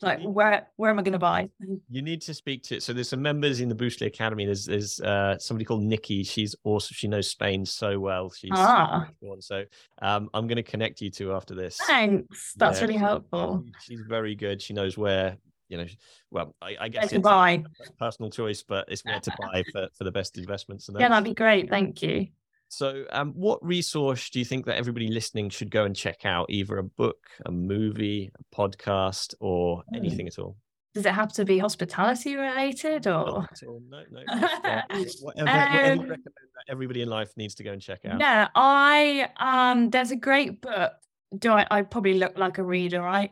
Like 0.02 0.22
where 0.24 0.68
where 0.76 0.92
am 0.92 1.00
I 1.00 1.02
going 1.02 1.14
to 1.14 1.20
buy? 1.20 1.50
You 1.90 2.02
need 2.02 2.22
to 2.22 2.34
speak 2.34 2.64
to. 2.64 2.80
So 2.80 2.94
there's 2.94 3.10
some 3.10 3.22
members 3.22 3.60
in 3.60 3.68
the 3.68 3.76
Boostly 3.76 4.08
Academy. 4.08 4.46
There's 4.46 4.66
there's 4.66 5.00
uh, 5.02 5.38
somebody 5.40 5.66
called 5.66 5.84
Nikki. 5.84 6.24
She's 6.24 6.56
awesome. 6.64 6.94
She 6.94 7.08
knows 7.08 7.30
Spain 7.30 7.66
so 7.66 8.00
well. 8.00 8.32
She's 8.32 8.52
ah. 8.54 9.08
so 9.40 9.64
um, 10.02 10.30
I'm 10.34 10.48
going 10.48 10.58
to 10.58 10.64
connect 10.64 11.02
you 11.02 11.10
two 11.10 11.34
after 11.34 11.54
this. 11.54 11.78
Thanks. 11.86 12.54
That's 12.56 12.80
yeah, 12.80 12.88
really 12.88 12.98
helpful. 12.98 13.66
She's 13.82 14.02
very 14.08 14.36
good. 14.36 14.62
She 14.62 14.74
knows 14.74 14.98
where 14.98 15.38
you 15.68 15.78
know. 15.78 15.86
Well, 16.30 16.56
I, 16.62 16.76
I 16.80 16.90
guess 16.90 17.10
to 17.10 17.20
buy. 17.20 17.64
personal 18.00 18.30
choice, 18.32 18.64
but 18.64 18.86
it's 18.88 19.04
where 19.04 19.20
to 19.20 19.32
buy 19.40 19.64
for, 19.72 19.90
for 19.98 20.04
the 20.06 20.12
best 20.12 20.38
investments. 20.38 20.90
yeah, 20.98 21.10
that'd 21.10 21.24
be 21.24 21.34
great. 21.34 21.70
Thank 21.70 22.02
you. 22.02 22.28
So, 22.72 23.04
um, 23.12 23.34
what 23.34 23.64
resource 23.64 24.30
do 24.30 24.40
you 24.40 24.46
think 24.46 24.66
that 24.66 24.78
everybody 24.78 25.10
listening 25.10 25.50
should 25.50 25.70
go 25.70 25.84
and 25.84 25.94
check 25.94 26.26
out? 26.26 26.46
Either 26.50 26.78
a 26.78 26.84
book, 26.84 27.18
a 27.46 27.52
movie, 27.52 28.32
a 28.34 28.56
podcast, 28.56 29.34
or 29.42 29.84
hmm. 29.90 29.96
anything 29.96 30.26
at 30.26 30.40
all? 30.40 30.56
Does 30.94 31.06
it 31.06 31.12
have 31.12 31.34
to 31.34 31.44
be 31.44 31.58
hospitality 31.58 32.36
related, 32.36 33.08
or 33.08 33.46
no, 33.62 34.04
no, 34.10 34.22
uh, 34.30 34.82
whatever, 35.20 35.50
um, 35.50 35.98
whatever 35.98 36.16
that 36.16 36.66
everybody 36.70 37.02
in 37.02 37.10
life 37.10 37.34
needs 37.36 37.56
to 37.56 37.64
go 37.64 37.74
and 37.74 37.82
check 37.82 38.06
out? 38.06 38.22
Yeah, 38.22 38.48
I 38.56 39.30
um, 39.38 39.90
there's 39.90 40.12
a 40.12 40.16
great 40.16 40.62
book. 40.62 40.94
Do 41.38 41.52
I? 41.52 41.68
I 41.70 41.82
probably 41.82 42.14
look 42.14 42.38
like 42.38 42.58
a 42.58 42.64
reader, 42.64 43.02
right? 43.02 43.32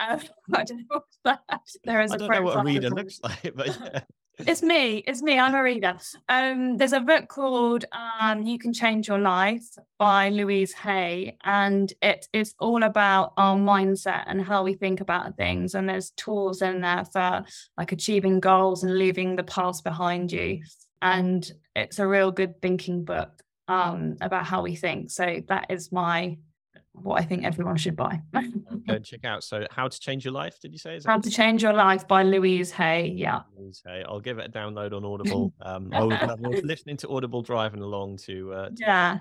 Um, 0.00 0.20
I 0.52 0.64
don't 0.64 0.78
know 0.78 0.84
what 0.88 1.04
that. 1.24 1.60
There 1.84 2.00
is. 2.00 2.10
I 2.10 2.16
don't 2.16 2.28
know 2.28 2.42
what 2.42 2.58
a 2.58 2.64
reader 2.64 2.90
looks 2.90 3.20
like, 3.22 3.52
but 3.54 3.68
yeah 3.68 4.00
it's 4.46 4.62
me. 4.62 4.98
It's 5.06 5.22
me. 5.22 5.38
I'm 5.38 5.54
a 5.54 5.62
reader. 5.62 5.96
Um, 6.28 6.76
there's 6.76 6.92
a 6.92 7.00
book 7.00 7.28
called 7.28 7.84
um, 7.92 8.42
"You 8.42 8.58
Can 8.58 8.72
Change 8.72 9.08
Your 9.08 9.18
Life" 9.18 9.66
by 9.98 10.28
Louise 10.30 10.72
Hay, 10.72 11.36
and 11.44 11.92
it 12.02 12.28
is 12.32 12.54
all 12.58 12.82
about 12.82 13.32
our 13.36 13.56
mindset 13.56 14.24
and 14.26 14.42
how 14.42 14.62
we 14.62 14.74
think 14.74 15.00
about 15.00 15.36
things. 15.36 15.74
And 15.74 15.88
there's 15.88 16.10
tools 16.12 16.62
in 16.62 16.80
there 16.80 17.04
for 17.12 17.44
like 17.76 17.92
achieving 17.92 18.40
goals 18.40 18.84
and 18.84 18.96
leaving 18.96 19.36
the 19.36 19.44
past 19.44 19.84
behind 19.84 20.32
you. 20.32 20.62
And 21.02 21.50
it's 21.74 21.98
a 21.98 22.06
real 22.06 22.30
good 22.30 22.60
thinking 22.60 23.04
book 23.04 23.42
um, 23.68 24.16
about 24.20 24.46
how 24.46 24.62
we 24.62 24.74
think. 24.74 25.10
So 25.10 25.40
that 25.48 25.66
is 25.70 25.92
my 25.92 26.36
what 27.02 27.20
I 27.20 27.24
think 27.24 27.44
everyone 27.44 27.76
should 27.76 27.96
buy. 27.96 28.20
Go 28.32 28.40
and 28.88 29.04
check 29.04 29.24
out. 29.24 29.44
So, 29.44 29.66
How 29.70 29.88
to 29.88 30.00
Change 30.00 30.24
Your 30.24 30.34
Life, 30.34 30.58
did 30.60 30.72
you 30.72 30.78
say? 30.78 30.96
Is 30.96 31.06
How 31.06 31.18
to 31.18 31.30
Change 31.30 31.62
Your 31.62 31.72
Life 31.72 32.06
by 32.06 32.22
Louise 32.22 32.70
Hay. 32.72 33.12
Yeah. 33.16 33.40
Louise 33.56 33.82
Hay. 33.86 34.04
I'll 34.06 34.20
give 34.20 34.38
it 34.38 34.46
a 34.46 34.50
download 34.50 34.92
on 34.92 35.04
Audible. 35.04 35.52
Um, 35.62 35.90
I 35.92 36.02
was 36.02 36.62
listening 36.64 36.96
to 36.98 37.08
Audible 37.08 37.42
driving 37.42 37.82
along 37.82 38.16
to. 38.18 38.52
Uh, 38.52 38.68
to 38.68 38.74
yeah. 38.78 39.18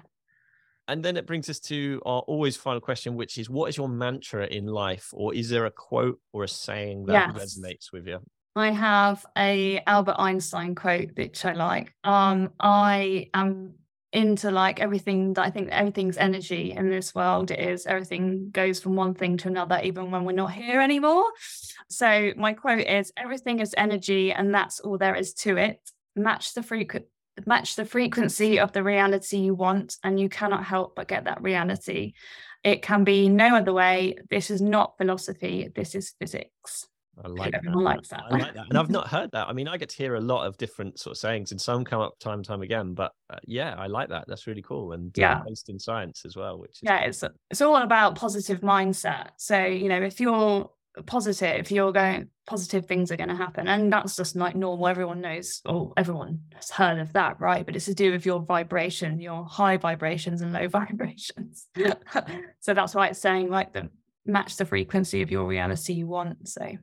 And 0.87 1.03
then 1.03 1.17
it 1.17 1.27
brings 1.27 1.49
us 1.49 1.59
to 1.61 2.01
our 2.05 2.21
always 2.21 2.55
final 2.57 2.81
question, 2.81 3.15
which 3.15 3.37
is 3.37 3.49
what 3.49 3.69
is 3.69 3.77
your 3.77 3.89
mantra 3.89 4.47
in 4.47 4.65
life? 4.65 5.09
Or 5.13 5.33
is 5.33 5.49
there 5.49 5.65
a 5.65 5.71
quote 5.71 6.19
or 6.33 6.45
a 6.45 6.47
saying 6.47 7.05
that 7.05 7.35
yes. 7.35 7.57
resonates 7.57 7.91
with 7.93 8.07
you? 8.07 8.19
I 8.55 8.71
have 8.71 9.25
a 9.37 9.81
Albert 9.85 10.15
Einstein 10.17 10.75
quote 10.75 11.11
which 11.15 11.45
I 11.45 11.53
like. 11.53 11.93
Um, 12.03 12.51
I 12.59 13.29
am 13.33 13.75
into 14.11 14.49
like 14.49 14.79
everything 14.79 15.33
that 15.33 15.45
I 15.45 15.49
think 15.51 15.69
everything's 15.69 16.17
energy 16.17 16.71
in 16.71 16.89
this 16.89 17.13
world 17.13 17.51
is 17.51 17.85
everything 17.85 18.49
goes 18.49 18.79
from 18.79 18.95
one 18.95 19.13
thing 19.13 19.37
to 19.37 19.47
another 19.47 19.79
even 19.83 20.09
when 20.09 20.25
we're 20.25 20.31
not 20.31 20.51
here 20.51 20.81
anymore. 20.81 21.25
So 21.89 22.31
my 22.35 22.53
quote 22.53 22.87
is 22.87 23.13
everything 23.15 23.59
is 23.59 23.75
energy 23.77 24.31
and 24.31 24.53
that's 24.53 24.79
all 24.79 24.97
there 24.97 25.15
is 25.15 25.33
to 25.35 25.57
it. 25.57 25.79
Match 26.15 26.53
the 26.53 26.63
frequent 26.63 27.05
match 27.45 27.77
the 27.77 27.85
frequency 27.85 28.59
of 28.59 28.73
the 28.73 28.83
reality 28.83 29.37
you 29.37 29.53
want 29.53 29.95
and 30.03 30.19
you 30.19 30.27
cannot 30.27 30.65
help 30.65 30.95
but 30.95 31.07
get 31.07 31.23
that 31.23 31.41
reality. 31.41 32.13
It 32.63 32.81
can 32.81 33.05
be 33.05 33.29
no 33.29 33.55
other 33.55 33.71
way. 33.71 34.17
This 34.29 34.49
is 34.49 34.61
not 34.61 34.97
philosophy. 34.97 35.69
This 35.73 35.95
is 35.95 36.13
physics 36.19 36.88
I 37.23 37.27
like 37.27 37.53
Everyone 37.53 37.83
that. 37.83 37.89
likes 37.89 38.09
that. 38.09 38.23
I 38.29 38.37
like 38.37 38.53
that. 38.53 38.67
And 38.69 38.77
I've 38.77 38.89
not 38.89 39.07
heard 39.07 39.31
that. 39.31 39.47
I 39.47 39.53
mean, 39.53 39.67
I 39.67 39.77
get 39.77 39.89
to 39.89 39.97
hear 39.97 40.15
a 40.15 40.21
lot 40.21 40.45
of 40.45 40.57
different 40.57 40.99
sort 40.99 41.15
of 41.15 41.17
sayings, 41.17 41.51
and 41.51 41.59
some 41.59 41.83
come 41.83 42.01
up 42.01 42.17
time 42.19 42.39
and 42.39 42.45
time 42.45 42.61
again. 42.61 42.93
But 42.93 43.11
uh, 43.29 43.37
yeah, 43.45 43.75
I 43.77 43.87
like 43.87 44.09
that. 44.09 44.25
That's 44.27 44.47
really 44.47 44.61
cool, 44.61 44.93
and 44.93 45.07
uh, 45.07 45.21
yeah, 45.21 45.41
based 45.45 45.69
in 45.69 45.79
science 45.79 46.23
as 46.25 46.35
well. 46.35 46.59
Which 46.59 46.71
is 46.71 46.79
yeah, 46.83 46.99
it's 47.01 47.23
it's 47.49 47.61
all 47.61 47.75
about 47.77 48.15
positive 48.15 48.61
mindset. 48.61 49.31
So 49.37 49.63
you 49.65 49.89
know, 49.89 50.01
if 50.01 50.19
you're 50.19 50.69
positive, 51.05 51.59
if 51.59 51.71
you're 51.71 51.91
going 51.91 52.29
positive, 52.47 52.85
things 52.85 53.11
are 53.11 53.17
going 53.17 53.29
to 53.29 53.35
happen, 53.35 53.67
and 53.67 53.91
that's 53.91 54.15
just 54.15 54.35
like 54.35 54.55
normal. 54.55 54.87
Everyone 54.87 55.21
knows, 55.21 55.61
or 55.65 55.93
everyone 55.97 56.41
has 56.55 56.71
heard 56.71 56.99
of 56.99 57.13
that, 57.13 57.39
right? 57.39 57.65
But 57.65 57.75
it's 57.75 57.85
to 57.85 57.93
do 57.93 58.11
with 58.11 58.25
your 58.25 58.41
vibration, 58.41 59.19
your 59.19 59.45
high 59.45 59.77
vibrations 59.77 60.41
and 60.41 60.53
low 60.53 60.67
vibrations. 60.69 61.67
so 62.59 62.73
that's 62.73 62.95
why 62.95 63.07
it's 63.07 63.19
saying 63.19 63.49
like 63.49 63.73
the 63.73 63.89
match 64.25 64.57
the 64.57 64.65
frequency 64.65 65.21
of 65.21 65.31
your 65.31 65.45
reality 65.45 65.93
you 65.93 66.07
want. 66.07 66.47
So 66.47 66.77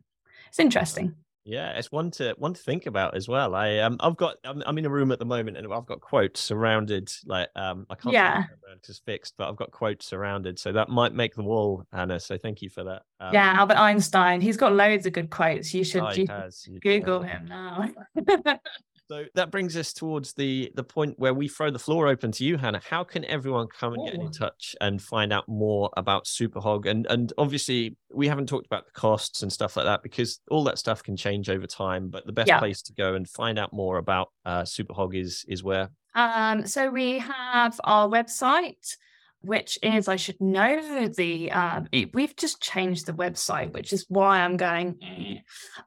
it's 0.49 0.59
interesting. 0.59 1.15
Yeah, 1.45 1.71
it's 1.79 1.93
one 1.93 2.11
to 2.13 2.35
one 2.39 2.55
to 2.55 2.61
think 2.61 2.87
about 2.87 3.17
as 3.17 3.29
well. 3.29 3.55
I 3.55 3.79
um 3.79 3.97
I've 4.01 4.17
got 4.17 4.37
I'm, 4.45 4.63
I'm 4.67 4.79
in 4.79 4.85
a 4.85 4.91
room 4.91 5.13
at 5.13 5.21
the 5.21 5.25
moment 5.25 5.57
and 5.57 5.73
I've 5.73 5.87
got 5.87 6.01
quotes 6.01 6.41
surrounded 6.41 7.09
like 7.25 7.49
um 7.55 7.87
I 7.89 7.95
can't 7.95 8.13
yeah 8.13 8.45
it's 8.89 8.99
fixed, 9.01 9.35
but 9.37 9.49
I've 9.49 9.57
got 9.57 9.71
quotes 9.71 10.07
surrounded, 10.07 10.59
so 10.59 10.73
that 10.73 10.89
might 10.89 11.13
make 11.13 11.35
the 11.35 11.43
wall, 11.43 11.85
Hannah. 11.93 12.21
So 12.21 12.39
thank 12.39 12.63
you 12.63 12.71
for 12.71 12.85
that. 12.85 13.03
Um, 13.21 13.33
yeah, 13.33 13.55
Albert 13.57 13.79
Einstein. 13.79 14.41
He's 14.41 14.57
got 14.57 14.73
loads 14.73 15.07
of 15.07 15.13
good 15.13 15.31
quotes. 15.31 15.73
You 15.75 15.85
should, 15.85 16.03
oh, 16.03 16.11
you 16.11 16.81
Google 16.81 17.23
him 17.23 17.47
now. 17.47 17.89
So 19.09 19.25
that 19.35 19.53
brings 19.53 19.77
us 19.77 19.93
towards 19.93 20.33
the 20.33 20.73
the 20.75 20.83
point 20.83 21.17
where 21.17 21.33
we 21.33 21.47
throw 21.47 21.71
the 21.71 21.79
floor 21.79 22.09
open 22.09 22.33
to 22.33 22.45
you, 22.45 22.57
Hannah. 22.57 22.81
How 22.85 23.05
can 23.05 23.25
everyone 23.27 23.69
come 23.69 23.95
and 23.95 24.05
get 24.05 24.15
in 24.15 24.33
touch 24.33 24.75
and 24.81 25.01
find 25.01 25.33
out 25.33 25.49
more 25.49 25.91
about 25.97 26.25
Superhog? 26.25 26.87
And 26.87 27.07
and 27.07 27.33
obviously 27.39 27.97
we 28.13 28.27
haven't 28.27 28.49
talked 28.49 28.67
about 28.67 28.85
the 28.85 28.93
costs 28.93 29.43
and 29.43 29.53
stuff 29.53 29.77
like 29.77 29.87
that 29.87 30.03
because 30.03 30.41
all 30.51 30.65
that 30.65 30.79
stuff 30.79 31.05
can 31.05 31.17
change 31.17 31.49
over 31.49 31.69
time. 31.69 32.09
But 32.09 32.27
the 32.27 32.33
best 32.33 32.49
yeah. 32.49 32.59
place 32.59 32.83
to 32.83 32.93
go 32.93 33.15
and 33.15 33.29
find 33.29 33.61
out 33.61 33.73
more 33.73 33.99
about 33.99 34.33
uh, 34.45 34.63
Superhog 34.63 35.15
is 35.15 35.45
is 35.49 35.63
where. 35.63 35.91
Um, 36.17 36.67
so 36.67 36.91
we 36.91 37.21
have 37.21 37.79
our 37.85 38.09
website, 38.09 38.97
which 39.47 39.79
is 39.83 40.09
I 40.09 40.17
should 40.17 40.41
know 40.41 41.07
the 41.09 41.53
uh, 41.53 41.83
we've 42.13 42.35
just 42.37 42.61
changed 42.61 43.07
the 43.07 43.13
website, 43.13 43.73
which 43.73 43.93
is 43.93 44.05
why 44.09 44.41
I'm 44.41 44.57
going. 44.57 44.99
Eh. 45.03 45.37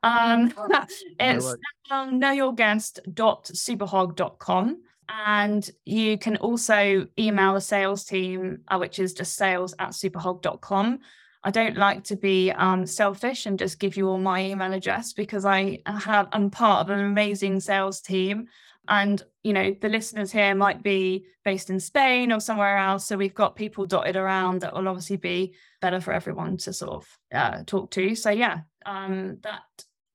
Um, 0.02 0.54
it's 1.20 1.54
um, 1.92 2.22
knowyourguest.superhog.com. 2.22 4.84
And 5.26 5.68
you 5.86 6.20
can 6.20 6.38
also 6.38 7.08
email 7.18 7.56
the 7.56 7.62
sales 7.62 8.06
team, 8.06 8.60
uh, 8.68 8.78
which 8.78 9.00
is 9.00 9.14
just 9.14 9.36
sales 9.36 9.74
at 9.80 9.90
superhog.com. 9.90 11.00
I 11.44 11.52
don't 11.52 11.78
like 11.78 12.04
to 12.06 12.16
be 12.16 12.52
um, 12.52 12.86
selfish 12.86 13.46
and 13.46 13.58
just 13.58 13.80
give 13.80 13.98
you 13.98 14.10
all 14.10 14.20
my 14.20 14.44
email 14.44 14.74
address 14.74 15.14
because 15.14 15.46
I 15.46 15.80
have 15.86 16.28
I'm 16.32 16.52
part 16.52 16.82
of 16.82 16.90
an 16.90 17.00
amazing 17.00 17.62
sales 17.62 18.02
team 18.02 18.48
and, 18.90 19.24
you 19.44 19.54
know, 19.54 19.76
the 19.80 19.88
listeners 19.88 20.32
here 20.32 20.56
might 20.56 20.82
be 20.82 21.26
based 21.46 21.70
in 21.70 21.80
Spain 21.80 22.32
or 22.32 22.40
somewhere 22.40 22.78
else. 22.78 23.06
So 23.06 23.16
we've 23.16 23.36
got 23.36 23.56
people 23.56 23.86
dotted 23.86 24.16
around 24.16 24.62
that 24.62 24.74
will 24.74 24.88
obviously 24.88 25.18
be 25.18 25.54
better 25.80 26.02
for 26.02 26.12
everyone 26.12 26.58
to 26.58 26.74
sort 26.74 26.94
of 26.94 27.08
uh, 27.34 27.64
talk 27.66 27.92
to. 27.92 28.16
So, 28.16 28.32
yeah, 28.32 28.62
um, 28.86 29.38
that 29.44 29.62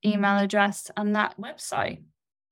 email 0.05 0.37
address 0.37 0.91
and 0.97 1.15
that 1.15 1.39
website. 1.39 2.03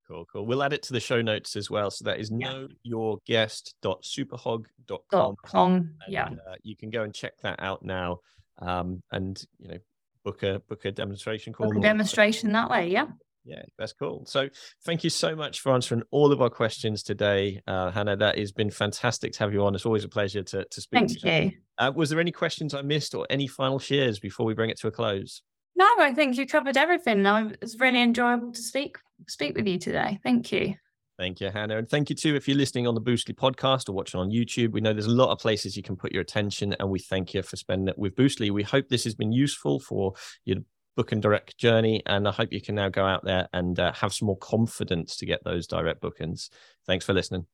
Cool, 0.07 0.26
cool. 0.32 0.45
We'll 0.45 0.63
add 0.63 0.71
it 0.74 0.84
to 0.84 0.93
the 0.93 1.01
show 1.01 1.21
notes 1.21 1.57
as 1.57 1.69
well. 1.69 1.91
So 1.91 2.05
that 2.05 2.19
is 2.19 2.32
yeah. 2.32 2.67
knowyourguest.superhog.com. 2.88 5.36
Com, 5.45 5.95
yeah. 6.07 6.26
uh, 6.26 6.55
you 6.63 6.78
can 6.78 6.89
go 6.89 7.03
and 7.03 7.13
check 7.13 7.34
that 7.41 7.61
out 7.61 7.84
now. 7.84 8.19
Um, 8.59 9.03
and, 9.11 9.43
you 9.59 9.67
know, 9.67 9.78
book 10.24 10.43
a 10.43 10.61
book 10.69 10.86
a 10.86 10.91
demonstration 10.91 11.51
call. 11.51 11.67
Book 11.67 11.78
a 11.78 11.82
demonstration 11.82 12.53
that 12.53 12.69
way, 12.69 12.89
yeah. 12.89 13.07
Yeah, 13.46 13.64
that's 13.78 13.94
cool. 13.94 14.26
So, 14.26 14.48
thank 14.86 15.04
you 15.04 15.10
so 15.10 15.36
much 15.36 15.60
for 15.60 15.74
answering 15.74 16.04
all 16.12 16.32
of 16.32 16.41
our 16.41 16.50
questions 16.50 17.04
today, 17.04 17.62
uh, 17.68 17.91
Hannah. 17.91 18.16
That 18.16 18.38
has 18.38 18.52
been 18.52 18.70
fantastic 18.72 19.34
to 19.34 19.39
have 19.39 19.54
you 19.54 19.64
on. 19.66 19.76
It's 19.76 19.86
always 19.86 20.06
a 20.06 20.10
pleasure 20.10 20.44
to, 20.44 20.64
to 20.64 20.82
speak. 20.82 21.00
Thank 21.00 21.22
to 21.22 21.44
you. 21.44 21.52
Uh, 21.78 21.91
was 21.94 22.10
there 22.10 22.20
any 22.20 22.32
questions 22.32 22.74
I 22.74 22.82
missed 22.82 23.14
or 23.16 23.28
any 23.30 23.48
final 23.48 23.80
shares 23.80 24.20
before 24.20 24.46
we 24.46 24.54
bring 24.54 24.70
it 24.70 24.80
to 24.80 24.88
a 24.88 24.91
close? 24.91 25.41
No, 25.76 25.88
I 26.00 26.14
think 26.14 26.38
you 26.38 26.46
covered 26.46 26.78
everything. 26.78 27.26
It's 27.62 27.80
really 27.80 28.02
enjoyable 28.02 28.52
to 28.52 28.62
speak 28.62 28.98
speak 29.28 29.56
with 29.56 29.68
you 29.68 29.80
today. 29.80 30.20
Thank 30.24 30.52
you. 30.52 30.76
Thank 31.18 31.39
you, 31.39 31.52
Hannah. 31.52 31.78
And 31.78 31.88
thank 31.88 32.10
you 32.10 32.16
too 32.16 32.36
if 32.36 32.48
you're 32.48 32.58
listening 32.58 32.88
on 32.88 32.96
the 32.96 33.02
Boostly 33.02 33.36
podcast 33.36 33.88
or 33.88 33.94
watching 33.94 34.20
on 34.20 34.32
YouTube. 34.32 34.72
We 34.72 34.82
know 34.82 34.94
there's 34.94 35.06
a 35.06 35.12
lot 35.12 35.32
of 35.32 35.39
places 35.39 35.78
you 35.78 35.84
can 35.84 35.96
put 35.96 36.12
your 36.12 36.22
attention, 36.22 36.76
and 36.80 36.89
we 36.89 37.00
thank 37.00 37.34
you 37.34 37.44
for 37.44 37.56
spending 37.56 37.88
it 37.88 37.98
with 37.98 38.16
Boostly. 38.16 38.50
We 38.52 38.64
hope 38.64 38.89
this 38.89 39.04
has 39.04 39.14
been 39.14 39.32
useful 39.32 39.80
for 39.80 40.14
your 40.44 40.58
book 40.96 41.12
and 41.12 41.22
direct 41.22 41.58
journey, 41.58 42.02
and 42.06 42.28
I 42.28 42.32
hope 42.32 42.52
you 42.52 42.62
can 42.62 42.76
now 42.76 42.89
go 42.89 43.06
out 43.06 43.24
there 43.24 43.48
and 43.54 43.80
uh, 43.80 43.94
have 43.94 44.14
some 44.14 44.28
more 44.28 44.38
confidence 44.38 45.18
to 45.18 45.26
get 45.26 45.44
those 45.44 45.68
direct 45.68 46.02
bookings. 46.02 46.50
Thanks 46.86 47.06
for 47.06 47.14
listening. 47.14 47.46